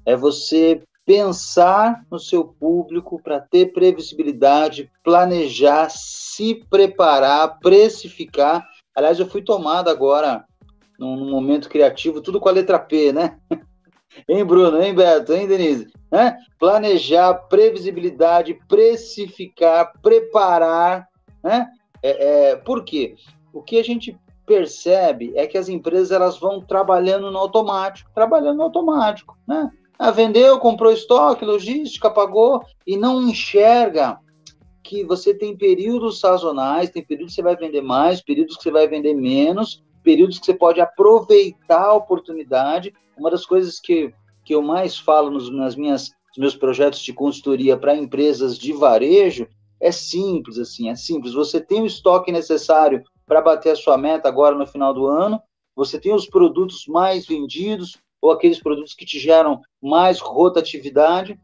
é 0.06 0.16
você 0.16 0.84
pensar 1.04 2.04
no 2.12 2.20
seu 2.20 2.44
público 2.44 3.20
para 3.22 3.40
ter 3.40 3.74
previsibilidade, 3.74 4.92
planejar, 5.04 5.90
se 5.90 6.56
preparar, 6.70 7.60
precificar. 7.60 8.68
Aliás, 8.96 9.20
eu 9.20 9.28
fui 9.28 9.42
tomado 9.42 9.90
agora 9.90 10.46
num, 11.00 11.16
num 11.16 11.30
momento 11.30 11.70
criativo, 11.70 12.22
tudo 12.22 12.40
com 12.40 12.50
a 12.50 12.52
letra 12.52 12.80
P, 12.80 13.12
né? 13.12 13.38
hein, 14.28 14.46
Bruno? 14.46 14.82
Hein, 14.82 14.94
Beto? 14.94 15.34
Hein, 15.34 15.48
Denise? 15.48 15.88
Né? 16.12 16.38
Planejar, 16.60 17.34
previsibilidade, 17.50 18.60
precificar, 18.68 19.92
preparar, 20.02 21.08
né? 21.44 21.68
É, 22.02 22.52
é, 22.52 22.56
por 22.56 22.84
quê? 22.84 23.16
O 23.54 23.62
que 23.62 23.80
a 23.80 23.84
gente 23.84 24.18
percebe 24.46 25.34
é 25.36 25.48
que 25.48 25.58
as 25.58 25.70
empresas 25.70 26.12
elas 26.12 26.40
vão 26.40 26.62
trabalhando 26.62 27.32
no 27.32 27.38
automático, 27.38 28.12
trabalhando 28.14 28.58
no 28.58 28.64
automático, 28.64 29.38
né? 29.48 29.72
Ah, 29.98 30.12
vendeu, 30.12 30.60
comprou 30.60 30.92
estoque, 30.92 31.46
logística, 31.46 32.10
pagou 32.10 32.64
e 32.86 32.98
não 32.98 33.22
enxerga 33.22 34.20
que 34.84 35.04
você 35.04 35.34
tem 35.34 35.58
períodos 35.58 36.20
sazonais, 36.20 36.90
tem 36.90 37.04
períodos 37.04 37.34
que 37.34 37.42
você 37.42 37.42
vai 37.42 37.56
vender 37.56 37.82
mais, 37.82 38.22
períodos 38.22 38.58
que 38.58 38.64
você 38.64 38.72
vai 38.72 38.88
vender 38.88 39.14
menos, 39.16 39.84
períodos 40.06 40.40
que 40.40 40.46
você 40.46 40.54
pode 40.54 40.80
aproveitar 40.80 41.88
a 41.88 41.94
oportunidade. 41.94 42.94
Uma 43.18 43.32
das 43.32 43.46
coisas 43.46 43.80
que, 43.80 44.14
que 44.46 44.54
eu 44.54 44.62
mais 44.62 44.98
falo 44.98 45.32
nos, 45.32 45.50
nas 45.50 45.76
minhas, 45.76 46.12
nos 46.30 46.38
meus 46.38 46.56
projetos 46.56 47.00
de 47.00 47.12
consultoria 47.12 47.76
para 47.76 47.96
empresas 47.96 48.58
de 48.58 48.72
varejo 48.72 49.48
é 49.82 49.92
simples, 49.92 50.60
assim, 50.60 50.90
é 50.90 50.96
simples. 50.96 51.34
Você 51.34 51.60
tem 51.60 51.82
o 51.82 51.88
estoque 51.88 52.32
necessário 52.32 53.04
para 53.26 53.42
bater 53.42 53.72
a 53.72 53.76
sua 53.76 53.98
meta 53.98 54.30
agora 54.30 54.56
no 54.56 54.68
final 54.68 54.94
do 54.94 55.08
ano, 55.08 55.42
você 55.76 56.00
tem 56.00 56.14
os 56.14 56.28
produtos 56.28 56.86
mais 56.88 57.26
vendidos, 57.26 57.98
ou 58.22 58.32
aqueles 58.32 58.62
produtos 58.62 58.94
que 58.94 59.06
te 59.06 59.20
geram 59.20 59.62
mais 59.82 60.20
rotatividade. 60.20 61.38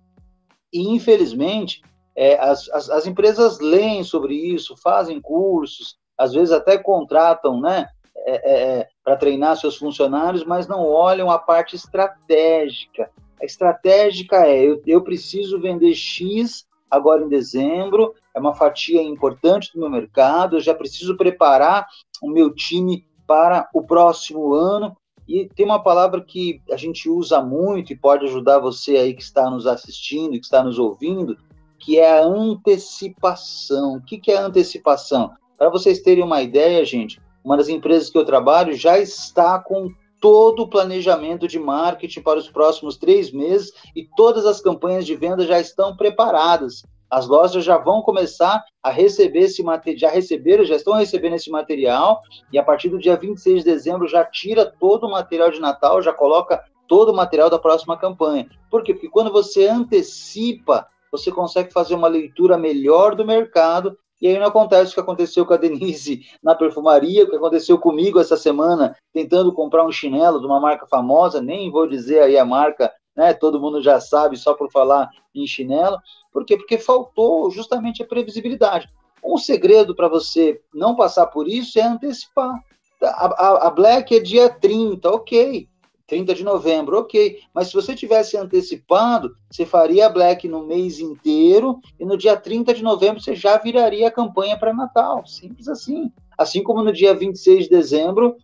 E, 0.71 0.87
infelizmente, 0.87 1.81
é, 2.15 2.39
as, 2.39 2.69
as, 2.69 2.89
as, 2.89 3.05
empresas 3.05 3.59
leem 3.59 4.03
sobre 4.03 4.35
isso, 4.35 4.75
fazem 4.77 5.19
cursos, 5.19 5.97
às 6.17 6.33
vezes 6.33 6.51
até 6.51 6.77
contratam 6.77 7.59
né, 7.59 7.87
é, 8.25 8.51
é, 8.51 8.79
é 8.79 8.87
para 9.03 9.17
treinar 9.17 9.57
seus 9.57 9.77
funcionários, 9.77 10.43
mas 10.43 10.67
não 10.67 10.85
olham 10.85 11.29
a 11.29 11.39
parte 11.39 11.75
estratégica. 11.75 13.09
A 13.41 13.45
estratégica 13.45 14.45
é: 14.45 14.63
eu, 14.63 14.81
eu 14.85 15.01
preciso 15.01 15.59
vender 15.59 15.93
X 15.93 16.65
agora 16.89 17.23
em 17.23 17.29
dezembro, 17.29 18.13
é 18.35 18.39
uma 18.39 18.53
fatia 18.53 19.01
importante 19.01 19.71
do 19.73 19.79
meu 19.79 19.89
mercado, 19.89 20.57
eu 20.57 20.61
já 20.61 20.75
preciso 20.75 21.15
preparar 21.15 21.87
o 22.21 22.29
meu 22.29 22.53
time 22.53 23.05
para 23.25 23.67
o 23.73 23.81
próximo 23.81 24.53
ano. 24.53 24.95
E 25.27 25.47
tem 25.47 25.65
uma 25.65 25.81
palavra 25.81 26.21
que 26.21 26.61
a 26.69 26.75
gente 26.75 27.09
usa 27.09 27.41
muito 27.41 27.93
e 27.93 27.95
pode 27.95 28.25
ajudar 28.25 28.59
você 28.59 28.97
aí 28.97 29.13
que 29.13 29.21
está 29.21 29.49
nos 29.49 29.65
assistindo, 29.65 30.33
que 30.33 30.45
está 30.45 30.61
nos 30.61 30.77
ouvindo, 30.77 31.37
que 31.79 31.97
é 31.97 32.19
a 32.19 32.25
antecipação. 32.25 33.95
O 33.95 34.01
que, 34.01 34.17
que 34.17 34.31
é 34.31 34.37
antecipação? 34.37 35.31
Para 35.57 35.69
vocês 35.69 36.01
terem 36.01 36.23
uma 36.23 36.41
ideia, 36.41 36.83
gente, 36.83 37.21
uma 37.43 37.57
das 37.57 37.69
empresas 37.69 38.09
que 38.09 38.17
eu 38.17 38.25
trabalho 38.25 38.73
já 38.73 38.99
está 38.99 39.59
com 39.59 39.89
todo 40.21 40.63
o 40.63 40.67
planejamento 40.67 41.47
de 41.47 41.57
marketing 41.59 42.21
para 42.21 42.37
os 42.37 42.49
próximos 42.49 42.95
três 42.97 43.31
meses 43.31 43.73
e 43.95 44.07
todas 44.15 44.45
as 44.45 44.61
campanhas 44.61 45.05
de 45.05 45.15
venda 45.15 45.45
já 45.45 45.59
estão 45.59 45.95
preparadas. 45.97 46.83
As 47.09 47.27
lojas 47.27 47.65
já 47.65 47.77
vão 47.77 48.01
começar 48.01 48.63
a 48.81 48.89
receber 48.89 49.39
esse 49.39 49.61
material, 49.61 49.99
já 49.99 50.09
receberam, 50.09 50.63
já 50.63 50.75
estão 50.77 50.93
recebendo 50.93 51.35
esse 51.35 51.49
material, 51.49 52.21
e 52.53 52.57
a 52.57 52.63
partir 52.63 52.87
do 52.87 52.99
dia 52.99 53.17
26 53.17 53.59
de 53.59 53.65
dezembro 53.65 54.07
já 54.07 54.23
tira 54.23 54.65
todo 54.65 55.07
o 55.07 55.11
material 55.11 55.51
de 55.51 55.59
Natal, 55.59 56.01
já 56.01 56.13
coloca 56.13 56.63
todo 56.87 57.11
o 57.11 57.15
material 57.15 57.49
da 57.49 57.59
próxima 57.59 57.97
campanha. 57.97 58.47
Por 58.69 58.81
quê? 58.81 58.93
Porque 58.93 59.09
quando 59.09 59.31
você 59.31 59.67
antecipa, 59.67 60.87
você 61.11 61.31
consegue 61.31 61.73
fazer 61.73 61.95
uma 61.95 62.07
leitura 62.07 62.57
melhor 62.57 63.13
do 63.13 63.25
mercado 63.25 63.97
e 64.21 64.27
aí 64.27 64.37
não 64.37 64.47
acontece 64.47 64.91
o 64.91 64.93
que 64.93 64.99
aconteceu 64.99 65.45
com 65.45 65.53
a 65.53 65.57
Denise 65.57 66.21
na 66.43 66.53
perfumaria, 66.53 67.23
o 67.23 67.29
que 67.29 67.35
aconteceu 67.35 67.79
comigo 67.79 68.19
essa 68.19 68.37
semana, 68.37 68.95
tentando 69.11 69.51
comprar 69.51 69.85
um 69.85 69.91
chinelo 69.91 70.39
de 70.39 70.45
uma 70.45 70.59
marca 70.59 70.85
famosa, 70.85 71.41
nem 71.41 71.71
vou 71.71 71.87
dizer 71.87 72.21
aí 72.21 72.37
a 72.37 72.45
marca, 72.45 72.93
né? 73.15 73.33
Todo 73.33 73.59
mundo 73.59 73.81
já 73.81 73.99
sabe 73.99 74.37
só 74.37 74.53
por 74.53 74.71
falar 74.71 75.09
em 75.33 75.47
chinelo. 75.47 75.97
Por 76.31 76.45
quê? 76.45 76.55
Porque 76.55 76.77
faltou 76.77 77.49
justamente 77.49 78.03
a 78.03 78.07
previsibilidade. 78.07 78.87
Um 79.23 79.37
segredo 79.37 79.95
para 79.95 80.07
você 80.07 80.61
não 80.73 80.95
passar 80.95 81.27
por 81.27 81.47
isso 81.47 81.79
é 81.79 81.83
antecipar. 81.83 82.53
A, 83.01 83.25
a, 83.25 83.67
a, 83.67 83.69
Black 83.71 84.15
é 84.15 84.19
dia 84.19 84.49
30, 84.49 85.09
ok. 85.09 85.67
30 86.11 86.35
de 86.35 86.43
novembro, 86.43 86.99
ok. 86.99 87.39
Mas 87.53 87.69
se 87.69 87.73
você 87.73 87.95
tivesse 87.95 88.35
antecipado, 88.35 89.33
você 89.49 89.65
faria 89.65 90.07
a 90.07 90.09
Black 90.09 90.45
no 90.45 90.67
mês 90.67 90.99
inteiro 90.99 91.79
e 91.97 92.05
no 92.05 92.17
dia 92.17 92.35
30 92.35 92.73
de 92.73 92.83
novembro 92.83 93.21
você 93.21 93.33
já 93.33 93.57
viraria 93.57 94.09
a 94.09 94.11
campanha 94.11 94.59
para 94.59 94.73
Natal. 94.73 95.25
Simples 95.25 95.69
assim. 95.69 96.11
Assim 96.37 96.61
como 96.61 96.83
no 96.83 96.91
dia 96.91 97.13
26 97.13 97.63
de 97.63 97.69
dezembro 97.69 98.35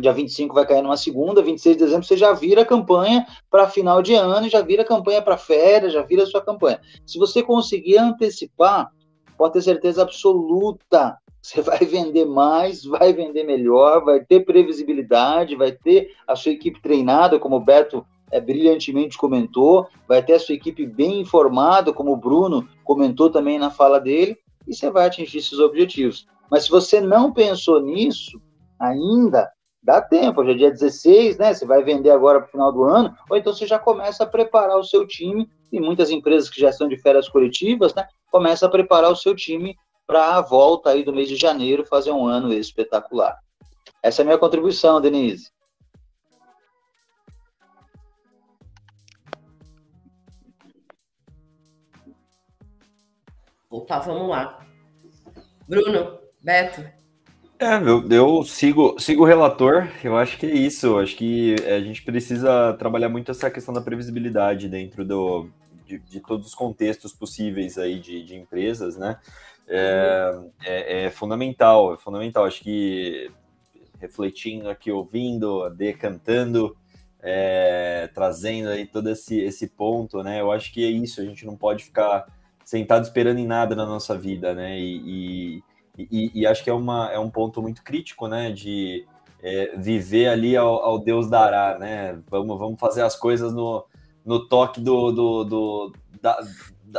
dia 0.00 0.12
25 0.12 0.54
vai 0.54 0.66
cair 0.66 0.82
numa 0.82 0.96
segunda, 0.96 1.42
26 1.42 1.76
de 1.76 1.84
dezembro 1.84 2.06
você 2.06 2.16
já 2.16 2.32
vira 2.32 2.62
a 2.62 2.66
campanha 2.66 3.26
para 3.50 3.68
final 3.68 4.00
de 4.00 4.14
ano, 4.14 4.48
já 4.48 4.62
vira 4.62 4.82
a 4.82 4.86
campanha 4.86 5.20
para 5.20 5.36
férias, 5.36 5.92
já 5.92 6.02
vira 6.02 6.22
a 6.22 6.26
sua 6.26 6.42
campanha. 6.42 6.80
Se 7.06 7.18
você 7.18 7.42
conseguir 7.42 7.98
antecipar, 7.98 8.90
pode 9.36 9.54
ter 9.54 9.62
certeza 9.62 10.02
absoluta, 10.02 11.18
você 11.48 11.62
vai 11.62 11.78
vender 11.78 12.26
mais, 12.26 12.84
vai 12.84 13.10
vender 13.12 13.42
melhor, 13.42 14.04
vai 14.04 14.20
ter 14.20 14.44
previsibilidade, 14.44 15.56
vai 15.56 15.72
ter 15.72 16.14
a 16.26 16.36
sua 16.36 16.52
equipe 16.52 16.80
treinada, 16.82 17.38
como 17.38 17.56
o 17.56 17.60
Beto 17.60 18.04
é, 18.30 18.38
brilhantemente 18.38 19.16
comentou, 19.16 19.88
vai 20.06 20.22
ter 20.22 20.34
a 20.34 20.38
sua 20.38 20.54
equipe 20.54 20.84
bem 20.84 21.20
informada, 21.20 21.90
como 21.90 22.12
o 22.12 22.16
Bruno 22.16 22.68
comentou 22.84 23.30
também 23.30 23.58
na 23.58 23.70
fala 23.70 23.98
dele, 23.98 24.36
e 24.66 24.74
você 24.74 24.90
vai 24.90 25.06
atingir 25.06 25.38
esses 25.38 25.58
objetivos. 25.58 26.26
Mas 26.50 26.64
se 26.64 26.70
você 26.70 27.00
não 27.00 27.32
pensou 27.32 27.80
nisso 27.80 28.38
ainda, 28.78 29.50
dá 29.82 30.02
tempo, 30.02 30.42
hoje 30.42 30.50
é 30.50 30.54
dia 30.54 30.70
16, 30.70 31.38
né? 31.38 31.54
Você 31.54 31.64
vai 31.64 31.82
vender 31.82 32.10
agora 32.10 32.40
para 32.40 32.48
o 32.48 32.50
final 32.50 32.70
do 32.70 32.84
ano, 32.84 33.14
ou 33.30 33.38
então 33.38 33.54
você 33.54 33.66
já 33.66 33.78
começa 33.78 34.24
a 34.24 34.26
preparar 34.26 34.78
o 34.78 34.84
seu 34.84 35.06
time, 35.06 35.48
e 35.72 35.80
muitas 35.80 36.10
empresas 36.10 36.50
que 36.50 36.60
já 36.60 36.68
estão 36.68 36.88
de 36.88 36.98
férias 36.98 37.26
coletivas, 37.26 37.94
né? 37.94 38.06
Começa 38.30 38.66
a 38.66 38.70
preparar 38.70 39.10
o 39.10 39.16
seu 39.16 39.34
time 39.34 39.74
para 40.08 40.36
a 40.36 40.40
volta 40.40 40.88
aí 40.88 41.04
do 41.04 41.12
mês 41.12 41.28
de 41.28 41.36
janeiro 41.36 41.84
fazer 41.84 42.10
um 42.10 42.26
ano 42.26 42.50
espetacular. 42.50 43.38
Essa 44.02 44.22
é 44.22 44.24
a 44.24 44.26
minha 44.26 44.38
contribuição, 44.38 45.02
Denise. 45.02 45.52
Opa, 53.70 53.98
vamos 53.98 54.30
lá. 54.30 54.66
Bruno, 55.68 56.18
Beto, 56.42 56.82
é, 57.60 57.74
eu, 57.76 58.08
eu, 58.08 58.44
sigo, 58.44 58.98
sigo 58.98 59.24
o 59.24 59.26
relator, 59.26 59.88
eu 60.02 60.16
acho 60.16 60.38
que 60.38 60.46
é 60.46 60.54
isso. 60.54 60.86
Eu 60.86 60.98
acho 61.00 61.16
que 61.16 61.56
a 61.66 61.80
gente 61.80 62.02
precisa 62.02 62.72
trabalhar 62.78 63.10
muito 63.10 63.30
essa 63.30 63.50
questão 63.50 63.74
da 63.74 63.80
previsibilidade 63.80 64.68
dentro 64.68 65.04
do, 65.04 65.50
de, 65.88 65.98
de 65.98 66.20
todos 66.20 66.48
os 66.48 66.54
contextos 66.54 67.12
possíveis 67.12 67.78
aí 67.78 67.98
de, 67.98 68.22
de 68.22 68.36
empresas, 68.36 68.96
né? 68.96 69.18
É, 69.66 70.40
é, 70.64 71.04
é, 71.04 71.10
fundamental, 71.10 71.94
é 71.94 71.98
fundamental. 71.98 72.44
Acho 72.44 72.62
que 72.62 73.30
refletindo 73.98 74.68
aqui, 74.68 74.92
ouvindo, 74.92 75.68
decantando, 75.70 76.76
é, 77.20 78.08
trazendo 78.14 78.68
aí 78.68 78.86
todo 78.86 79.10
esse, 79.10 79.40
esse 79.40 79.68
ponto, 79.68 80.22
né? 80.22 80.40
Eu 80.40 80.52
acho 80.52 80.72
que 80.72 80.84
é 80.84 80.90
isso, 80.90 81.20
a 81.20 81.24
gente 81.24 81.44
não 81.44 81.56
pode 81.56 81.84
ficar 81.84 82.26
sentado 82.64 83.02
esperando 83.02 83.38
em 83.38 83.46
nada 83.46 83.74
na 83.74 83.86
nossa 83.86 84.16
vida, 84.16 84.54
né? 84.54 84.78
e, 84.78 85.56
e 85.56 85.62
e, 85.98 86.30
e, 86.32 86.46
acho 86.46 86.62
que 86.62 86.70
é, 86.70 86.72
uma, 86.72 87.10
é 87.10 87.18
um 87.18 87.28
ponto 87.28 87.60
muito 87.60 87.82
crítico, 87.82 88.28
né? 88.28 88.52
De 88.52 89.04
é, 89.42 89.76
viver 89.76 90.28
ali 90.28 90.56
ao, 90.56 90.80
ao, 90.80 90.98
Deus 90.98 91.28
dará, 91.28 91.76
né? 91.76 92.20
Vamos, 92.30 92.56
vamos 92.56 92.78
fazer 92.78 93.02
as 93.02 93.16
coisas 93.16 93.52
no, 93.52 93.84
no 94.28 94.46
toque 94.46 94.78
do, 94.78 95.10
do, 95.10 95.44
do 95.44 95.92
da, 96.20 96.38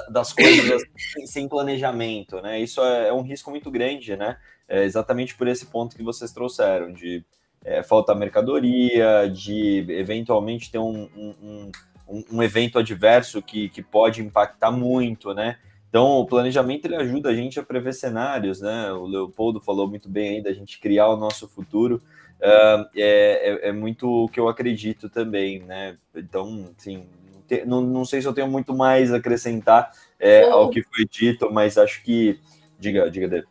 das 0.10 0.34
coisas 0.34 0.82
sem 1.28 1.48
planejamento, 1.48 2.42
né? 2.42 2.60
Isso 2.60 2.82
é, 2.82 3.10
é, 3.10 3.14
um 3.14 3.22
risco 3.22 3.52
muito 3.52 3.70
grande, 3.70 4.18
né? 4.18 4.38
É 4.68 4.84
exatamente 4.84 5.36
por 5.36 5.48
esse 5.48 5.68
ponto 5.68 5.96
que 5.96 6.02
vocês 6.02 6.32
trouxeram, 6.34 6.92
de 6.92 7.24
é, 7.64 7.84
faltar 7.84 8.16
mercadoria, 8.16 9.30
de 9.32 9.86
eventualmente 9.90 10.72
ter 10.72 10.80
um, 10.80 11.08
um, 11.16 11.72
um, 12.08 12.24
um 12.32 12.44
evento 12.44 12.80
adverso 12.80 13.44
que, 13.44 13.70
que 13.70 13.84
pode 13.84 14.22
impactar 14.22 14.72
muito, 14.72 15.32
né? 15.32 15.58
Então, 15.88 16.20
o 16.20 16.26
planejamento 16.26 16.86
ele 16.86 16.96
ajuda 16.96 17.30
a 17.30 17.36
gente 17.36 17.60
a 17.60 17.64
prever 17.64 17.94
cenários, 17.94 18.60
né? 18.60 18.92
O 18.92 19.06
Leopoldo 19.06 19.62
falou 19.62 19.88
muito 19.88 20.10
bem 20.10 20.38
aí 20.38 20.44
da 20.44 20.52
gente 20.52 20.80
criar 20.80 21.10
o 21.10 21.18
nosso 21.18 21.48
futuro. 21.48 22.02
É, 22.42 22.88
é, 22.96 23.70
é, 23.70 23.72
muito 23.72 24.08
o 24.08 24.30
que 24.30 24.40
eu 24.40 24.48
acredito 24.48 25.10
também, 25.10 25.60
né? 25.64 25.98
Então, 26.16 26.70
assim, 26.78 27.06
não 27.66 27.82
não, 27.82 28.06
sei 28.06 28.22
se 28.22 28.28
eu 28.28 28.34
tenho 28.34 28.48
muito 28.48 28.74
mais 28.74 29.14
a 29.14 29.18
acrescentar 29.18 29.92
é, 30.20 30.44
ao 30.44 30.70
que 30.70 30.82
foi 30.84 31.06
dito, 31.06 31.52
mas 31.52 31.78
acho 31.78 32.02
que. 32.04 32.40
Diga, 32.80 33.12
diga 33.12 33.28
dele. 33.28 33.48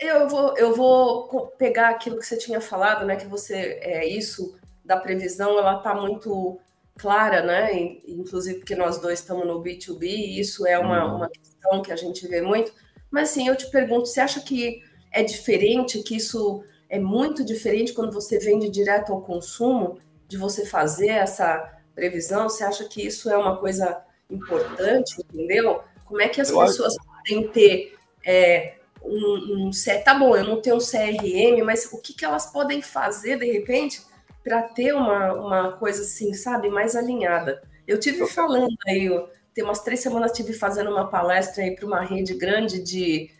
Eu 0.00 0.26
vou, 0.26 0.56
eu 0.56 0.74
vou 0.74 1.48
pegar 1.58 1.90
aquilo 1.90 2.18
que 2.18 2.24
você 2.24 2.38
tinha 2.38 2.60
falado, 2.60 3.04
né? 3.04 3.16
Que 3.16 3.26
você 3.26 3.78
é 3.82 4.06
isso 4.06 4.56
da 4.82 4.96
previsão, 4.96 5.58
ela 5.58 5.76
está 5.76 5.94
muito 5.94 6.58
clara, 6.96 7.42
né? 7.42 7.74
Inclusive 8.08 8.58
porque 8.58 8.74
nós 8.74 8.98
dois 8.98 9.18
estamos 9.18 9.46
no 9.46 9.62
B2B, 9.62 10.02
e 10.02 10.40
isso 10.40 10.66
é 10.66 10.78
uma, 10.78 11.04
uhum. 11.04 11.16
uma 11.16 11.28
questão 11.28 11.82
que 11.82 11.92
a 11.92 11.96
gente 11.96 12.26
vê 12.26 12.40
muito. 12.40 12.72
Mas 13.10 13.30
assim, 13.30 13.48
eu 13.48 13.56
te 13.56 13.70
pergunto, 13.70 14.06
você 14.06 14.20
acha 14.20 14.40
que 14.40 14.82
é 15.12 15.22
diferente, 15.22 16.02
que 16.02 16.16
isso 16.16 16.64
é 16.90 16.98
muito 16.98 17.44
diferente 17.44 17.92
quando 17.92 18.12
você 18.12 18.38
vende 18.38 18.68
direto 18.68 19.12
ao 19.12 19.22
consumo, 19.22 19.98
de 20.26 20.36
você 20.36 20.66
fazer 20.66 21.08
essa 21.10 21.72
previsão? 21.94 22.48
Você 22.48 22.64
acha 22.64 22.84
que 22.84 23.06
isso 23.06 23.30
é 23.30 23.38
uma 23.38 23.56
coisa 23.56 24.02
importante, 24.28 25.14
entendeu? 25.20 25.82
Como 26.04 26.20
é 26.20 26.28
que 26.28 26.40
as 26.40 26.50
eu 26.50 26.58
pessoas 26.58 26.96
acho... 26.98 27.06
podem 27.06 27.48
ter 27.48 27.96
é, 28.26 28.74
um, 29.02 29.68
um, 29.68 29.70
Tá 30.04 30.14
bom, 30.14 30.36
eu 30.36 30.44
não 30.44 30.60
tenho 30.60 30.76
um 30.76 30.80
CRM, 30.80 31.64
mas 31.64 31.88
o 31.92 31.98
que, 31.98 32.12
que 32.12 32.24
elas 32.24 32.46
podem 32.46 32.82
fazer 32.82 33.38
de 33.38 33.50
repente 33.50 34.02
para 34.42 34.62
ter 34.62 34.92
uma, 34.92 35.32
uma 35.32 35.72
coisa 35.72 36.02
assim, 36.02 36.34
sabe, 36.34 36.68
mais 36.68 36.96
alinhada? 36.96 37.62
Eu 37.86 38.00
tive 38.00 38.26
falando 38.26 38.76
aí, 38.86 39.08
tem 39.54 39.62
umas 39.62 39.80
três 39.80 40.00
semanas 40.00 40.32
tive 40.32 40.52
fazendo 40.52 40.90
uma 40.90 41.08
palestra 41.08 41.62
aí 41.62 41.74
para 41.74 41.86
uma 41.86 42.00
rede 42.00 42.34
grande 42.34 42.82
de 42.82 43.30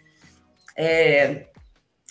é, 0.77 1.47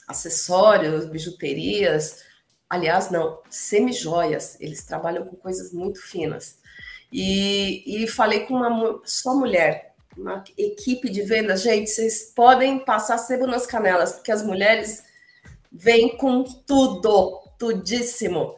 acessórios, 0.09 1.05
bijuterias, 1.05 2.23
aliás, 2.67 3.11
não, 3.11 3.41
semi-joias, 3.47 4.57
eles 4.59 4.83
trabalham 4.83 5.23
com 5.23 5.35
coisas 5.35 5.71
muito 5.71 6.01
finas. 6.01 6.57
E, 7.11 8.03
e 8.03 8.07
falei 8.07 8.41
com 8.41 8.55
uma 8.55 8.99
só 9.05 9.35
mulher, 9.35 9.93
uma 10.17 10.43
equipe 10.57 11.09
de 11.09 11.21
vendas, 11.21 11.61
gente, 11.61 11.91
vocês 11.91 12.33
podem 12.35 12.79
passar 12.79 13.19
sebo 13.19 13.45
nas 13.45 13.67
canelas, 13.67 14.13
porque 14.13 14.31
as 14.31 14.43
mulheres 14.43 15.03
vêm 15.71 16.17
com 16.17 16.43
tudo, 16.43 17.43
tudíssimo. 17.57 18.55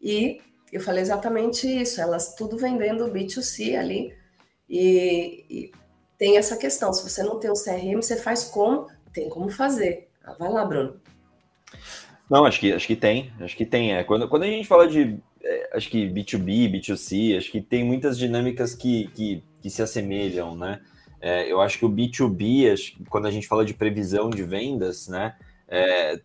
E 0.00 0.40
eu 0.72 0.80
falei 0.80 1.02
exatamente 1.02 1.66
isso, 1.66 2.00
elas 2.00 2.34
tudo 2.34 2.56
vendendo 2.56 3.10
B2C 3.10 3.78
ali, 3.78 4.16
e, 4.68 5.44
e 5.50 5.72
tem 6.16 6.38
essa 6.38 6.56
questão, 6.56 6.92
se 6.94 7.08
você 7.08 7.22
não 7.22 7.38
tem 7.38 7.50
o 7.50 7.54
CRM, 7.54 7.96
você 7.96 8.16
faz 8.16 8.44
como? 8.44 8.88
Tem 9.12 9.28
como 9.28 9.50
fazer. 9.50 10.08
Vai 10.38 10.50
lá, 10.50 10.64
Bruno. 10.64 11.00
Não, 12.30 12.44
acho 12.44 12.58
que, 12.58 12.72
acho 12.72 12.86
que 12.86 12.96
tem, 12.96 13.32
acho 13.40 13.56
que 13.56 13.66
tem. 13.66 13.94
É. 13.94 14.02
Quando, 14.02 14.28
quando 14.28 14.44
a 14.44 14.46
gente 14.46 14.66
fala 14.66 14.88
de, 14.88 15.18
é, 15.42 15.76
acho 15.76 15.90
que 15.90 16.08
B2B, 16.08 16.70
B2C, 16.72 17.36
acho 17.36 17.50
que 17.50 17.60
tem 17.60 17.84
muitas 17.84 18.18
dinâmicas 18.18 18.74
que, 18.74 19.08
que, 19.08 19.42
que 19.60 19.70
se 19.70 19.82
assemelham, 19.82 20.56
né? 20.56 20.80
É, 21.20 21.50
eu 21.50 21.60
acho 21.60 21.78
que 21.78 21.84
o 21.84 21.90
B2B, 21.90 22.72
acho, 22.72 22.96
quando 23.08 23.26
a 23.26 23.30
gente 23.30 23.46
fala 23.46 23.64
de 23.64 23.74
previsão 23.74 24.30
de 24.30 24.42
vendas, 24.42 25.08
né? 25.08 25.36
É, 25.68 26.20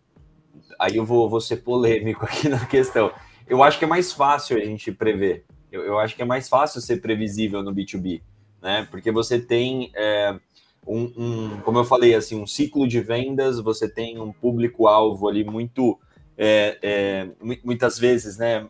aí 0.78 0.96
eu 0.96 1.04
vou, 1.04 1.28
vou 1.28 1.40
ser 1.40 1.58
polêmico 1.58 2.24
aqui 2.24 2.48
na 2.50 2.64
questão. 2.66 3.12
Eu 3.46 3.62
acho 3.62 3.78
que 3.78 3.84
é 3.84 3.88
mais 3.88 4.12
fácil 4.12 4.56
a 4.56 4.64
gente 4.64 4.90
prever. 4.92 5.44
Eu, 5.70 5.82
eu 5.82 5.98
acho 5.98 6.16
que 6.16 6.22
é 6.22 6.24
mais 6.24 6.48
fácil 6.48 6.80
ser 6.80 7.00
previsível 7.00 7.62
no 7.62 7.74
B2B, 7.74 8.22
né? 8.62 8.86
Porque 8.90 9.12
você 9.12 9.38
tem 9.38 9.90
é, 9.94 10.38
um, 10.86 11.12
um, 11.16 11.60
como 11.60 11.78
eu 11.78 11.84
falei, 11.84 12.14
assim, 12.14 12.40
um 12.40 12.46
ciclo 12.46 12.86
de 12.86 13.00
vendas, 13.00 13.60
você 13.60 13.88
tem 13.88 14.18
um 14.18 14.32
público-alvo 14.32 15.28
ali 15.28 15.44
muito, 15.44 15.98
é, 16.36 16.78
é, 16.82 17.30
muitas 17.62 17.98
vezes, 17.98 18.38
né, 18.38 18.68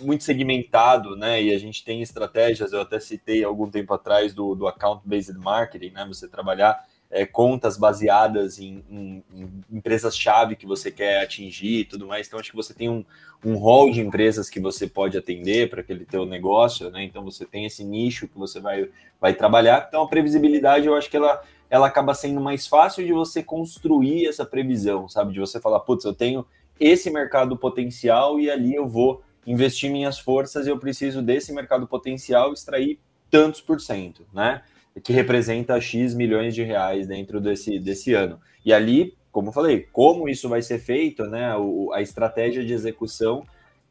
muito 0.00 0.24
segmentado, 0.24 1.16
né, 1.16 1.42
e 1.42 1.54
a 1.54 1.58
gente 1.58 1.82
tem 1.84 2.02
estratégias, 2.02 2.72
eu 2.72 2.80
até 2.80 3.00
citei 3.00 3.42
algum 3.42 3.70
tempo 3.70 3.94
atrás 3.94 4.34
do, 4.34 4.54
do 4.54 4.66
account-based 4.66 5.38
marketing, 5.38 5.90
né, 5.90 6.04
você 6.06 6.28
trabalhar 6.28 6.84
é, 7.10 7.26
contas 7.26 7.76
baseadas 7.76 8.58
em, 8.58 8.84
em, 8.88 9.24
em 9.34 9.64
empresas-chave 9.70 10.54
que 10.54 10.66
você 10.66 10.90
quer 10.90 11.22
atingir 11.22 11.80
e 11.80 11.84
tudo 11.84 12.06
mais. 12.06 12.26
Então, 12.26 12.38
acho 12.38 12.50
que 12.50 12.56
você 12.56 12.72
tem 12.72 12.88
um, 12.88 13.04
um 13.44 13.56
hall 13.56 13.90
de 13.90 14.00
empresas 14.00 14.48
que 14.48 14.60
você 14.60 14.86
pode 14.86 15.18
atender 15.18 15.68
para 15.68 15.80
aquele 15.80 16.04
teu 16.04 16.24
negócio, 16.24 16.88
né? 16.90 17.02
Então, 17.02 17.24
você 17.24 17.44
tem 17.44 17.66
esse 17.66 17.82
nicho 17.82 18.28
que 18.28 18.38
você 18.38 18.60
vai, 18.60 18.88
vai 19.20 19.34
trabalhar. 19.34 19.86
Então, 19.88 20.04
a 20.04 20.08
previsibilidade, 20.08 20.86
eu 20.86 20.94
acho 20.94 21.10
que 21.10 21.16
ela, 21.16 21.42
ela 21.68 21.88
acaba 21.88 22.14
sendo 22.14 22.40
mais 22.40 22.66
fácil 22.66 23.04
de 23.04 23.12
você 23.12 23.42
construir 23.42 24.26
essa 24.26 24.44
previsão, 24.44 25.08
sabe? 25.08 25.32
De 25.32 25.40
você 25.40 25.60
falar, 25.60 25.80
putz, 25.80 26.04
eu 26.04 26.14
tenho 26.14 26.46
esse 26.78 27.10
mercado 27.10 27.56
potencial 27.56 28.38
e 28.38 28.48
ali 28.48 28.74
eu 28.74 28.86
vou 28.86 29.22
investir 29.46 29.90
minhas 29.90 30.18
forças 30.18 30.66
e 30.66 30.70
eu 30.70 30.78
preciso 30.78 31.20
desse 31.20 31.52
mercado 31.52 31.86
potencial 31.86 32.52
extrair 32.52 33.00
tantos 33.28 33.60
por 33.60 33.80
cento, 33.80 34.24
né? 34.32 34.62
Que 35.02 35.12
representa 35.12 35.80
X 35.80 36.14
milhões 36.14 36.54
de 36.54 36.62
reais 36.62 37.06
dentro 37.06 37.40
desse, 37.40 37.78
desse 37.78 38.12
ano. 38.14 38.40
E 38.64 38.72
ali, 38.72 39.14
como 39.30 39.52
falei, 39.52 39.86
como 39.92 40.28
isso 40.28 40.48
vai 40.48 40.62
ser 40.62 40.78
feito, 40.78 41.24
né? 41.24 41.56
O, 41.56 41.92
a 41.92 42.02
estratégia 42.02 42.64
de 42.64 42.72
execução 42.72 43.44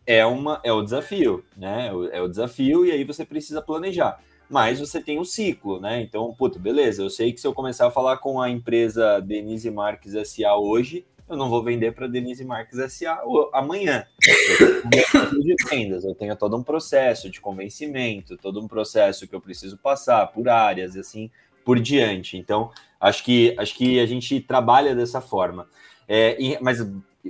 é, 0.06 0.26
uma, 0.26 0.60
é 0.64 0.74
o 0.74 0.82
desafio, 0.82 1.44
né? 1.56 1.90
É 2.12 2.22
o 2.22 2.28
desafio, 2.28 2.86
e 2.86 2.92
aí 2.92 3.04
você 3.04 3.24
precisa 3.24 3.62
planejar. 3.62 4.20
Mas 4.50 4.80
você 4.80 5.00
tem 5.02 5.18
o 5.18 5.22
um 5.22 5.26
ciclo, 5.26 5.80
né? 5.80 6.02
Então, 6.02 6.34
puto, 6.34 6.60
beleza, 6.60 7.04
eu 7.04 7.10
sei 7.10 7.32
que 7.32 7.40
se 7.40 7.46
eu 7.46 7.54
começar 7.54 7.88
a 7.88 7.92
falar 7.92 8.18
com 8.18 8.42
a 8.42 8.50
empresa 8.50 9.20
Denise 9.20 9.70
Marques 9.70 10.14
SA 10.28 10.56
hoje, 10.56 11.06
eu 11.30 11.38
não 11.38 11.50
vou 11.50 11.64
vender 11.64 11.94
para 11.94 12.08
Denise 12.08 12.44
Marques 12.44 12.80
SA 12.92 13.22
amanhã. 13.54 14.06
Eu 14.26 15.44
de 15.44 15.56
vendas, 15.70 16.04
eu 16.04 16.16
tenho 16.16 16.36
todo 16.36 16.58
um 16.58 16.64
processo 16.64 17.30
de 17.30 17.40
convencimento, 17.40 18.36
todo 18.36 18.60
um 18.60 18.68
processo 18.68 19.28
que 19.28 19.36
eu 19.36 19.42
preciso 19.42 19.78
passar 19.78 20.26
por 20.28 20.50
áreas 20.50 20.96
e 20.96 21.00
assim 21.00 21.30
por 21.64 21.80
diante. 21.80 22.38
Então, 22.38 22.72
acho 23.00 23.24
que 23.24 23.56
acho 23.58 23.76
que 23.76 24.00
a 24.00 24.06
gente 24.06 24.40
trabalha 24.42 24.96
dessa 24.96 25.22
forma. 25.22 25.68
É, 26.08 26.58
mas 26.60 26.80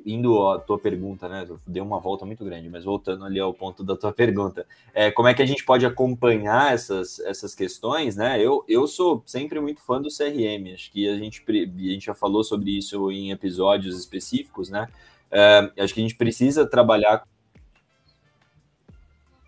indo 0.05 0.47
à 0.47 0.59
tua 0.59 0.77
pergunta, 0.77 1.27
né? 1.27 1.47
Deu 1.65 1.83
uma 1.83 1.99
volta 1.99 2.25
muito 2.25 2.43
grande, 2.43 2.69
mas 2.69 2.83
voltando 2.83 3.25
ali 3.25 3.39
ao 3.39 3.53
ponto 3.53 3.83
da 3.83 3.95
tua 3.95 4.11
pergunta, 4.11 4.65
é, 4.93 5.11
como 5.11 5.27
é 5.27 5.33
que 5.33 5.41
a 5.41 5.45
gente 5.45 5.63
pode 5.63 5.85
acompanhar 5.85 6.73
essas, 6.73 7.19
essas 7.19 7.55
questões, 7.55 8.15
né? 8.15 8.39
Eu, 8.39 8.63
eu 8.67 8.87
sou 8.87 9.23
sempre 9.25 9.59
muito 9.59 9.81
fã 9.81 10.01
do 10.01 10.09
CRM, 10.09 10.73
acho 10.73 10.91
que 10.91 11.07
a 11.07 11.17
gente, 11.17 11.43
a 11.47 11.91
gente 11.91 12.05
já 12.05 12.13
falou 12.13 12.43
sobre 12.43 12.77
isso 12.77 13.11
em 13.11 13.31
episódios 13.31 13.97
específicos, 13.97 14.69
né? 14.69 14.87
É, 15.31 15.71
acho 15.79 15.93
que 15.93 15.99
a 15.99 16.03
gente 16.03 16.15
precisa 16.15 16.65
trabalhar. 16.65 17.23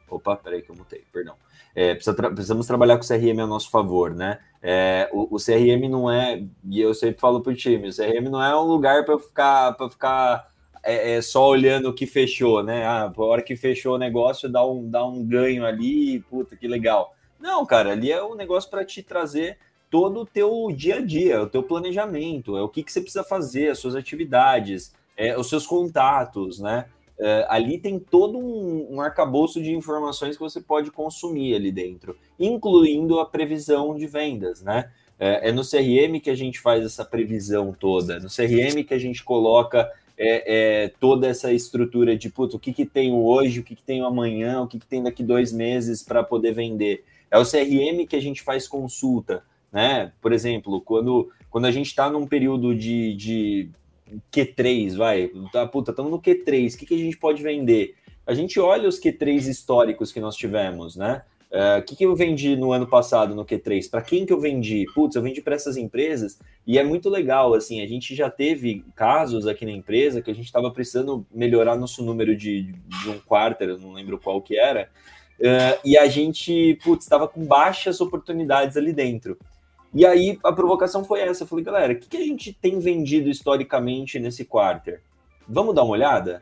Opa, 0.09 0.35
peraí 0.35 0.61
que 0.61 0.69
eu 0.69 0.75
mutei, 0.75 1.03
perdão. 1.11 1.35
É, 1.75 1.93
precisa 1.93 2.15
tra 2.15 2.29
precisamos 2.29 2.67
trabalhar 2.67 2.97
com 2.97 3.03
o 3.03 3.07
CRM 3.07 3.39
a 3.41 3.47
nosso 3.47 3.69
favor, 3.69 4.13
né? 4.13 4.39
É, 4.61 5.09
o, 5.11 5.35
o, 5.35 5.37
CRM 5.37 5.89
não 5.89 6.11
é, 6.11 6.43
e 6.69 6.79
eu 6.79 6.93
sempre 6.93 7.19
falo 7.19 7.41
para 7.41 7.51
o 7.51 7.55
time, 7.55 7.89
o 7.89 7.95
CRM 7.95 8.29
não 8.29 8.43
é 8.43 8.55
um 8.55 8.65
lugar 8.65 9.05
para 9.05 9.17
ficar 9.17 9.73
para 9.73 9.89
ficar 9.89 10.51
é, 10.83 11.13
é, 11.13 11.21
só 11.21 11.47
olhando 11.47 11.89
o 11.89 11.93
que 11.93 12.05
fechou, 12.05 12.63
né? 12.63 12.85
Ah, 12.85 13.11
a 13.15 13.21
hora 13.23 13.41
que 13.41 13.55
fechou 13.55 13.95
o 13.95 13.99
negócio 13.99 14.49
dá 14.49 14.65
um, 14.65 14.89
dá 14.89 15.05
um 15.05 15.23
ganho 15.25 15.65
ali, 15.65 16.19
puta 16.29 16.55
que 16.55 16.67
legal. 16.67 17.15
Não, 17.39 17.65
cara, 17.65 17.91
ali 17.91 18.11
é 18.11 18.23
um 18.23 18.35
negócio 18.35 18.69
para 18.69 18.85
te 18.85 19.01
trazer 19.01 19.57
todo 19.89 20.21
o 20.21 20.25
teu 20.25 20.71
dia 20.75 20.97
a 20.97 21.01
dia, 21.01 21.41
o 21.41 21.47
teu 21.49 21.61
planejamento, 21.61 22.55
é 22.55 22.61
o 22.61 22.69
que, 22.69 22.83
que 22.83 22.91
você 22.91 23.01
precisa 23.01 23.23
fazer, 23.23 23.69
as 23.69 23.79
suas 23.79 23.95
atividades, 23.95 24.93
é, 25.17 25.37
os 25.37 25.49
seus 25.49 25.67
contatos, 25.67 26.59
né? 26.59 26.85
Uh, 27.21 27.45
ali 27.49 27.77
tem 27.77 27.99
todo 27.99 28.39
um, 28.39 28.95
um 28.95 28.99
arcabouço 28.99 29.61
de 29.61 29.71
informações 29.71 30.35
que 30.35 30.41
você 30.41 30.59
pode 30.59 30.89
consumir 30.89 31.53
ali 31.53 31.71
dentro, 31.71 32.17
incluindo 32.39 33.19
a 33.19 33.27
previsão 33.27 33.95
de 33.95 34.07
vendas, 34.07 34.63
né? 34.63 34.89
É, 35.19 35.49
é 35.49 35.51
no 35.51 35.61
CRM 35.61 36.19
que 36.19 36.31
a 36.31 36.35
gente 36.35 36.59
faz 36.59 36.83
essa 36.83 37.05
previsão 37.05 37.75
toda, 37.79 38.19
no 38.19 38.27
CRM 38.27 38.83
que 38.83 38.93
a 38.95 38.97
gente 38.97 39.23
coloca 39.23 39.87
é, 40.17 40.85
é, 40.85 40.87
toda 40.99 41.27
essa 41.27 41.53
estrutura 41.53 42.17
de 42.17 42.27
puto, 42.27 42.57
o 42.57 42.59
que, 42.59 42.73
que 42.73 42.87
tenho 42.87 43.23
hoje, 43.23 43.59
o 43.59 43.63
que, 43.63 43.75
que 43.75 43.83
tenho 43.83 44.03
amanhã, 44.05 44.59
o 44.59 44.67
que, 44.67 44.79
que 44.79 44.87
tem 44.87 45.03
daqui 45.03 45.23
dois 45.23 45.53
meses 45.53 46.01
para 46.01 46.23
poder 46.23 46.53
vender. 46.53 47.03
É 47.29 47.37
o 47.37 47.45
CRM 47.45 48.07
que 48.09 48.15
a 48.15 48.19
gente 48.19 48.41
faz 48.41 48.67
consulta, 48.67 49.43
né? 49.71 50.11
Por 50.19 50.33
exemplo, 50.33 50.81
quando, 50.81 51.31
quando 51.51 51.65
a 51.65 51.71
gente 51.71 51.87
está 51.87 52.09
num 52.09 52.25
período 52.25 52.73
de, 52.73 53.15
de 53.15 53.69
Q3, 54.31 54.95
vai, 54.95 55.31
tá, 55.51 55.65
puta, 55.67 55.91
estamos 55.91 56.11
no 56.11 56.21
Q3, 56.21 56.73
o 56.73 56.77
que, 56.77 56.85
que 56.85 56.93
a 56.93 56.97
gente 56.97 57.17
pode 57.17 57.41
vender? 57.41 57.95
A 58.25 58.33
gente 58.33 58.59
olha 58.59 58.87
os 58.87 58.99
Q3 58.99 59.47
históricos 59.47 60.11
que 60.11 60.19
nós 60.19 60.35
tivemos, 60.35 60.95
né? 60.95 61.23
O 61.51 61.53
uh, 61.53 61.77
é, 61.77 61.81
que, 61.81 61.97
que 61.97 62.05
eu 62.05 62.15
vendi 62.15 62.55
no 62.55 62.71
ano 62.71 62.87
passado 62.87 63.35
no 63.35 63.45
Q3? 63.45 63.89
Para 63.89 64.01
quem 64.01 64.25
que 64.25 64.31
eu 64.31 64.39
vendi? 64.39 64.85
Putz, 64.95 65.15
eu 65.15 65.21
vendi 65.21 65.41
para 65.41 65.55
essas 65.55 65.75
empresas 65.75 66.39
e 66.65 66.79
é 66.79 66.83
muito 66.83 67.09
legal, 67.09 67.53
assim, 67.53 67.81
a 67.81 67.87
gente 67.87 68.15
já 68.15 68.29
teve 68.29 68.85
casos 68.95 69.47
aqui 69.47 69.65
na 69.65 69.71
empresa 69.71 70.21
que 70.21 70.31
a 70.31 70.33
gente 70.33 70.45
estava 70.45 70.71
precisando 70.71 71.25
melhorar 71.29 71.75
nosso 71.75 72.03
número 72.03 72.35
de, 72.37 72.71
de 72.71 73.09
um 73.09 73.19
quarter, 73.19 73.67
eu 73.67 73.79
não 73.79 73.91
lembro 73.91 74.17
qual 74.17 74.41
que 74.41 74.57
era, 74.57 74.89
uh, 75.39 75.79
e 75.83 75.97
a 75.97 76.07
gente, 76.07 76.79
putz, 76.83 77.03
estava 77.03 77.27
com 77.27 77.45
baixas 77.45 77.99
oportunidades 77.99 78.77
ali 78.77 78.93
dentro. 78.93 79.37
E 79.93 80.05
aí 80.05 80.39
a 80.43 80.53
provocação 80.53 81.03
foi 81.03 81.21
essa. 81.21 81.43
Eu 81.43 81.47
falei, 81.47 81.65
galera, 81.65 81.93
o 81.93 81.95
que, 81.97 82.07
que 82.07 82.17
a 82.17 82.25
gente 82.25 82.53
tem 82.53 82.79
vendido 82.79 83.29
historicamente 83.29 84.19
nesse 84.19 84.45
quarter? 84.45 85.01
Vamos 85.47 85.75
dar 85.75 85.83
uma 85.83 85.93
olhada? 85.93 86.41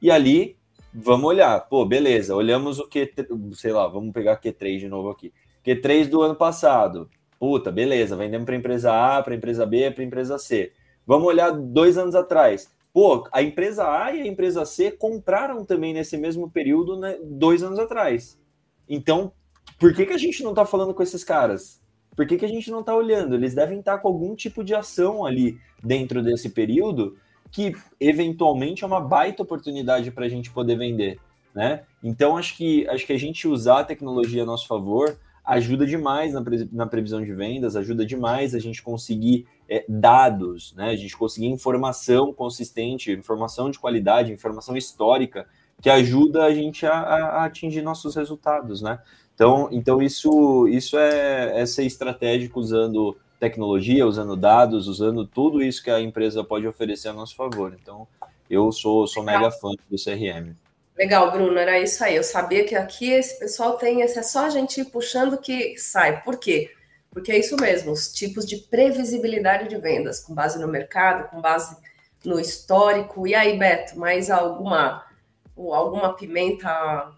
E 0.00 0.10
ali, 0.10 0.56
vamos 0.92 1.26
olhar. 1.26 1.60
Pô, 1.68 1.84
beleza, 1.84 2.34
olhamos 2.34 2.78
o 2.78 2.88
que, 2.88 3.12
sei 3.52 3.72
lá, 3.72 3.86
vamos 3.86 4.12
pegar 4.12 4.40
Q3 4.40 4.78
de 4.78 4.88
novo 4.88 5.10
aqui. 5.10 5.32
Q3 5.64 6.08
do 6.08 6.22
ano 6.22 6.34
passado. 6.34 7.10
Puta, 7.38 7.70
beleza, 7.70 8.16
vendemos 8.16 8.46
para 8.46 8.56
empresa 8.56 8.92
A, 8.92 9.22
para 9.22 9.34
empresa 9.34 9.66
B, 9.66 9.90
para 9.90 10.04
empresa 10.04 10.38
C. 10.38 10.72
Vamos 11.06 11.28
olhar 11.28 11.50
dois 11.50 11.98
anos 11.98 12.14
atrás. 12.14 12.74
Pô, 12.94 13.28
a 13.30 13.42
empresa 13.42 13.86
A 13.86 14.10
e 14.12 14.22
a 14.22 14.26
empresa 14.26 14.64
C 14.64 14.90
compraram 14.90 15.66
também 15.66 15.92
nesse 15.92 16.16
mesmo 16.16 16.50
período, 16.50 16.98
né, 16.98 17.18
dois 17.22 17.62
anos 17.62 17.78
atrás. 17.78 18.40
Então, 18.88 19.32
por 19.78 19.92
que, 19.92 20.06
que 20.06 20.14
a 20.14 20.18
gente 20.18 20.42
não 20.42 20.50
está 20.50 20.64
falando 20.64 20.94
com 20.94 21.02
esses 21.02 21.22
caras? 21.22 21.78
Por 22.16 22.26
que, 22.26 22.38
que 22.38 22.44
a 22.44 22.48
gente 22.48 22.70
não 22.70 22.80
está 22.80 22.96
olhando? 22.96 23.34
Eles 23.34 23.54
devem 23.54 23.78
estar 23.78 23.96
tá 23.96 23.98
com 23.98 24.08
algum 24.08 24.34
tipo 24.34 24.64
de 24.64 24.74
ação 24.74 25.26
ali 25.26 25.60
dentro 25.84 26.22
desse 26.22 26.48
período 26.48 27.16
que 27.52 27.76
eventualmente 28.00 28.82
é 28.82 28.86
uma 28.86 29.00
baita 29.00 29.42
oportunidade 29.42 30.10
para 30.10 30.24
a 30.26 30.28
gente 30.28 30.50
poder 30.50 30.76
vender, 30.76 31.18
né? 31.54 31.82
Então 32.02 32.36
acho 32.36 32.56
que 32.56 32.88
acho 32.88 33.06
que 33.06 33.12
a 33.12 33.18
gente 33.18 33.46
usar 33.46 33.80
a 33.80 33.84
tecnologia 33.84 34.42
a 34.42 34.46
nosso 34.46 34.66
favor 34.66 35.18
ajuda 35.44 35.86
demais 35.86 36.32
na, 36.32 36.42
pre, 36.42 36.68
na 36.72 36.86
previsão 36.86 37.22
de 37.22 37.32
vendas, 37.32 37.76
ajuda 37.76 38.04
demais 38.04 38.52
a 38.52 38.58
gente 38.58 38.82
conseguir 38.82 39.46
é, 39.68 39.84
dados, 39.88 40.74
né? 40.74 40.90
A 40.90 40.96
gente 40.96 41.16
conseguir 41.16 41.46
informação 41.46 42.32
consistente, 42.32 43.12
informação 43.12 43.70
de 43.70 43.78
qualidade, 43.78 44.32
informação 44.32 44.76
histórica 44.76 45.46
que 45.80 45.90
ajuda 45.90 46.44
a 46.44 46.54
gente 46.54 46.84
a, 46.86 46.92
a 46.92 47.44
atingir 47.44 47.82
nossos 47.82 48.16
resultados, 48.16 48.82
né? 48.82 48.98
Então, 49.36 49.68
então 49.70 50.02
isso, 50.02 50.66
isso 50.66 50.98
é, 50.98 51.60
é 51.60 51.66
ser 51.66 51.84
estratégico 51.84 52.58
usando 52.58 53.14
tecnologia, 53.38 54.06
usando 54.06 54.34
dados, 54.34 54.88
usando 54.88 55.26
tudo 55.26 55.62
isso 55.62 55.84
que 55.84 55.90
a 55.90 56.00
empresa 56.00 56.42
pode 56.42 56.66
oferecer 56.66 57.08
a 57.08 57.12
nosso 57.12 57.36
favor. 57.36 57.76
Então, 57.80 58.08
eu 58.48 58.72
sou, 58.72 59.06
sou 59.06 59.22
mega 59.22 59.50
fã 59.50 59.72
do 59.90 59.96
CRM. 60.02 60.54
Legal, 60.96 61.30
Bruno, 61.30 61.58
era 61.58 61.78
isso 61.78 62.02
aí. 62.02 62.16
Eu 62.16 62.24
sabia 62.24 62.64
que 62.64 62.74
aqui 62.74 63.10
esse 63.12 63.38
pessoal 63.38 63.76
tem, 63.76 64.00
esse 64.00 64.18
é 64.18 64.22
só 64.22 64.46
a 64.46 64.50
gente 64.50 64.80
ir 64.80 64.86
puxando 64.86 65.36
que 65.36 65.76
sai. 65.76 66.22
Por 66.22 66.38
quê? 66.38 66.70
Porque 67.10 67.30
é 67.30 67.38
isso 67.38 67.56
mesmo, 67.60 67.92
os 67.92 68.12
tipos 68.12 68.46
de 68.46 68.56
previsibilidade 68.56 69.68
de 69.68 69.76
vendas, 69.76 70.20
com 70.20 70.34
base 70.34 70.58
no 70.58 70.68
mercado, 70.68 71.28
com 71.28 71.40
base 71.42 71.76
no 72.24 72.40
histórico. 72.40 73.26
E 73.26 73.34
aí, 73.34 73.58
Beto, 73.58 73.98
mais 73.98 74.30
alguma 74.30 75.04
alguma 75.56 76.14
pimenta 76.14 77.10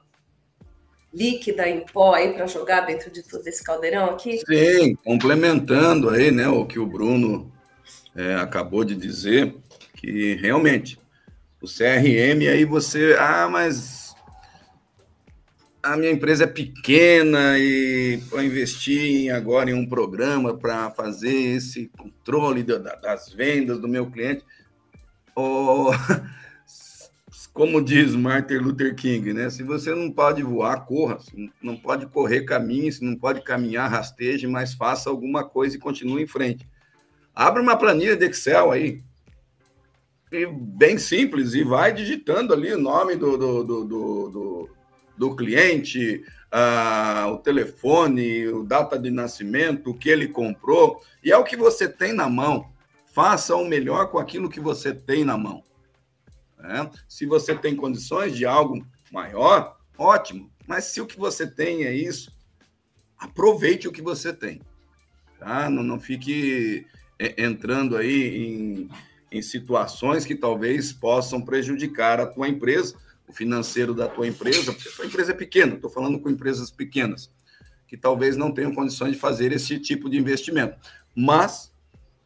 líquida 1.19 1.69
em 1.69 1.81
pó 1.81 2.15
aí 2.15 2.33
para 2.33 2.47
jogar 2.47 2.83
dentro 2.83 3.11
de 3.11 3.23
todo 3.25 3.45
esse 3.49 3.65
caldeirão 3.65 4.11
aqui? 4.11 4.39
Sim, 4.47 4.95
complementando 5.05 6.11
aí, 6.11 6.31
né, 6.31 6.47
o 6.49 6.65
que 6.65 6.79
o 6.79 6.87
Bruno 6.87 7.53
é, 8.15 8.37
acabou 8.37 8.85
de 8.85 8.95
dizer, 8.95 9.57
que 9.95 10.35
realmente 10.35 10.99
o 11.61 11.67
CRM 11.67 12.47
aí 12.49 12.65
você, 12.65 13.17
ah, 13.19 13.49
mas 13.51 14.15
a 15.83 15.97
minha 15.97 16.13
empresa 16.13 16.45
é 16.45 16.47
pequena 16.47 17.59
e 17.59 18.21
para 18.31 18.45
investir 18.45 19.35
agora 19.35 19.71
em 19.71 19.75
um 19.75 19.89
programa 19.89 20.57
para 20.57 20.91
fazer 20.91 21.35
esse 21.35 21.89
controle 21.97 22.63
das 22.63 23.33
vendas 23.33 23.81
do 23.81 23.89
meu 23.89 24.09
cliente, 24.09 24.45
oh, 25.35 25.91
como 27.59 27.83
diz 27.83 28.15
Martin 28.15 28.59
Luther 28.59 28.95
King, 28.95 29.33
né? 29.33 29.51
Se 29.51 29.65
você 29.65 29.93
não 29.93 30.13
pode 30.13 30.45
voar, 30.45 30.87
corra. 30.87 31.19
Se 31.19 31.53
não 31.61 31.77
pode 31.77 32.07
correr, 32.07 32.45
caminhe. 32.45 32.93
Se 32.93 33.05
não 33.05 33.17
pode 33.17 33.43
caminhar, 33.43 33.91
rasteje, 33.91 34.47
mas 34.47 34.75
faça 34.75 35.11
alguma 35.11 35.43
coisa 35.43 35.75
e 35.75 35.81
continue 35.81 36.23
em 36.23 36.27
frente. 36.29 36.65
Abre 37.35 37.61
uma 37.61 37.77
planilha 37.77 38.17
de 38.17 38.27
Excel 38.27 38.71
aí, 38.71 39.03
bem 40.53 40.99
simples, 40.99 41.53
e 41.55 41.65
vai 41.65 41.93
digitando 41.93 42.55
ali 42.55 42.73
o 42.73 42.79
nome 42.79 43.17
do, 43.17 43.37
do, 43.37 43.65
do, 43.65 43.85
do, 43.85 44.71
do 45.17 45.35
cliente, 45.35 46.23
uh, 46.55 47.33
o 47.33 47.39
telefone, 47.39 48.47
o 48.47 48.63
data 48.63 48.97
de 48.97 49.11
nascimento, 49.11 49.91
o 49.91 49.99
que 49.99 50.09
ele 50.09 50.29
comprou, 50.29 51.01
e 51.25 51.33
é 51.33 51.37
o 51.37 51.43
que 51.43 51.57
você 51.57 51.89
tem 51.89 52.13
na 52.13 52.29
mão. 52.29 52.71
Faça 53.13 53.57
o 53.57 53.65
melhor 53.65 54.11
com 54.13 54.19
aquilo 54.19 54.49
que 54.49 54.61
você 54.61 54.95
tem 54.95 55.25
na 55.25 55.37
mão. 55.37 55.65
Né? 56.59 56.91
Se 57.09 57.27
você 57.27 57.55
tem 57.55 57.77
condições 57.77 58.37
de 58.37 58.45
algo 58.45 58.85
maior, 59.13 59.79
ótimo. 59.97 60.51
Mas 60.67 60.85
se 60.85 61.01
o 61.01 61.07
que 61.07 61.19
você 61.19 61.47
tem 61.47 61.85
é 61.85 61.95
isso, 61.95 62.33
aproveite 63.17 63.89
o 63.89 63.93
que 63.93 64.03
você 64.03 64.33
tem. 64.33 64.61
Tá? 65.39 65.71
Não, 65.71 65.83
não 65.83 66.01
fique 66.01 66.87
é, 67.19 67.43
entrando 67.43 67.97
aí 67.97 68.37
em, 68.37 68.91
em 69.31 69.43
situações 69.43 70.25
que 70.25 70.35
talvez 70.35 70.93
possam 70.93 71.41
prejudicar 71.41 72.21
a 72.21 72.27
tua 72.27 72.49
empresa, 72.49 72.97
o 73.27 73.33
financeiro 73.33 73.95
da 73.95 74.09
tua 74.09 74.27
empresa, 74.27 74.73
porque 74.73 74.89
a 74.89 74.93
tua 74.93 75.07
empresa 75.07 75.33
é 75.33 75.35
pequena, 75.35 75.75
estou 75.75 75.91
falando 75.91 76.19
com 76.19 76.31
empresas 76.31 76.71
pequenas, 76.71 77.31
que 77.87 77.97
talvez 77.97 78.37
não 78.37 78.53
tenham 78.53 78.75
condições 78.75 79.13
de 79.13 79.19
fazer 79.19 79.53
esse 79.53 79.79
tipo 79.79 80.09
de 80.09 80.17
investimento. 80.17 80.79
Mas 81.15 81.73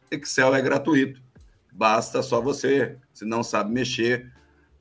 Excel 0.09 0.53
é 0.55 0.61
gratuito. 0.61 1.21
Basta 1.73 2.21
só 2.21 2.39
você, 2.39 2.97
se 3.11 3.25
não 3.25 3.43
sabe 3.43 3.71
mexer, 3.71 4.31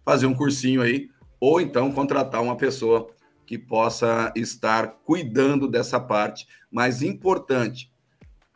fazer 0.05 0.27
um 0.27 0.35
cursinho 0.35 0.83
aí, 0.83 1.09
ou 1.41 1.61
então 1.61 1.91
contratar 1.91 2.43
uma 2.43 2.57
pessoa 2.57 3.09
que 3.47 3.59
possa 3.59 4.33
estar 4.37 4.89
cuidando 5.05 5.67
dessa 5.67 5.99
parte. 5.99 6.47
Mas 6.71 7.03
importante, 7.03 7.91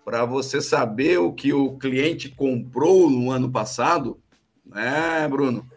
para 0.05 0.24
você 0.24 0.61
saber 0.61 1.18
o 1.18 1.32
que 1.32 1.53
o 1.53 1.76
cliente 1.78 2.28
comprou 2.28 3.11
no 3.11 3.30
ano 3.30 3.51
passado, 3.51 4.20
né, 4.64 5.26
Bruno? 5.28 5.68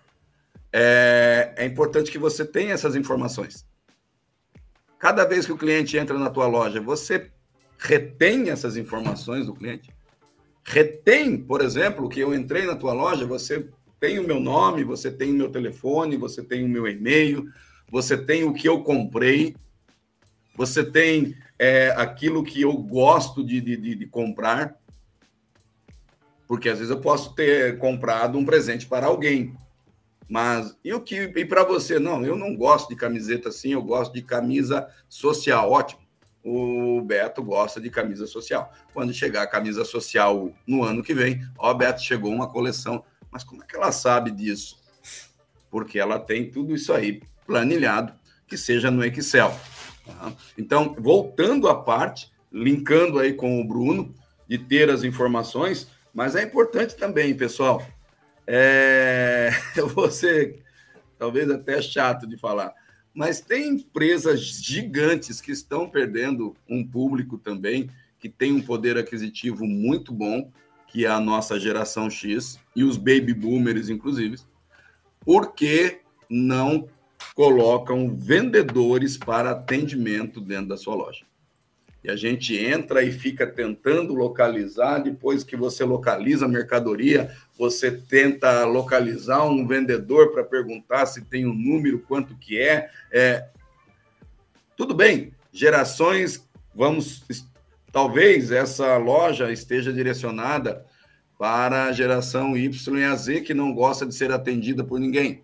É, 0.71 1.53
é 1.57 1.65
importante 1.65 2.11
que 2.11 2.19
você 2.19 2.45
tenha 2.45 2.73
essas 2.73 2.95
informações. 2.95 3.65
Cada 4.99 5.25
vez 5.25 5.45
que 5.45 5.51
o 5.51 5.57
cliente 5.57 5.97
entra 5.97 6.19
na 6.19 6.29
tua 6.29 6.45
loja, 6.45 6.79
você 6.81 7.31
retém 7.77 8.49
essas 8.49 8.75
informações 8.77 9.47
do 9.47 9.53
cliente? 9.53 9.91
Retém, 10.69 11.35
por 11.35 11.61
exemplo, 11.61 12.07
que 12.07 12.19
eu 12.19 12.33
entrei 12.33 12.63
na 12.63 12.75
tua 12.75 12.93
loja, 12.93 13.25
você 13.25 13.67
tem 13.99 14.19
o 14.19 14.23
meu 14.23 14.39
nome, 14.39 14.83
você 14.83 15.09
tem 15.09 15.31
o 15.31 15.35
meu 15.35 15.49
telefone, 15.49 16.15
você 16.15 16.43
tem 16.43 16.63
o 16.63 16.69
meu 16.69 16.87
e-mail, 16.87 17.51
você 17.91 18.15
tem 18.15 18.43
o 18.43 18.53
que 18.53 18.69
eu 18.69 18.83
comprei, 18.83 19.55
você 20.55 20.83
tem 20.83 21.35
é, 21.57 21.89
aquilo 21.97 22.43
que 22.43 22.61
eu 22.61 22.71
gosto 22.73 23.43
de, 23.43 23.59
de, 23.59 23.95
de, 23.95 24.05
comprar, 24.05 24.75
porque 26.47 26.69
às 26.69 26.77
vezes 26.77 26.91
eu 26.91 27.01
posso 27.01 27.33
ter 27.33 27.79
comprado 27.79 28.37
um 28.37 28.45
presente 28.45 28.85
para 28.85 29.07
alguém, 29.07 29.55
mas 30.29 30.77
e 30.83 30.93
o 30.93 31.01
que 31.01 31.33
e 31.35 31.45
para 31.45 31.63
você 31.63 31.97
não? 31.97 32.23
Eu 32.23 32.35
não 32.35 32.55
gosto 32.55 32.89
de 32.89 32.95
camiseta 32.95 33.49
assim, 33.49 33.73
eu 33.73 33.81
gosto 33.81 34.13
de 34.13 34.21
camisa 34.21 34.87
social, 35.09 35.71
ótimo 35.71 36.08
o 36.43 37.01
Beto 37.01 37.43
gosta 37.43 37.79
de 37.79 37.89
camisa 37.89 38.25
social. 38.25 38.73
Quando 38.93 39.13
chegar 39.13 39.43
a 39.43 39.47
camisa 39.47 39.83
social 39.83 40.51
no 40.65 40.83
ano 40.83 41.03
que 41.03 41.13
vem, 41.13 41.41
ó, 41.57 41.73
Beto, 41.73 42.01
chegou 42.01 42.31
uma 42.31 42.49
coleção. 42.49 43.03
Mas 43.31 43.43
como 43.43 43.63
é 43.63 43.65
que 43.65 43.75
ela 43.75 43.91
sabe 43.91 44.31
disso? 44.31 44.77
Porque 45.69 45.99
ela 45.99 46.19
tem 46.19 46.49
tudo 46.49 46.73
isso 46.73 46.93
aí 46.93 47.21
planilhado, 47.45 48.13
que 48.47 48.57
seja 48.57 48.89
no 48.89 49.03
Excel. 49.03 49.55
Tá? 50.05 50.33
Então, 50.57 50.95
voltando 50.97 51.67
à 51.67 51.75
parte, 51.75 52.31
linkando 52.51 53.19
aí 53.19 53.33
com 53.33 53.61
o 53.61 53.67
Bruno, 53.67 54.13
de 54.47 54.57
ter 54.57 54.89
as 54.89 55.03
informações, 55.03 55.87
mas 56.13 56.35
é 56.35 56.41
importante 56.41 56.95
também, 56.95 57.35
pessoal. 57.35 57.85
É... 58.47 59.51
Ser 60.11 60.63
talvez 61.19 61.51
até 61.51 61.81
chato 61.81 62.25
de 62.25 62.37
falar, 62.37 62.73
mas 63.13 63.41
tem 63.41 63.69
empresas 63.69 64.41
gigantes 64.41 65.41
que 65.41 65.51
estão 65.51 65.89
perdendo 65.89 66.55
um 66.67 66.85
público 66.85 67.37
também, 67.37 67.89
que 68.19 68.29
tem 68.29 68.51
um 68.53 68.61
poder 68.61 68.97
aquisitivo 68.97 69.65
muito 69.65 70.13
bom, 70.13 70.51
que 70.87 71.05
é 71.05 71.09
a 71.09 71.19
nossa 71.19 71.59
geração 71.59 72.09
X, 72.09 72.59
e 72.75 72.83
os 72.83 72.97
baby 72.97 73.33
boomers, 73.33 73.89
inclusive, 73.89 74.37
porque 75.21 76.01
não 76.29 76.87
colocam 77.35 78.15
vendedores 78.15 79.17
para 79.17 79.51
atendimento 79.51 80.41
dentro 80.41 80.67
da 80.67 80.77
sua 80.77 80.95
loja 80.95 81.28
e 82.03 82.09
a 82.09 82.15
gente 82.15 82.57
entra 82.57 83.03
e 83.03 83.11
fica 83.11 83.45
tentando 83.45 84.13
localizar. 84.13 84.99
Depois 84.99 85.43
que 85.43 85.55
você 85.55 85.83
localiza 85.83 86.45
a 86.45 86.49
mercadoria, 86.49 87.35
você 87.57 87.91
tenta 87.91 88.65
localizar 88.65 89.45
um 89.45 89.67
vendedor 89.67 90.31
para 90.31 90.43
perguntar 90.43 91.05
se 91.05 91.25
tem 91.25 91.45
um 91.45 91.53
número, 91.53 91.99
quanto 91.99 92.35
que 92.37 92.59
é. 92.59 92.89
é. 93.11 93.47
Tudo 94.77 94.93
bem, 94.93 95.33
gerações, 95.51 96.47
vamos. 96.73 97.23
Talvez 97.91 98.51
essa 98.51 98.95
loja 98.97 99.51
esteja 99.51 99.91
direcionada 99.91 100.85
para 101.37 101.85
a 101.85 101.91
geração 101.91 102.55
Y 102.55 102.99
e 102.99 103.03
a 103.03 103.15
Z, 103.15 103.41
que 103.41 103.53
não 103.53 103.73
gosta 103.73 104.05
de 104.05 104.13
ser 104.13 104.31
atendida 104.31 104.83
por 104.83 104.99
ninguém. 104.99 105.43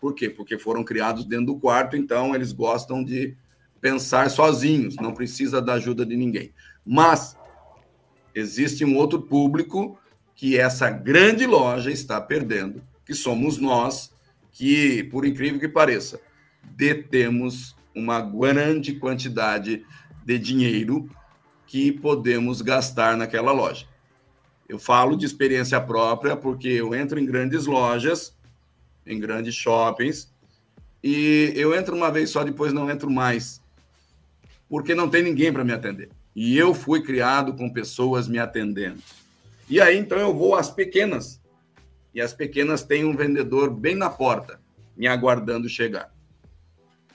Por 0.00 0.14
quê? 0.14 0.28
Porque 0.28 0.58
foram 0.58 0.84
criados 0.84 1.24
dentro 1.24 1.46
do 1.46 1.58
quarto, 1.58 1.96
então 1.96 2.34
eles 2.34 2.52
gostam 2.52 3.02
de 3.02 3.36
pensar 3.80 4.30
sozinhos, 4.30 4.96
não 4.96 5.14
precisa 5.14 5.60
da 5.60 5.74
ajuda 5.74 6.04
de 6.04 6.16
ninguém. 6.16 6.52
Mas 6.84 7.36
existe 8.34 8.84
um 8.84 8.96
outro 8.96 9.20
público 9.22 9.98
que 10.34 10.58
essa 10.58 10.88
grande 10.90 11.46
loja 11.46 11.90
está 11.90 12.20
perdendo, 12.20 12.82
que 13.04 13.14
somos 13.14 13.58
nós, 13.58 14.12
que, 14.52 15.02
por 15.04 15.24
incrível 15.24 15.58
que 15.58 15.68
pareça, 15.68 16.20
detemos 16.62 17.76
uma 17.94 18.20
grande 18.20 18.94
quantidade 18.94 19.84
de 20.24 20.38
dinheiro 20.38 21.08
que 21.66 21.92
podemos 21.92 22.62
gastar 22.62 23.16
naquela 23.16 23.52
loja. 23.52 23.86
Eu 24.68 24.78
falo 24.78 25.16
de 25.16 25.26
experiência 25.26 25.80
própria 25.80 26.36
porque 26.36 26.68
eu 26.68 26.94
entro 26.94 27.18
em 27.18 27.26
grandes 27.26 27.66
lojas, 27.66 28.36
em 29.06 29.18
grandes 29.18 29.54
shoppings, 29.54 30.32
e 31.02 31.52
eu 31.56 31.74
entro 31.74 31.96
uma 31.96 32.10
vez 32.10 32.30
só, 32.30 32.44
depois 32.44 32.72
não 32.72 32.90
entro 32.90 33.10
mais, 33.10 33.62
porque 34.68 34.94
não 34.94 35.08
tem 35.08 35.22
ninguém 35.22 35.52
para 35.52 35.64
me 35.64 35.72
atender. 35.72 36.10
E 36.36 36.56
eu 36.56 36.74
fui 36.74 37.02
criado 37.02 37.54
com 37.54 37.72
pessoas 37.72 38.28
me 38.28 38.38
atendendo. 38.38 39.00
E 39.68 39.80
aí 39.80 39.98
então 39.98 40.18
eu 40.18 40.34
vou 40.34 40.54
às 40.54 40.70
pequenas. 40.70 41.40
E 42.14 42.20
as 42.20 42.32
pequenas 42.32 42.82
têm 42.82 43.04
um 43.04 43.16
vendedor 43.16 43.70
bem 43.70 43.94
na 43.94 44.10
porta, 44.10 44.60
me 44.96 45.06
aguardando 45.06 45.68
chegar. 45.68 46.12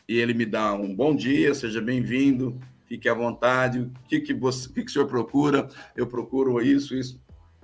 E 0.07 0.17
ele 0.17 0.33
me 0.33 0.45
dá 0.45 0.73
um 0.73 0.93
bom 0.93 1.15
dia, 1.15 1.53
seja 1.53 1.81
bem-vindo, 1.81 2.59
fique 2.87 3.07
à 3.07 3.13
vontade. 3.13 3.79
O 3.79 3.91
que, 4.07 4.19
que, 4.19 4.33
você, 4.33 4.67
o 4.67 4.73
que, 4.73 4.83
que 4.83 4.89
o 4.89 4.93
senhor 4.93 5.07
procura? 5.07 5.67
Eu 5.95 6.07
procuro 6.07 6.61
isso, 6.61 6.95
isso. 6.95 7.21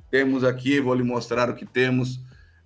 Temos 0.10 0.44
aqui, 0.44 0.80
vou 0.80 0.96
lhe 0.96 1.04
mostrar 1.04 1.50
o 1.50 1.56
que 1.56 1.66
temos. 1.66 2.20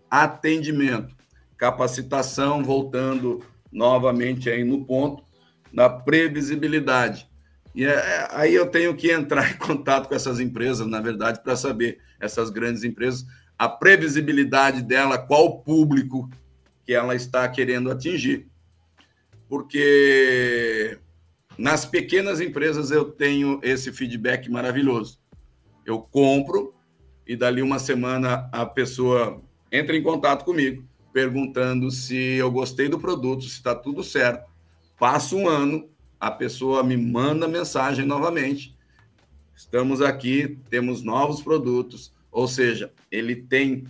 Atendimento, 0.09 1.15
capacitação, 1.57 2.63
voltando 2.63 3.41
novamente 3.71 4.49
aí 4.49 4.63
no 4.63 4.85
ponto 4.85 5.23
da 5.73 5.89
previsibilidade. 5.89 7.27
E 7.73 7.83
é, 7.85 7.89
é 7.89 8.27
aí 8.31 8.53
eu 8.53 8.67
tenho 8.67 8.95
que 8.95 9.11
entrar 9.11 9.49
em 9.51 9.57
contato 9.57 10.07
com 10.07 10.15
essas 10.15 10.39
empresas, 10.39 10.85
na 10.85 11.01
verdade, 11.01 11.41
para 11.41 11.55
saber, 11.55 11.99
essas 12.19 12.49
grandes 12.49 12.83
empresas, 12.83 13.25
a 13.57 13.67
previsibilidade 13.67 14.81
dela, 14.81 15.17
qual 15.17 15.61
público 15.61 16.29
que 16.85 16.93
ela 16.93 17.15
está 17.15 17.47
querendo 17.49 17.91
atingir. 17.91 18.47
Porque 19.49 20.97
nas 21.57 21.85
pequenas 21.85 22.41
empresas 22.41 22.91
eu 22.91 23.05
tenho 23.05 23.59
esse 23.61 23.91
feedback 23.91 24.49
maravilhoso. 24.49 25.19
Eu 25.85 25.99
compro 25.99 26.73
e 27.27 27.35
dali 27.35 27.61
uma 27.61 27.79
semana 27.79 28.49
a 28.51 28.65
pessoa 28.65 29.41
entra 29.71 29.95
em 29.95 30.03
contato 30.03 30.43
comigo 30.43 30.87
perguntando 31.13 31.91
se 31.91 32.15
eu 32.15 32.51
gostei 32.51 32.89
do 32.89 32.99
produto, 32.99 33.43
se 33.43 33.49
está 33.49 33.75
tudo 33.75 34.03
certo. 34.03 34.51
Passa 35.03 35.35
um 35.35 35.49
ano, 35.49 35.89
a 36.17 36.31
pessoa 36.31 36.81
me 36.81 36.95
manda 36.95 37.45
mensagem 37.45 38.05
novamente. 38.05 38.73
Estamos 39.53 40.01
aqui, 40.01 40.57
temos 40.69 41.03
novos 41.03 41.41
produtos, 41.41 42.13
ou 42.31 42.47
seja, 42.47 42.89
ele 43.11 43.35
tem 43.35 43.83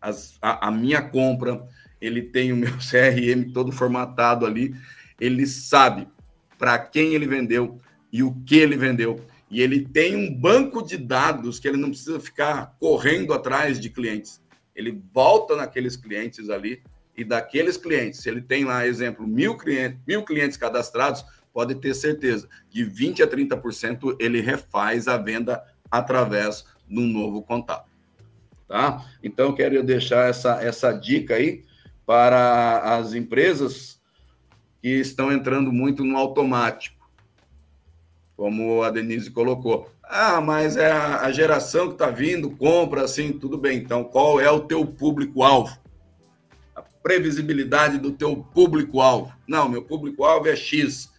as, 0.00 0.38
a, 0.40 0.68
a 0.68 0.70
minha 0.70 1.02
compra, 1.02 1.62
ele 2.00 2.22
tem 2.22 2.54
o 2.54 2.56
meu 2.56 2.72
CRM 2.80 3.52
todo 3.52 3.70
formatado 3.70 4.46
ali, 4.46 4.74
ele 5.20 5.46
sabe 5.46 6.08
para 6.56 6.78
quem 6.78 7.12
ele 7.12 7.26
vendeu 7.26 7.78
e 8.10 8.22
o 8.22 8.32
que 8.46 8.56
ele 8.56 8.78
vendeu. 8.78 9.20
E 9.50 9.60
ele 9.60 9.86
tem 9.86 10.16
um 10.16 10.34
banco 10.34 10.80
de 10.80 10.96
dados 10.96 11.58
que 11.58 11.68
ele 11.68 11.76
não 11.76 11.90
precisa 11.90 12.18
ficar 12.18 12.74
correndo 12.80 13.34
atrás 13.34 13.78
de 13.78 13.90
clientes. 13.90 14.40
Ele 14.74 15.02
volta 15.12 15.54
naqueles 15.54 15.98
clientes 15.98 16.48
ali 16.48 16.82
e 17.16 17.24
daqueles 17.24 17.76
clientes, 17.76 18.20
se 18.20 18.28
ele 18.28 18.42
tem 18.42 18.64
lá, 18.64 18.86
exemplo, 18.86 19.26
mil 19.26 19.56
clientes, 19.56 19.98
mil 20.06 20.24
clientes 20.24 20.56
cadastrados, 20.56 21.24
pode 21.52 21.74
ter 21.76 21.94
certeza, 21.94 22.48
de 22.68 22.84
20 22.84 23.22
a 23.22 23.26
30% 23.26 24.16
ele 24.20 24.40
refaz 24.40 25.08
a 25.08 25.16
venda 25.16 25.62
através 25.90 26.66
de 26.86 27.00
um 27.00 27.06
novo 27.06 27.42
contato. 27.42 27.88
Tá? 28.68 29.04
Então, 29.22 29.54
quero 29.54 29.82
deixar 29.82 30.28
essa, 30.28 30.62
essa 30.62 30.92
dica 30.92 31.34
aí 31.34 31.64
para 32.04 32.96
as 32.96 33.14
empresas 33.14 34.00
que 34.82 34.88
estão 34.88 35.32
entrando 35.32 35.72
muito 35.72 36.04
no 36.04 36.16
automático, 36.16 37.08
como 38.36 38.82
a 38.82 38.90
Denise 38.90 39.30
colocou. 39.30 39.90
Ah, 40.02 40.40
mas 40.40 40.76
é 40.76 40.92
a, 40.92 41.30
geração 41.32 41.88
que 41.88 41.94
está 41.94 42.10
vindo, 42.10 42.50
compra 42.50 43.04
assim, 43.04 43.32
tudo 43.32 43.56
bem. 43.56 43.78
Então, 43.78 44.04
qual 44.04 44.40
é 44.40 44.50
o 44.50 44.60
teu 44.60 44.84
público-alvo? 44.86 45.76
Previsibilidade 47.06 47.98
do 47.98 48.10
teu 48.10 48.34
público-alvo. 48.52 49.32
Não, 49.46 49.68
meu 49.68 49.80
público-alvo 49.80 50.48
é 50.48 50.56
X. 50.56 51.12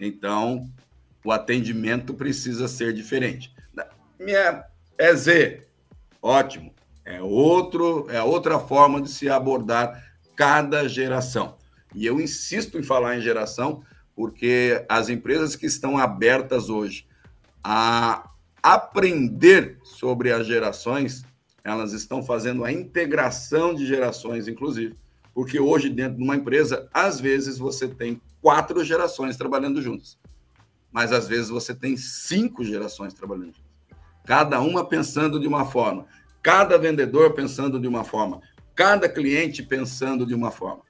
Então, 0.00 0.66
o 1.22 1.30
atendimento 1.30 2.14
precisa 2.14 2.66
ser 2.66 2.94
diferente. 2.94 3.54
Minha 4.18 4.64
é 4.96 5.14
Z. 5.14 5.66
Ótimo. 6.22 6.72
É 7.04 7.20
outro, 7.20 8.06
é 8.08 8.22
outra 8.22 8.58
forma 8.58 9.02
de 9.02 9.10
se 9.10 9.28
abordar 9.28 10.02
cada 10.34 10.88
geração. 10.88 11.58
E 11.94 12.06
eu 12.06 12.18
insisto 12.18 12.78
em 12.78 12.82
falar 12.82 13.18
em 13.18 13.20
geração, 13.20 13.82
porque 14.16 14.82
as 14.88 15.10
empresas 15.10 15.54
que 15.54 15.66
estão 15.66 15.98
abertas 15.98 16.70
hoje 16.70 17.06
a 17.62 18.30
aprender 18.62 19.78
sobre 19.84 20.32
as 20.32 20.46
gerações, 20.46 21.22
elas 21.62 21.92
estão 21.92 22.22
fazendo 22.22 22.64
a 22.64 22.72
integração 22.72 23.74
de 23.74 23.84
gerações, 23.84 24.48
inclusive, 24.48 25.01
porque 25.34 25.58
hoje, 25.58 25.88
dentro 25.88 26.18
de 26.18 26.22
uma 26.22 26.36
empresa, 26.36 26.88
às 26.92 27.20
vezes 27.20 27.58
você 27.58 27.88
tem 27.88 28.20
quatro 28.40 28.84
gerações 28.84 29.36
trabalhando 29.36 29.80
juntas, 29.80 30.18
mas 30.90 31.12
às 31.12 31.26
vezes 31.26 31.48
você 31.48 31.74
tem 31.74 31.96
cinco 31.96 32.64
gerações 32.64 33.14
trabalhando 33.14 33.46
juntas, 33.46 33.62
cada 34.24 34.60
uma 34.60 34.84
pensando 34.84 35.40
de 35.40 35.46
uma 35.46 35.64
forma, 35.64 36.06
cada 36.42 36.76
vendedor 36.76 37.32
pensando 37.32 37.80
de 37.80 37.86
uma 37.88 38.04
forma, 38.04 38.40
cada 38.74 39.08
cliente 39.08 39.62
pensando 39.62 40.26
de 40.26 40.34
uma 40.34 40.50
forma. 40.50 40.82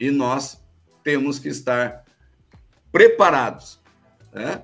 E 0.00 0.10
nós 0.10 0.60
temos 1.02 1.38
que 1.38 1.48
estar 1.48 2.04
preparados, 2.90 3.80
né? 4.32 4.62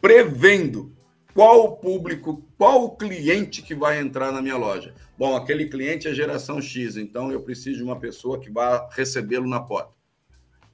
prevendo 0.00 0.94
qual 1.34 1.64
o 1.64 1.76
público, 1.76 2.44
qual 2.58 2.84
o 2.84 2.96
cliente 2.96 3.62
que 3.62 3.74
vai 3.74 4.00
entrar 4.00 4.32
na 4.32 4.42
minha 4.42 4.56
loja. 4.56 4.94
Bom, 5.18 5.36
aquele 5.36 5.66
cliente 5.66 6.08
é 6.08 6.14
geração 6.14 6.60
X, 6.60 6.96
então 6.96 7.30
eu 7.30 7.42
preciso 7.42 7.78
de 7.78 7.82
uma 7.82 7.98
pessoa 7.98 8.38
que 8.38 8.50
vá 8.50 8.88
recebê-lo 8.92 9.48
na 9.48 9.60
porta. 9.60 9.92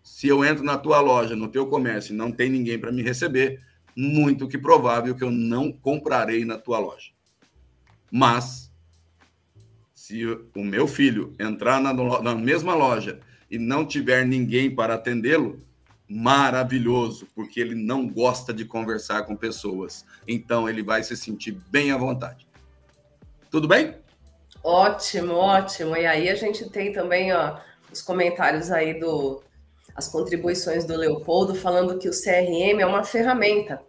Se 0.03 0.29
eu 0.29 0.45
entro 0.45 0.65
na 0.65 0.79
tua 0.79 1.01
loja, 1.01 1.35
no 1.35 1.49
teu 1.49 1.67
comércio 1.67 2.13
e 2.13 2.17
não 2.17 2.31
tem 2.31 2.49
ninguém 2.49 2.79
para 2.79 2.93
me 2.93 3.03
receber, 3.03 3.61
muito 3.97 4.47
que 4.47 4.57
provável 4.57 5.15
que 5.15 5.25
eu 5.25 5.31
não 5.31 5.73
comprarei 5.73 6.45
na 6.45 6.57
tua 6.57 6.79
loja. 6.79 7.11
Mas 8.11 8.71
se 9.93 10.25
o 10.25 10.63
meu 10.63 10.87
filho 10.87 11.35
entrar 11.41 11.81
na, 11.81 11.93
na 11.93 12.35
mesma 12.35 12.75
loja 12.75 13.19
e 13.51 13.59
não 13.59 13.85
tiver 13.85 14.25
ninguém 14.25 14.73
para 14.73 14.95
atendê-lo, 14.95 15.61
maravilhoso, 16.09 17.27
porque 17.35 17.61
ele 17.61 17.75
não 17.75 18.09
gosta 18.09 18.53
de 18.53 18.65
conversar 18.65 19.25
com 19.25 19.37
pessoas. 19.37 20.05
Então 20.27 20.69
ele 20.69 20.83
vai 20.83 21.03
se 21.03 21.17
sentir 21.17 21.53
bem 21.71 21.91
à 21.91 21.97
vontade. 21.97 22.47
Tudo 23.51 23.67
bem? 23.67 23.95
Ótimo, 24.63 25.35
ótimo. 25.35 25.97
E 25.97 26.07
aí 26.07 26.29
a 26.29 26.35
gente 26.35 26.69
tem 26.71 26.93
também 26.93 27.33
ó, 27.33 27.59
os 27.93 28.03
comentários 28.03 28.71
aí 28.71 28.99
do 28.99 29.43
as 29.95 30.09
contribuições 30.09 30.85
do 30.85 30.95
Leopoldo 30.95 31.55
falando 31.55 31.99
que 31.99 32.07
o 32.07 32.13
CRM 32.13 32.81
é 32.81 32.85
uma 32.85 33.03
ferramenta, 33.03 33.81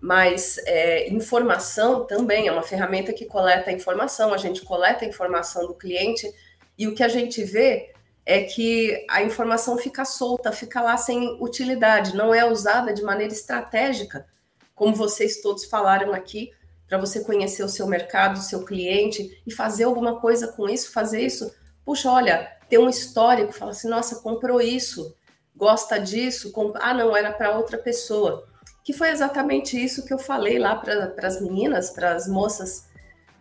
mas 0.00 0.56
é, 0.64 1.10
informação 1.10 2.06
também 2.06 2.48
é 2.48 2.52
uma 2.52 2.62
ferramenta 2.62 3.12
que 3.12 3.26
coleta 3.26 3.70
informação. 3.70 4.32
A 4.32 4.38
gente 4.38 4.62
coleta 4.62 5.04
informação 5.04 5.66
do 5.66 5.74
cliente 5.74 6.32
e 6.78 6.88
o 6.88 6.94
que 6.94 7.02
a 7.02 7.08
gente 7.08 7.44
vê 7.44 7.92
é 8.26 8.42
que 8.42 9.06
a 9.08 9.22
informação 9.22 9.78
fica 9.78 10.04
solta, 10.04 10.50
fica 10.50 10.82
lá 10.82 10.96
sem 10.96 11.40
utilidade, 11.40 12.16
não 12.16 12.34
é 12.34 12.44
usada 12.44 12.92
de 12.92 13.02
maneira 13.02 13.32
estratégica, 13.32 14.26
como 14.74 14.92
vocês 14.94 15.40
todos 15.40 15.64
falaram 15.64 16.12
aqui, 16.12 16.52
para 16.88 16.98
você 16.98 17.20
conhecer 17.20 17.62
o 17.62 17.68
seu 17.68 17.86
mercado, 17.86 18.38
o 18.38 18.42
seu 18.42 18.64
cliente 18.64 19.40
e 19.46 19.52
fazer 19.52 19.84
alguma 19.84 20.20
coisa 20.20 20.48
com 20.48 20.68
isso, 20.68 20.92
fazer 20.92 21.20
isso. 21.20 21.54
Puxa, 21.84 22.10
olha, 22.10 22.52
tem 22.68 22.78
um 22.78 22.88
histórico, 22.88 23.52
fala 23.52 23.70
assim, 23.70 23.88
nossa, 23.88 24.16
comprou 24.16 24.60
isso, 24.60 25.16
gosta 25.54 25.98
disso, 25.98 26.52
comp... 26.52 26.76
ah, 26.80 26.92
não, 26.92 27.16
era 27.16 27.32
para 27.32 27.56
outra 27.56 27.78
pessoa. 27.78 28.44
Que 28.84 28.92
foi 28.92 29.10
exatamente 29.10 29.82
isso 29.82 30.04
que 30.04 30.12
eu 30.12 30.18
falei 30.18 30.58
lá 30.58 30.76
para 30.76 31.26
as 31.26 31.40
meninas, 31.40 31.90
para 31.90 32.12
as 32.12 32.28
moças 32.28 32.88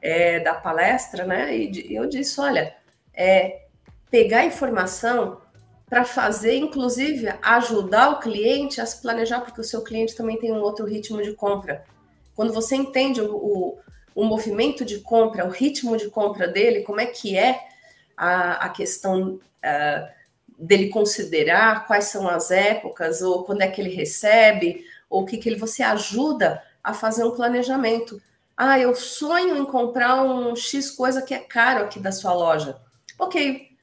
é, 0.02 0.40
da 0.40 0.56
palestra, 0.56 1.26
né? 1.26 1.56
E 1.56 1.94
eu 1.94 2.08
disse, 2.08 2.40
olha, 2.40 2.76
é, 3.14 3.65
pegar 4.10 4.46
informação 4.46 5.42
para 5.88 6.04
fazer, 6.04 6.58
inclusive, 6.58 7.32
ajudar 7.42 8.10
o 8.10 8.20
cliente 8.20 8.82
a 8.82 8.86
se 8.86 9.02
planejar, 9.02 9.42
porque 9.42 9.62
o 9.62 9.64
seu 9.64 9.82
cliente 9.82 10.16
também 10.16 10.38
tem 10.38 10.52
um 10.52 10.62
outro 10.62 10.86
ritmo 10.86 11.22
de 11.22 11.34
compra. 11.34 11.86
Quando 12.36 12.52
você 12.52 12.76
entende 12.76 13.22
o, 13.22 13.36
o, 13.36 13.80
o 14.16 14.24
movimento 14.24 14.84
de 14.84 15.00
compra, 15.00 15.46
o 15.46 15.50
ritmo 15.50 15.96
de 15.96 16.10
compra 16.10 16.48
dele, 16.48 16.82
como 16.82 17.00
é 17.00 17.06
que 17.06 17.38
é 17.38 17.60
a, 18.18 18.66
a 18.66 18.70
questão 18.70 19.34
uh, 19.34 20.08
dele 20.58 20.90
considerar 20.90 21.86
quais 21.86 22.06
são 22.06 22.28
as 22.28 22.50
épocas, 22.50 23.22
ou 23.22 23.44
quando 23.44 23.62
é 23.62 23.68
que 23.68 23.80
ele 23.80 23.94
recebe, 23.94 24.86
ou 25.10 25.24
o 25.24 25.26
que, 25.26 25.38
que 25.38 25.48
ele, 25.48 25.60
você 25.60 25.84
ajuda 25.84 26.64
a 26.84 26.94
fazer 26.94 27.24
um 27.24 27.32
planejamento. 27.32 28.22
Ah, 28.58 28.80
eu 28.80 28.96
sonho 28.96 29.58
em 29.58 29.66
comprar 29.66 30.24
um 30.24 30.56
X 30.56 30.92
coisa 30.92 31.22
que 31.22 31.34
é 31.34 31.40
caro 31.40 31.84
aqui 31.84 32.00
da 32.00 32.12
sua 32.12 32.34
loja. 32.34 32.78
Ok, 33.20 33.75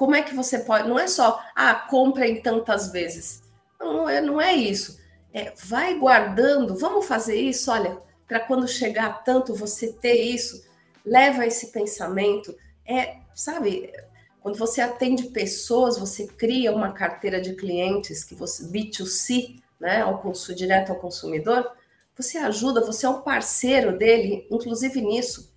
como 0.00 0.14
é 0.14 0.22
que 0.22 0.34
você 0.34 0.60
pode. 0.60 0.88
Não 0.88 0.98
é 0.98 1.06
só, 1.06 1.44
ah, 1.54 1.74
compra 1.74 2.26
em 2.26 2.40
tantas 2.40 2.90
vezes. 2.90 3.42
Não 3.78 4.08
é, 4.08 4.18
não 4.22 4.40
é 4.40 4.54
isso. 4.54 4.98
é, 5.34 5.52
vai 5.66 5.98
guardando, 5.98 6.74
vamos 6.74 7.04
fazer 7.04 7.38
isso, 7.38 7.70
olha, 7.70 7.98
para 8.26 8.40
quando 8.40 8.66
chegar 8.66 9.22
tanto 9.24 9.54
você 9.54 9.92
ter 9.92 10.14
isso, 10.14 10.64
leva 11.04 11.46
esse 11.46 11.70
pensamento. 11.70 12.56
É, 12.86 13.18
sabe, 13.34 13.92
quando 14.40 14.56
você 14.56 14.80
atende 14.80 15.24
pessoas, 15.24 15.98
você 15.98 16.26
cria 16.26 16.72
uma 16.72 16.92
carteira 16.92 17.38
de 17.38 17.54
clientes 17.54 18.24
que 18.24 18.34
você 18.34 18.64
B2C, 18.64 19.60
né, 19.78 20.00
ao 20.00 20.16
consumo 20.16 20.56
direto 20.56 20.92
ao 20.92 20.98
consumidor, 20.98 21.70
você 22.16 22.38
ajuda, 22.38 22.86
você 22.86 23.04
é 23.04 23.08
um 23.10 23.20
parceiro 23.20 23.98
dele, 23.98 24.46
inclusive 24.50 25.02
nisso. 25.02 25.52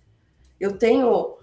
Eu 0.60 0.76
tenho 0.76 1.34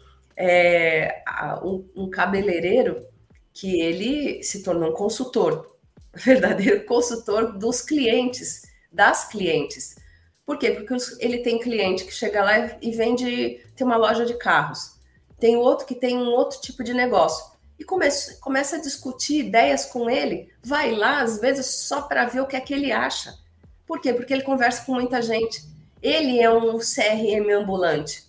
é, 0.42 1.24
um, 1.64 1.88
um 1.96 2.10
cabeleireiro 2.10 3.06
que 3.54 3.80
ele 3.80 4.42
se 4.42 4.64
tornou 4.64 4.90
um 4.90 4.94
consultor, 4.94 5.78
verdadeiro 6.14 6.84
consultor 6.86 7.58
dos 7.58 7.82
clientes, 7.82 8.64
das 8.92 9.28
clientes. 9.28 9.96
Por 10.44 10.58
quê? 10.58 10.72
Porque 10.72 10.96
ele 11.20 11.40
tem 11.40 11.60
cliente 11.60 12.04
que 12.04 12.12
chega 12.12 12.44
lá 12.44 12.78
e 12.82 12.92
vende, 12.92 13.64
tem 13.76 13.86
uma 13.86 13.98
loja 13.98 14.26
de 14.26 14.34
carros. 14.34 15.00
Tem 15.40 15.56
outro 15.56 15.86
que 15.86 15.96
tem 15.96 16.18
um 16.18 16.30
outro 16.30 16.60
tipo 16.60 16.84
de 16.84 16.94
negócio. 16.94 17.52
E 17.78 17.84
começa, 17.84 18.40
começa 18.42 18.78
a 18.78 18.82
discutir 18.82 19.46
ideias 19.46 19.86
com 19.86 20.10
ele. 20.10 20.52
Vai 20.64 20.92
lá, 20.92 21.22
às 21.22 21.40
vezes, 21.40 21.66
só 21.66 22.02
para 22.02 22.26
ver 22.26 22.42
o 22.42 22.48
que 22.48 22.56
é 22.56 22.62
que 22.62 22.74
ele 22.74 22.92
acha. 22.92 23.36
Por 23.86 24.02
quê? 24.02 24.14
Porque 24.14 24.34
ele 24.34 24.44
conversa 24.44 24.84
com 24.86 24.94
muita 24.94 25.22
gente. 25.22 25.64
Ele 26.02 26.40
é 26.40 26.50
um 26.50 26.80
CRM 26.80 27.50
ambulante. 27.56 28.24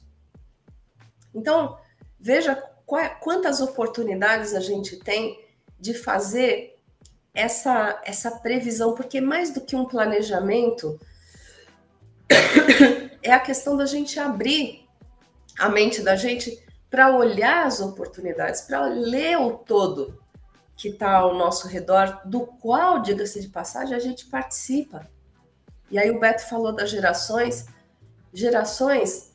Então, 1.34 1.78
veja 2.22 2.54
quantas 3.20 3.60
oportunidades 3.60 4.54
a 4.54 4.60
gente 4.60 4.96
tem 4.96 5.44
de 5.78 5.92
fazer 5.92 6.78
essa, 7.34 8.00
essa 8.04 8.30
previsão, 8.30 8.94
porque 8.94 9.20
mais 9.20 9.52
do 9.52 9.60
que 9.60 9.74
um 9.74 9.84
planejamento, 9.84 11.00
é 13.22 13.32
a 13.32 13.40
questão 13.40 13.76
da 13.76 13.86
gente 13.86 14.20
abrir 14.20 14.86
a 15.58 15.68
mente 15.68 16.00
da 16.00 16.14
gente 16.14 16.64
para 16.88 17.16
olhar 17.16 17.66
as 17.66 17.80
oportunidades, 17.80 18.60
para 18.60 18.86
ler 18.86 19.36
o 19.38 19.52
todo 19.52 20.22
que 20.76 20.88
está 20.88 21.16
ao 21.16 21.34
nosso 21.34 21.66
redor, 21.66 22.20
do 22.24 22.46
qual, 22.46 23.00
diga-se 23.00 23.40
de 23.40 23.48
passagem, 23.48 23.96
a 23.96 24.00
gente 24.00 24.26
participa. 24.26 25.08
E 25.90 25.98
aí 25.98 26.10
o 26.10 26.20
Beto 26.20 26.48
falou 26.48 26.72
das 26.72 26.90
gerações, 26.90 27.66
gerações 28.32 29.32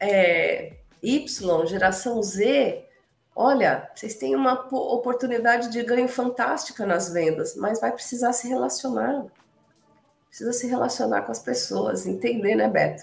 é, 0.00 0.81
Y, 1.02 1.66
geração 1.66 2.22
Z, 2.22 2.86
olha, 3.34 3.90
vocês 3.94 4.14
têm 4.14 4.36
uma 4.36 4.68
oportunidade 4.70 5.70
de 5.70 5.82
ganho 5.82 6.08
fantástica 6.08 6.86
nas 6.86 7.12
vendas, 7.12 7.56
mas 7.56 7.80
vai 7.80 7.90
precisar 7.90 8.32
se 8.32 8.48
relacionar. 8.48 9.26
Precisa 10.28 10.52
se 10.52 10.66
relacionar 10.66 11.22
com 11.22 11.32
as 11.32 11.40
pessoas, 11.40 12.06
entender, 12.06 12.54
né, 12.54 12.68
Beto? 12.68 13.02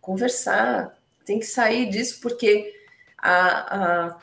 Conversar, 0.00 0.96
tem 1.24 1.38
que 1.38 1.46
sair 1.46 1.88
disso 1.88 2.20
porque 2.20 2.74
a, 3.16 4.10
a, 4.12 4.18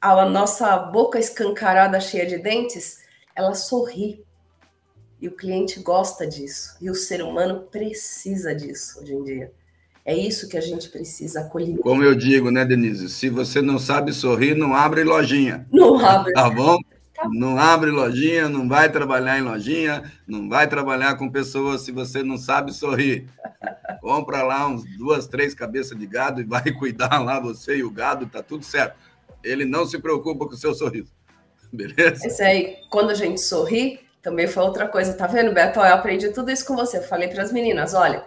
a 0.00 0.24
nossa 0.24 0.76
boca 0.78 1.18
escancarada, 1.18 2.00
cheia 2.00 2.26
de 2.26 2.38
dentes, 2.38 3.04
ela 3.34 3.54
sorri. 3.54 4.24
E 5.20 5.28
o 5.28 5.36
cliente 5.36 5.80
gosta 5.80 6.26
disso. 6.26 6.78
E 6.80 6.88
o 6.88 6.94
ser 6.94 7.22
humano 7.22 7.68
precisa 7.70 8.54
disso 8.54 9.00
hoje 9.00 9.12
em 9.12 9.22
dia. 9.22 9.52
É 10.04 10.16
isso 10.16 10.48
que 10.48 10.56
a 10.56 10.60
gente 10.60 10.88
precisa 10.88 11.40
acolher. 11.40 11.78
Como 11.78 12.02
eu 12.02 12.14
digo, 12.14 12.50
né, 12.50 12.64
Denise? 12.64 13.08
Se 13.08 13.28
você 13.28 13.60
não 13.60 13.78
sabe 13.78 14.12
sorrir, 14.12 14.54
não 14.54 14.74
abre 14.74 15.04
lojinha. 15.04 15.66
Não 15.70 15.98
abre. 15.98 16.32
Tá 16.32 16.48
bom? 16.48 16.78
Tá. 17.14 17.28
Não 17.30 17.58
abre 17.58 17.90
lojinha, 17.90 18.48
não 18.48 18.66
vai 18.66 18.90
trabalhar 18.90 19.38
em 19.38 19.42
lojinha, 19.42 20.10
não 20.26 20.48
vai 20.48 20.66
trabalhar 20.66 21.16
com 21.16 21.30
pessoas 21.30 21.82
se 21.82 21.92
você 21.92 22.22
não 22.22 22.38
sabe 22.38 22.72
sorrir. 22.72 23.28
Compra 24.00 24.42
lá 24.42 24.66
uns 24.66 24.84
duas, 24.96 25.28
três 25.28 25.54
cabeças 25.54 25.98
de 25.98 26.06
gado 26.06 26.40
e 26.40 26.44
vai 26.44 26.72
cuidar 26.72 27.18
lá 27.18 27.38
você 27.38 27.76
e 27.76 27.84
o 27.84 27.90
gado, 27.90 28.26
tá 28.26 28.42
tudo 28.42 28.64
certo. 28.64 28.96
Ele 29.44 29.64
não 29.64 29.86
se 29.86 29.98
preocupa 29.98 30.46
com 30.46 30.54
o 30.54 30.58
seu 30.58 30.74
sorriso. 30.74 31.12
Beleza? 31.72 32.26
Isso 32.26 32.42
aí, 32.42 32.78
quando 32.90 33.10
a 33.10 33.14
gente 33.14 33.40
sorri, 33.40 34.00
também 34.22 34.46
foi 34.46 34.62
outra 34.62 34.88
coisa. 34.88 35.12
Tá 35.12 35.26
vendo, 35.26 35.52
Beto? 35.52 35.78
Eu 35.78 35.94
aprendi 35.94 36.30
tudo 36.30 36.50
isso 36.50 36.66
com 36.66 36.74
você. 36.74 36.98
Eu 36.98 37.02
falei 37.02 37.28
para 37.28 37.42
as 37.42 37.52
meninas: 37.52 37.94
olha, 37.94 38.24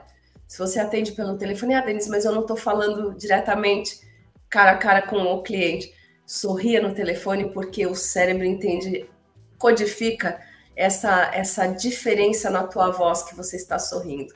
se 0.48 0.58
você 0.58 0.80
atende 0.80 1.12
pelo 1.14 1.38
telefone, 1.38 1.74
ah, 1.74 1.82
Denise, 1.82 2.10
mas 2.10 2.26
eu 2.26 2.32
não 2.32 2.42
estou 2.42 2.58
falando 2.58 3.16
diretamente 3.16 4.00
cara 4.50 4.72
a 4.72 4.78
cara 4.78 5.02
com 5.02 5.18
o 5.18 5.42
cliente. 5.42 5.94
Sorria 6.26 6.82
no 6.82 6.94
telefone 6.94 7.52
porque 7.52 7.88
o 7.88 7.96
cérebro 7.96 8.46
entende, 8.46 9.10
codifica 9.58 10.40
essa, 10.76 11.32
essa 11.34 11.68
diferença 11.68 12.50
na 12.50 12.64
tua 12.64 12.92
voz 12.92 13.24
que 13.24 13.36
você 13.36 13.56
está 13.56 13.80
sorrindo. 13.80 14.34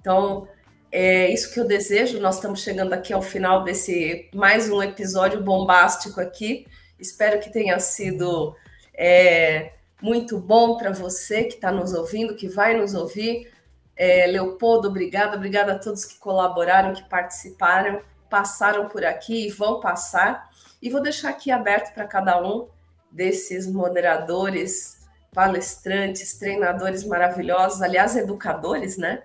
Então, 0.00 0.48
é 0.92 1.28
isso 1.32 1.52
que 1.52 1.60
eu 1.60 1.66
desejo. 1.66 2.20
Nós 2.20 2.36
estamos 2.36 2.62
chegando 2.62 2.92
aqui 2.92 3.12
ao 3.12 3.22
final 3.22 3.64
desse 3.64 4.28
mais 4.34 4.70
um 4.70 4.82
episódio 4.82 5.42
bombástico 5.42 6.20
aqui. 6.20 6.66
Espero 6.98 7.40
que 7.40 7.50
tenha 7.50 7.78
sido 7.78 8.54
é, 8.94 9.72
muito 10.02 10.38
bom 10.38 10.76
para 10.76 10.92
você 10.92 11.44
que 11.44 11.54
está 11.54 11.70
nos 11.70 11.92
ouvindo, 11.92 12.34
que 12.34 12.48
vai 12.48 12.76
nos 12.76 12.94
ouvir. 12.94 13.50
É, 13.96 14.26
Leopoldo, 14.26 14.88
obrigada. 14.88 15.36
Obrigada 15.36 15.72
a 15.72 15.78
todos 15.78 16.04
que 16.04 16.18
colaboraram, 16.18 16.94
que 16.94 17.08
participaram, 17.08 18.00
passaram 18.28 18.88
por 18.88 19.04
aqui 19.04 19.46
e 19.46 19.50
vão 19.50 19.80
passar. 19.80 20.50
E 20.80 20.88
vou 20.88 21.02
deixar 21.02 21.30
aqui 21.30 21.50
aberto 21.50 21.92
para 21.92 22.06
cada 22.06 22.42
um 22.42 22.68
desses 23.10 23.66
moderadores, 23.66 25.06
palestrantes, 25.32 26.38
treinadores 26.38 27.04
maravilhosos, 27.04 27.82
aliás, 27.82 28.16
educadores, 28.16 28.96
né? 28.96 29.22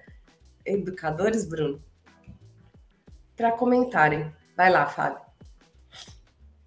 Educadores, 0.65 1.47
Bruno, 1.47 1.81
para 3.35 3.51
comentarem. 3.51 4.33
Vai 4.55 4.69
lá, 4.69 4.87
Fábio. 4.87 5.24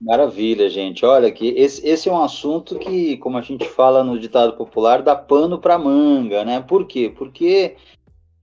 Maravilha, 0.01 0.71
gente. 0.71 1.05
Olha 1.05 1.31
que 1.31 1.49
esse, 1.49 1.87
esse 1.87 2.09
é 2.09 2.13
um 2.13 2.23
assunto 2.23 2.79
que, 2.79 3.17
como 3.17 3.37
a 3.37 3.43
gente 3.43 3.69
fala 3.69 4.05
no 4.05 4.19
ditado 4.19 4.57
popular, 4.57 5.03
dá 5.03 5.17
pano 5.17 5.59
para 5.59 5.79
manga, 5.79 6.45
né? 6.45 6.61
Por 6.61 6.87
quê? 6.87 7.13
Porque 7.17 7.77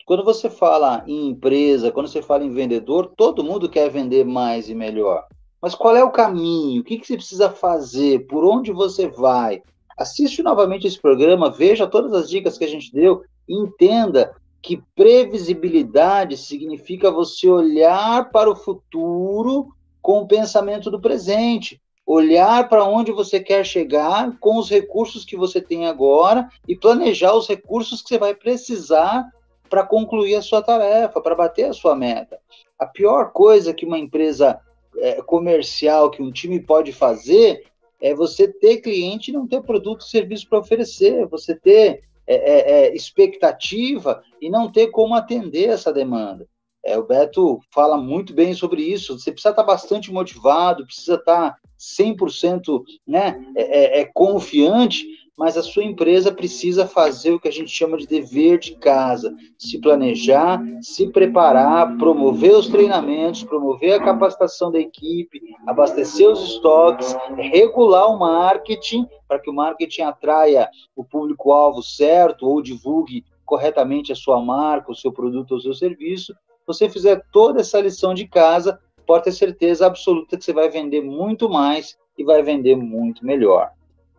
quando 0.05 0.23
você 0.23 0.49
fala 0.49 1.03
em 1.07 1.29
empresa, 1.29 1.91
quando 1.91 2.07
você 2.07 2.21
fala 2.21 2.43
em 2.43 2.51
vendedor, 2.51 3.13
todo 3.15 3.43
mundo 3.43 3.69
quer 3.69 3.89
vender 3.89 4.25
mais 4.25 4.69
e 4.69 4.75
melhor. 4.75 5.25
Mas 5.61 5.73
qual 5.73 5.95
é 5.95 6.03
o 6.03 6.11
caminho? 6.11 6.81
O 6.81 6.83
que, 6.83 6.99
que 6.99 7.07
você 7.07 7.15
precisa 7.15 7.49
fazer? 7.49 8.27
Por 8.27 8.43
onde 8.43 8.73
você 8.73 9.07
vai? 9.07 9.63
Assiste 9.97 10.43
novamente 10.43 10.85
esse 10.85 11.01
programa, 11.01 11.49
veja 11.49 11.87
todas 11.87 12.13
as 12.13 12.29
dicas 12.29 12.57
que 12.57 12.65
a 12.65 12.69
gente 12.69 12.91
deu 12.91 13.23
e 13.47 13.55
entenda 13.57 14.35
que 14.61 14.83
previsibilidade 14.93 16.35
significa 16.35 17.09
você 17.09 17.49
olhar 17.49 18.29
para 18.29 18.51
o 18.51 18.55
futuro 18.55 19.69
com 20.05 20.19
o 20.19 20.27
pensamento 20.27 20.91
do 20.91 21.01
presente, 21.01 21.81
olhar 22.05 22.69
para 22.69 22.85
onde 22.85 23.11
você 23.11 23.39
quer 23.39 23.65
chegar 23.65 24.37
com 24.37 24.59
os 24.59 24.69
recursos 24.69 25.25
que 25.25 25.35
você 25.35 25.59
tem 25.59 25.87
agora 25.87 26.47
e 26.67 26.75
planejar 26.75 27.33
os 27.33 27.47
recursos 27.47 28.03
que 28.03 28.09
você 28.09 28.19
vai 28.19 28.35
precisar 28.35 29.27
para 29.67 29.83
concluir 29.83 30.35
a 30.35 30.43
sua 30.43 30.61
tarefa, 30.61 31.19
para 31.19 31.33
bater 31.33 31.65
a 31.65 31.73
sua 31.73 31.95
meta. 31.95 32.37
A 32.77 32.85
pior 32.85 33.31
coisa 33.31 33.73
que 33.73 33.83
uma 33.83 33.97
empresa 33.97 34.59
é, 34.99 35.23
comercial, 35.23 36.11
que 36.11 36.21
um 36.21 36.31
time 36.31 36.59
pode 36.59 36.91
fazer, 36.91 37.63
é 37.99 38.13
você 38.13 38.47
ter 38.47 38.81
cliente 38.81 39.31
e 39.31 39.33
não 39.33 39.47
ter 39.47 39.63
produto 39.63 40.01
e 40.01 40.09
serviço 40.11 40.47
para 40.47 40.59
oferecer, 40.59 41.25
você 41.25 41.55
ter 41.55 42.03
é, 42.27 42.35
é, 42.35 42.71
é, 42.71 42.95
expectativa 42.95 44.21
e 44.39 44.51
não 44.51 44.71
ter 44.71 44.91
como 44.91 45.15
atender 45.15 45.69
essa 45.69 45.91
demanda. 45.91 46.47
É, 46.85 46.97
o 46.97 47.03
Beto 47.03 47.59
fala 47.73 47.97
muito 47.97 48.33
bem 48.33 48.53
sobre 48.53 48.83
isso. 48.83 49.17
Você 49.17 49.31
precisa 49.31 49.49
estar 49.49 49.63
bastante 49.63 50.11
motivado, 50.11 50.85
precisa 50.85 51.15
estar 51.15 51.57
100% 51.79 52.83
né, 53.07 53.43
é, 53.55 54.01
é, 54.01 54.05
confiante 54.05 55.05
mas 55.37 55.57
a 55.57 55.63
sua 55.63 55.83
empresa 55.83 56.31
precisa 56.31 56.87
fazer 56.87 57.31
o 57.31 57.39
que 57.39 57.47
a 57.47 57.51
gente 57.51 57.69
chama 57.69 57.97
de 57.97 58.07
dever 58.07 58.57
de 58.57 58.75
casa, 58.75 59.35
se 59.57 59.79
planejar, 59.79 60.63
se 60.81 61.09
preparar, 61.09 61.97
promover 61.97 62.55
os 62.55 62.69
treinamentos, 62.69 63.43
promover 63.43 63.93
a 63.93 64.03
capacitação 64.03 64.71
da 64.71 64.79
equipe, 64.79 65.41
abastecer 65.67 66.29
os 66.29 66.41
estoques, 66.41 67.15
regular 67.35 68.07
o 68.07 68.17
marketing 68.17 69.07
para 69.27 69.39
que 69.39 69.49
o 69.49 69.53
marketing 69.53 70.03
atraia 70.03 70.69
o 70.95 71.03
público-alvo 71.03 71.83
certo 71.83 72.47
ou 72.47 72.61
divulgue 72.61 73.25
corretamente 73.43 74.11
a 74.11 74.15
sua 74.15 74.41
marca, 74.41 74.91
o 74.91 74.95
seu 74.95 75.11
produto 75.11 75.51
ou 75.51 75.59
seu 75.59 75.73
serviço. 75.73 76.33
Se 76.65 76.73
você 76.73 76.89
fizer 76.89 77.21
toda 77.31 77.61
essa 77.61 77.79
lição 77.79 78.11
de 78.11 78.27
casa, 78.27 78.79
pode 79.05 79.25
ter 79.25 79.31
certeza 79.33 79.85
absoluta 79.85 80.35
que 80.35 80.43
você 80.43 80.51
vai 80.51 80.67
vender 80.67 80.99
muito 80.99 81.47
mais 81.47 81.95
e 82.17 82.23
vai 82.23 82.41
vender 82.41 82.75
muito 82.75 83.23
melhor. 83.23 83.69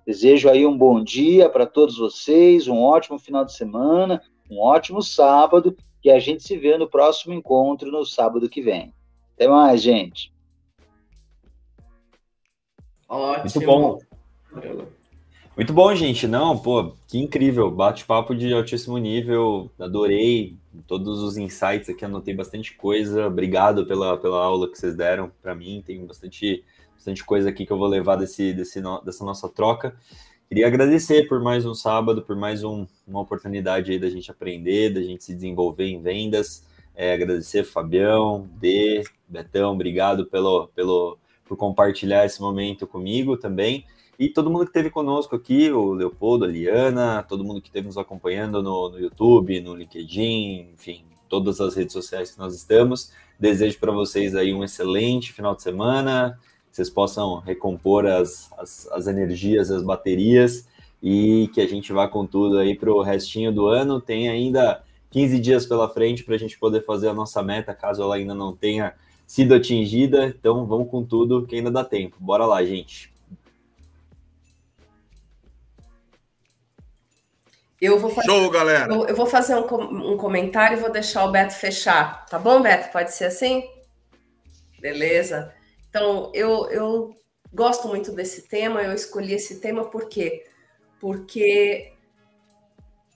Desejo 0.06 0.48
aí 0.48 0.64
um 0.64 0.78
bom 0.78 1.02
dia 1.02 1.48
para 1.48 1.66
todos 1.66 1.98
vocês, 1.98 2.68
um 2.68 2.80
ótimo 2.80 3.18
final 3.18 3.44
de 3.44 3.52
semana, 3.52 4.22
um 4.48 4.60
ótimo 4.60 5.02
sábado, 5.02 5.76
e 6.04 6.08
a 6.08 6.20
gente 6.20 6.44
se 6.44 6.56
vê 6.56 6.78
no 6.78 6.88
próximo 6.88 7.34
encontro 7.34 7.90
no 7.90 8.06
sábado 8.06 8.48
que 8.48 8.62
vem. 8.62 8.94
Até 9.34 9.48
mais, 9.48 9.82
gente. 9.82 10.32
Ótimo. 13.08 13.42
Muito 13.42 13.66
bom. 13.66 13.98
Muito 15.56 15.72
bom, 15.72 15.94
gente. 15.96 16.28
Não, 16.28 16.56
pô, 16.56 16.92
que 17.08 17.18
incrível. 17.18 17.70
Bate-papo 17.72 18.36
de 18.36 18.52
altíssimo 18.52 18.98
nível. 18.98 19.68
Adorei 19.80 20.54
todos 20.86 21.20
os 21.22 21.36
insights 21.36 21.88
aqui, 21.88 22.04
anotei 22.04 22.34
bastante 22.34 22.74
coisa. 22.74 23.26
Obrigado 23.26 23.86
pela, 23.86 24.16
pela 24.18 24.42
aula 24.42 24.70
que 24.70 24.78
vocês 24.78 24.94
deram 24.94 25.30
para 25.42 25.54
mim. 25.54 25.82
Tem 25.84 26.04
bastante, 26.04 26.64
bastante 26.94 27.24
coisa 27.24 27.48
aqui 27.48 27.66
que 27.66 27.72
eu 27.72 27.78
vou 27.78 27.88
levar 27.88 28.16
desse, 28.16 28.52
desse, 28.52 28.80
dessa 29.04 29.24
nossa 29.24 29.48
troca. 29.48 29.96
Queria 30.48 30.68
agradecer 30.68 31.26
por 31.26 31.40
mais 31.40 31.66
um 31.66 31.74
sábado, 31.74 32.22
por 32.22 32.36
mais 32.36 32.62
um, 32.62 32.86
uma 33.06 33.20
oportunidade 33.20 33.90
aí 33.90 33.98
da 33.98 34.08
gente 34.08 34.30
aprender, 34.30 34.94
da 34.94 35.02
gente 35.02 35.24
se 35.24 35.34
desenvolver 35.34 35.86
em 35.86 36.00
vendas. 36.00 36.64
É, 36.94 37.12
agradecer 37.12 37.64
Fabião, 37.64 38.48
D, 38.54 39.02
Betão, 39.28 39.72
obrigado 39.72 40.24
pelo, 40.26 40.68
pelo, 40.68 41.18
por 41.44 41.56
compartilhar 41.56 42.24
esse 42.24 42.40
momento 42.40 42.86
comigo 42.86 43.36
também. 43.36 43.84
E 44.18 44.30
todo 44.30 44.50
mundo 44.50 44.64
que 44.64 44.70
esteve 44.70 44.88
conosco 44.88 45.36
aqui, 45.36 45.70
o 45.70 45.92
Leopoldo, 45.92 46.46
a 46.46 46.48
Liana, 46.48 47.22
todo 47.22 47.44
mundo 47.44 47.60
que 47.60 47.68
esteve 47.68 47.86
nos 47.86 47.98
acompanhando 47.98 48.62
no, 48.62 48.88
no 48.88 48.98
YouTube, 48.98 49.60
no 49.60 49.74
LinkedIn, 49.74 50.70
enfim, 50.72 51.04
todas 51.28 51.60
as 51.60 51.74
redes 51.74 51.92
sociais 51.92 52.30
que 52.30 52.38
nós 52.38 52.54
estamos. 52.54 53.12
Desejo 53.38 53.78
para 53.78 53.92
vocês 53.92 54.34
aí 54.34 54.54
um 54.54 54.64
excelente 54.64 55.34
final 55.34 55.54
de 55.54 55.62
semana, 55.62 56.38
que 56.70 56.76
vocês 56.76 56.88
possam 56.88 57.40
recompor 57.40 58.06
as, 58.06 58.50
as, 58.58 58.88
as 58.90 59.06
energias, 59.06 59.70
as 59.70 59.82
baterias 59.82 60.66
e 61.02 61.50
que 61.52 61.60
a 61.60 61.66
gente 61.66 61.92
vá 61.92 62.08
com 62.08 62.26
tudo 62.26 62.56
aí 62.56 62.74
para 62.74 62.90
o 62.90 63.02
restinho 63.02 63.52
do 63.52 63.66
ano. 63.66 64.00
Tem 64.00 64.30
ainda 64.30 64.82
15 65.10 65.38
dias 65.38 65.66
pela 65.66 65.90
frente 65.90 66.24
para 66.24 66.34
a 66.34 66.38
gente 66.38 66.58
poder 66.58 66.82
fazer 66.86 67.08
a 67.08 67.14
nossa 67.14 67.42
meta, 67.42 67.74
caso 67.74 68.02
ela 68.02 68.14
ainda 68.14 68.34
não 68.34 68.56
tenha 68.56 68.94
sido 69.26 69.54
atingida. 69.54 70.26
Então 70.26 70.64
vamos 70.64 70.90
com 70.90 71.04
tudo 71.04 71.46
que 71.46 71.56
ainda 71.56 71.70
dá 71.70 71.84
tempo. 71.84 72.16
Bora 72.18 72.46
lá, 72.46 72.64
gente. 72.64 73.14
Eu 77.80 77.98
vou 77.98 78.10
fazer, 78.10 78.26
Show, 78.26 78.50
galera! 78.50 78.92
Eu, 78.92 79.06
eu 79.06 79.14
vou 79.14 79.26
fazer 79.26 79.54
um, 79.54 80.12
um, 80.12 80.16
comentário 80.16 80.78
e 80.78 80.80
vou 80.80 80.90
deixar 80.90 81.24
o 81.24 81.30
Beto 81.30 81.54
fechar. 81.54 82.24
Tá 82.26 82.38
bom, 82.38 82.62
Beto? 82.62 82.90
Pode 82.90 83.12
ser 83.14 83.26
assim? 83.26 83.68
Beleza. 84.80 85.54
Então, 85.90 86.30
eu, 86.34 86.68
eu 86.70 87.16
gosto 87.52 87.86
muito 87.88 88.12
desse 88.12 88.42
tema, 88.42 88.82
eu 88.82 88.92
escolhi 88.92 89.34
esse 89.34 89.60
tema 89.60 89.84
por 89.84 90.08
quê? 90.08 90.46
Porque 90.98 91.92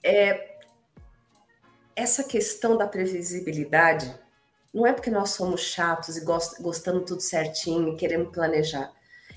é, 0.03 0.57
essa 1.95 2.23
questão 2.23 2.77
da 2.77 2.87
previsibilidade 2.87 4.13
não 4.73 4.85
é 4.85 4.93
porque 4.93 5.09
nós 5.09 5.31
somos 5.31 5.61
chatos 5.61 6.17
e 6.17 6.23
gost, 6.23 6.61
gostando 6.61 7.01
tudo 7.01 7.21
certinho 7.21 7.89
e 7.89 7.95
querendo 7.95 8.31
planejar. 8.31 8.91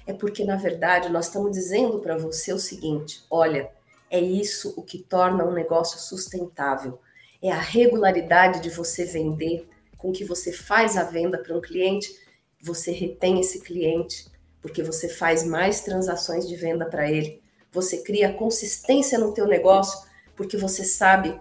É 0.06 0.12
porque, 0.12 0.44
na 0.44 0.56
verdade, 0.56 1.08
nós 1.08 1.26
estamos 1.26 1.50
dizendo 1.52 1.98
para 1.98 2.16
você 2.16 2.52
o 2.52 2.58
seguinte: 2.58 3.24
olha 3.30 3.70
é 4.14 4.20
isso 4.20 4.72
o 4.76 4.82
que 4.82 4.98
torna 5.02 5.44
um 5.44 5.52
negócio 5.52 5.98
sustentável. 5.98 7.00
É 7.42 7.50
a 7.50 7.58
regularidade 7.58 8.60
de 8.60 8.70
você 8.70 9.04
vender, 9.04 9.68
com 9.98 10.12
que 10.12 10.24
você 10.24 10.52
faz 10.52 10.96
a 10.96 11.02
venda 11.02 11.36
para 11.36 11.56
um 11.56 11.60
cliente, 11.60 12.14
você 12.62 12.92
retém 12.92 13.40
esse 13.40 13.60
cliente, 13.60 14.30
porque 14.62 14.84
você 14.84 15.08
faz 15.08 15.44
mais 15.44 15.80
transações 15.80 16.46
de 16.46 16.54
venda 16.54 16.86
para 16.86 17.10
ele. 17.10 17.42
Você 17.72 18.04
cria 18.04 18.32
consistência 18.32 19.18
no 19.18 19.34
teu 19.34 19.48
negócio, 19.48 20.08
porque 20.36 20.56
você 20.56 20.84
sabe 20.84 21.36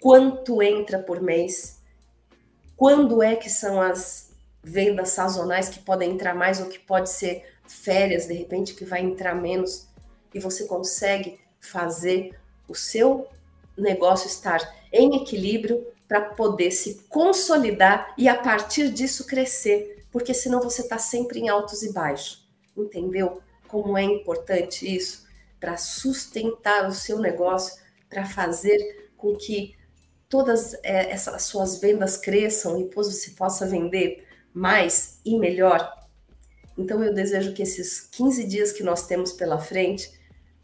quanto 0.00 0.60
entra 0.60 0.98
por 0.98 1.22
mês, 1.22 1.80
quando 2.76 3.22
é 3.22 3.36
que 3.36 3.48
são 3.48 3.80
as 3.80 4.32
vendas 4.60 5.10
sazonais 5.10 5.68
que 5.68 5.78
podem 5.78 6.10
entrar 6.10 6.34
mais 6.34 6.60
ou 6.60 6.66
que 6.66 6.80
pode 6.80 7.10
ser 7.10 7.44
férias, 7.64 8.26
de 8.26 8.34
repente, 8.34 8.74
que 8.74 8.84
vai 8.84 9.02
entrar 9.02 9.36
menos, 9.36 9.86
e 10.34 10.40
você 10.40 10.64
consegue 10.64 11.38
fazer 11.60 12.38
o 12.68 12.74
seu 12.74 13.26
negócio 13.76 14.26
estar 14.26 14.60
em 14.92 15.16
equilíbrio 15.16 15.86
para 16.06 16.22
poder 16.22 16.70
se 16.70 17.04
consolidar 17.08 18.14
e 18.16 18.28
a 18.28 18.34
partir 18.34 18.90
disso 18.90 19.26
crescer, 19.26 20.04
porque 20.10 20.32
senão 20.32 20.60
você 20.60 20.82
está 20.82 20.98
sempre 20.98 21.38
em 21.38 21.48
altos 21.48 21.82
e 21.82 21.92
baixos. 21.92 22.48
Entendeu 22.76 23.42
como 23.66 23.96
é 23.96 24.02
importante 24.02 24.92
isso 24.92 25.26
para 25.60 25.76
sustentar 25.76 26.88
o 26.88 26.92
seu 26.92 27.18
negócio, 27.18 27.82
para 28.08 28.24
fazer 28.24 29.10
com 29.16 29.36
que 29.36 29.76
todas 30.28 30.74
é, 30.82 31.10
essas 31.10 31.42
suas 31.42 31.78
vendas 31.78 32.16
cresçam 32.16 32.80
e 32.80 32.84
depois 32.84 33.08
você 33.08 33.30
possa 33.32 33.66
vender 33.66 34.26
mais 34.52 35.20
e 35.24 35.38
melhor. 35.38 35.92
Então 36.76 37.02
eu 37.02 37.12
desejo 37.12 37.52
que 37.52 37.62
esses 37.62 38.00
15 38.00 38.44
dias 38.44 38.72
que 38.72 38.82
nós 38.82 39.06
temos 39.06 39.32
pela 39.32 39.58
frente 39.58 40.17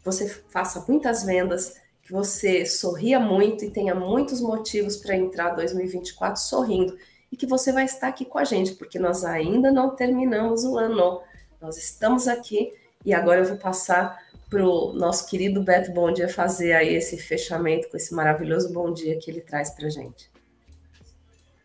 você 0.05 0.29
faça 0.49 0.85
muitas 0.87 1.23
vendas, 1.23 1.81
que 2.03 2.11
você 2.11 2.63
sorria 2.63 3.19
muito 3.19 3.65
e 3.65 3.71
tenha 3.71 3.95
muitos 3.95 4.39
motivos 4.39 4.97
para 4.97 5.15
entrar 5.15 5.55
2024 5.55 6.39
sorrindo 6.39 6.95
e 7.31 7.35
que 7.35 7.47
você 7.47 7.71
vai 7.71 7.85
estar 7.85 8.09
aqui 8.09 8.23
com 8.23 8.37
a 8.37 8.43
gente, 8.43 8.73
porque 8.73 8.99
nós 8.99 9.25
ainda 9.25 9.71
não 9.71 9.95
terminamos 9.95 10.63
o 10.63 10.77
ano. 10.77 11.21
Nós 11.59 11.77
estamos 11.77 12.27
aqui 12.27 12.71
e 13.03 13.11
agora 13.11 13.41
eu 13.41 13.45
vou 13.45 13.57
passar 13.57 14.23
para 14.47 14.63
o 14.63 14.93
nosso 14.93 15.27
querido 15.27 15.63
Beto 15.63 15.91
Bom 15.91 16.13
Dia 16.13 16.29
fazer 16.29 16.73
aí 16.73 16.93
esse 16.93 17.17
fechamento 17.17 17.89
com 17.89 17.97
esse 17.97 18.13
maravilhoso 18.13 18.71
bom 18.71 18.93
dia 18.93 19.17
que 19.17 19.31
ele 19.31 19.41
traz 19.41 19.71
para 19.71 19.89
gente. 19.89 20.29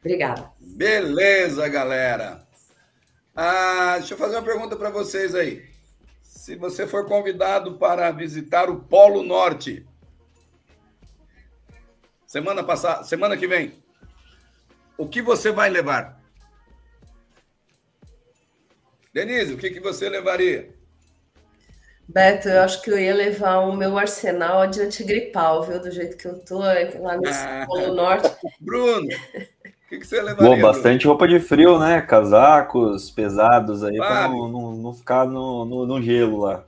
Obrigada. 0.01 0.51
Beleza, 0.59 1.68
galera. 1.68 2.47
Ah, 3.36 3.97
deixa 3.99 4.14
eu 4.14 4.18
fazer 4.18 4.36
uma 4.36 4.43
pergunta 4.43 4.74
para 4.76 4.88
vocês 4.88 5.34
aí 5.34 5.70
se 6.31 6.55
você 6.55 6.87
for 6.87 7.07
convidado 7.07 7.76
para 7.76 8.09
visitar 8.12 8.70
o 8.70 8.78
Polo 8.78 9.24
Norte, 9.24 9.85
semana 12.24 12.62
passada, 12.62 13.03
semana 13.03 13.37
que 13.37 13.49
vem, 13.49 13.83
o 14.97 15.09
que 15.09 15.20
você 15.20 15.51
vai 15.51 15.68
levar? 15.68 16.22
Denise, 19.12 19.53
o 19.53 19.59
que, 19.59 19.70
que 19.70 19.81
você 19.81 20.09
levaria? 20.09 20.72
Beto, 22.09 22.49
eu 22.49 22.62
acho 22.62 22.81
que 22.81 22.93
eu 22.93 22.99
ia 22.99 23.14
levar 23.14 23.59
o 23.59 23.76
meu 23.76 23.99
arsenal 23.99 24.68
de 24.68 24.83
antigripal, 24.83 25.64
viu? 25.64 25.81
Do 25.81 25.91
jeito 25.91 26.16
que 26.16 26.26
eu 26.26 26.39
tô 26.45 26.59
lá 26.61 27.16
no 27.16 27.28
ah, 27.28 27.66
Polo 27.66 27.93
Norte. 27.93 28.31
Bruno, 28.61 29.09
que, 29.91 29.99
que 29.99 30.07
você 30.07 30.22
levaria? 30.22 30.57
Bom, 30.57 30.62
bastante 30.62 31.07
roupa 31.07 31.26
de 31.26 31.41
frio, 31.41 31.76
né? 31.78 32.01
Casacos 32.01 33.11
pesados 33.11 33.82
aí 33.82 33.97
para 33.97 34.28
não, 34.28 34.49
não, 34.49 34.72
não, 34.76 34.95
ficar 34.95 35.26
no, 35.26 35.64
no, 35.64 35.84
no, 35.84 36.01
gelo 36.01 36.38
lá. 36.38 36.64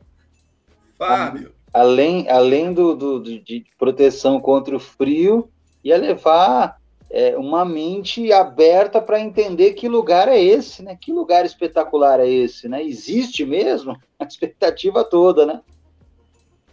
Fábio. 0.98 1.52
Além, 1.72 2.28
além 2.28 2.72
do, 2.72 2.96
do, 2.96 3.22
de 3.22 3.64
proteção 3.78 4.40
contra 4.40 4.74
o 4.74 4.80
frio, 4.80 5.48
ia 5.84 5.96
levar 5.96 6.76
é, 7.08 7.36
uma 7.36 7.64
mente 7.64 8.32
aberta 8.32 9.00
para 9.00 9.20
entender 9.20 9.74
que 9.74 9.88
lugar 9.88 10.26
é 10.26 10.42
esse, 10.42 10.82
né? 10.82 10.98
Que 11.00 11.12
lugar 11.12 11.46
espetacular 11.46 12.18
é 12.18 12.28
esse, 12.28 12.68
né? 12.68 12.82
Existe 12.82 13.46
mesmo 13.46 13.96
a 14.18 14.24
expectativa 14.24 15.04
toda, 15.04 15.46
né? 15.46 15.60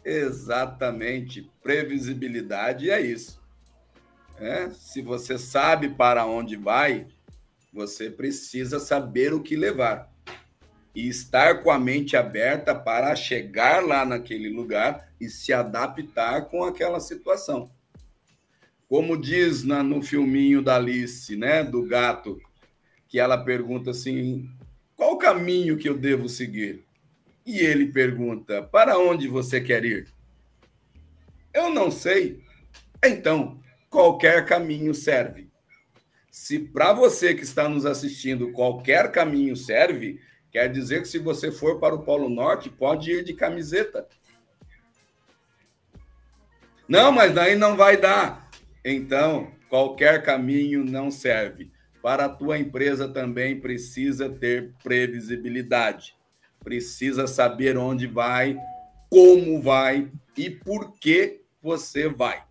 Exatamente. 0.04 1.48
Previsibilidade 1.62 2.90
é 2.90 3.00
isso. 3.00 3.39
É, 4.40 4.70
se 4.70 5.02
você 5.02 5.38
sabe 5.38 5.90
para 5.90 6.26
onde 6.26 6.56
vai, 6.56 7.08
você 7.74 8.10
precisa 8.10 8.80
saber 8.80 9.34
o 9.34 9.42
que 9.42 9.56
levar 9.56 10.10
e 10.96 11.08
estar 11.08 11.62
com 11.62 11.70
a 11.70 11.78
mente 11.78 12.16
aberta 12.18 12.74
para 12.74 13.16
chegar 13.16 13.86
lá 13.86 14.06
naquele 14.06 14.50
lugar 14.50 15.12
e 15.20 15.30
se 15.30 15.54
adaptar 15.54 16.46
com 16.46 16.64
aquela 16.64 17.00
situação. 17.00 17.70
Como 18.88 19.20
diz 19.20 19.64
na, 19.64 19.84
no 19.84 20.02
filminho 20.02 20.62
da 20.62 20.78
Alice, 20.78 21.36
né, 21.36 21.64
do 21.64 21.84
gato, 21.84 22.42
que 23.08 23.20
ela 23.20 23.38
pergunta 23.38 23.92
assim: 23.92 24.50
qual 24.96 25.14
o 25.14 25.18
caminho 25.18 25.78
que 25.78 25.88
eu 25.88 25.98
devo 25.98 26.28
seguir? 26.28 26.84
E 27.46 27.60
ele 27.60 27.92
pergunta: 27.92 28.64
para 28.64 28.98
onde 28.98 29.28
você 29.28 29.62
quer 29.62 29.86
ir? 29.86 30.08
Eu 31.54 31.70
não 31.70 31.92
sei. 31.92 32.42
Então, 33.04 33.60
qualquer 33.90 34.46
caminho 34.46 34.94
serve. 34.94 35.50
Se 36.30 36.60
para 36.60 36.94
você 36.94 37.34
que 37.34 37.44
está 37.44 37.68
nos 37.68 37.86
assistindo 37.86 38.52
qualquer 38.52 39.12
caminho 39.12 39.56
serve, 39.56 40.22
quer 40.52 40.72
dizer 40.72 41.02
que 41.02 41.08
se 41.08 41.18
você 41.18 41.52
for 41.52 41.80
para 41.80 41.96
o 41.96 42.04
Polo 42.04 42.30
Norte, 42.30 42.70
pode 42.70 43.12
ir 43.12 43.24
de 43.24 43.34
camiseta. 43.34 44.08
Não, 46.88 47.12
mas 47.12 47.34
daí 47.34 47.56
não 47.56 47.76
vai 47.76 47.98
dar. 47.98 48.50
Então, 48.84 49.52
qualquer 49.70 50.24
caminho 50.24 50.84
não 50.84 51.12
serve. 51.12 51.72
Para 52.02 52.26
a 52.26 52.30
tua 52.30 52.58
empresa 52.58 53.08
também 53.08 53.60
precisa 53.60 54.30
ter 54.30 54.74
previsibilidade. 54.84 56.16
Precisa 56.64 57.28
saber 57.28 57.78
onde 57.78 58.08
vai, 58.08 58.58
como 59.10 59.62
vai 59.62 60.12
e 60.38 60.50
por 60.50 60.94
que 60.94 61.42
você 61.62 62.08
vai. 62.08 62.49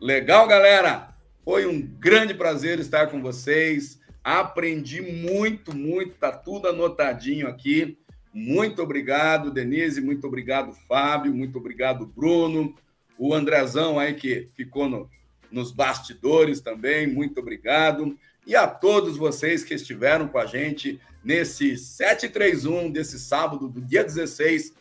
Legal, 0.00 0.48
galera? 0.48 1.14
Foi 1.44 1.66
um 1.66 1.78
grande 1.78 2.32
prazer 2.32 2.78
estar 2.78 3.08
com 3.08 3.20
vocês. 3.20 4.00
Aprendi 4.24 5.02
muito, 5.02 5.76
muito, 5.76 6.14
tá 6.14 6.32
tudo 6.32 6.68
anotadinho 6.68 7.46
aqui. 7.46 7.98
Muito 8.32 8.82
obrigado, 8.82 9.50
Denise. 9.50 10.00
Muito 10.00 10.26
obrigado, 10.26 10.72
Fábio. 10.72 11.34
Muito 11.34 11.58
obrigado, 11.58 12.06
Bruno. 12.06 12.74
O 13.18 13.34
Andrezão 13.34 13.98
aí 13.98 14.14
que 14.14 14.48
ficou 14.54 14.88
no, 14.88 15.10
nos 15.52 15.70
bastidores 15.70 16.62
também. 16.62 17.06
Muito 17.06 17.38
obrigado. 17.38 18.18
E 18.46 18.56
a 18.56 18.66
todos 18.66 19.18
vocês 19.18 19.62
que 19.62 19.74
estiveram 19.74 20.28
com 20.28 20.38
a 20.38 20.46
gente 20.46 20.98
nesse 21.22 21.76
731 21.76 22.90
desse 22.90 23.18
sábado, 23.18 23.68
do 23.68 23.82
dia 23.82 24.02
16. 24.02 24.72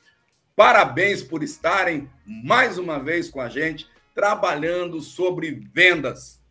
Parabéns 0.55 1.21
por 1.21 1.43
estarem 1.43 2.09
mais 2.25 2.77
uma 2.77 2.99
vez 2.99 3.29
com 3.29 3.41
a 3.41 3.49
gente, 3.49 3.85
trabalhando 4.19 4.99
sobre 4.99 5.65
vendas. 5.73 6.41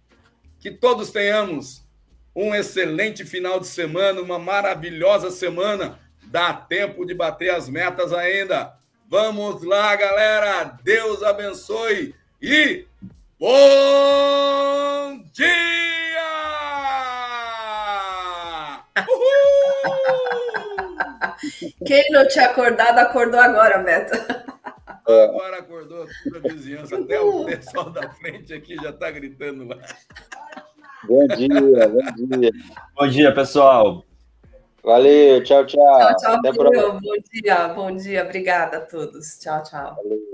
Que 0.58 0.70
todos 0.70 1.10
tenhamos 1.10 1.84
um 2.34 2.54
excelente 2.54 3.26
final 3.26 3.60
de 3.60 3.66
semana, 3.66 4.22
uma 4.22 4.38
maravilhosa 4.38 5.30
semana. 5.30 5.98
Dá 6.24 6.54
tempo 6.54 7.04
de 7.04 7.12
bater 7.12 7.50
as 7.50 7.68
metas 7.68 8.10
ainda. 8.10 8.72
Vamos 9.06 9.62
lá, 9.62 9.94
galera. 9.96 10.78
Deus 10.82 11.22
abençoe 11.22 12.14
e 12.40 12.86
bom 13.38 15.22
dia! 15.34 15.52
Uhul! 18.98 19.98
Quem 21.86 22.10
não 22.12 22.26
tinha 22.28 22.46
acordado, 22.46 22.98
acordou 22.98 23.38
agora, 23.38 23.76
Beto. 23.80 24.47
Agora 25.08 25.58
acordou 25.58 26.06
toda 26.24 26.38
a 26.38 26.52
vizinhança. 26.52 26.98
Até 26.98 27.18
o 27.20 27.44
pessoal 27.46 27.90
da 27.90 28.10
frente 28.10 28.52
aqui 28.52 28.76
já 28.76 28.90
está 28.90 29.10
gritando 29.10 29.66
lá. 29.66 29.78
Bom 31.04 31.26
dia, 31.28 31.88
bom 31.88 32.38
dia. 32.38 32.50
Bom 32.94 33.08
dia, 33.08 33.34
pessoal. 33.34 34.04
Valeu, 34.84 35.42
tchau, 35.42 35.64
tchau. 35.66 35.80
Tchau, 35.80 36.16
tchau. 36.16 36.34
Até 36.34 36.52
Bom 36.52 37.00
dia, 37.32 37.68
bom 37.68 37.96
dia. 37.96 38.24
Obrigada 38.24 38.78
a 38.78 38.80
todos. 38.80 39.38
Tchau, 39.38 39.62
tchau. 39.62 39.96
Valeu. 39.96 40.27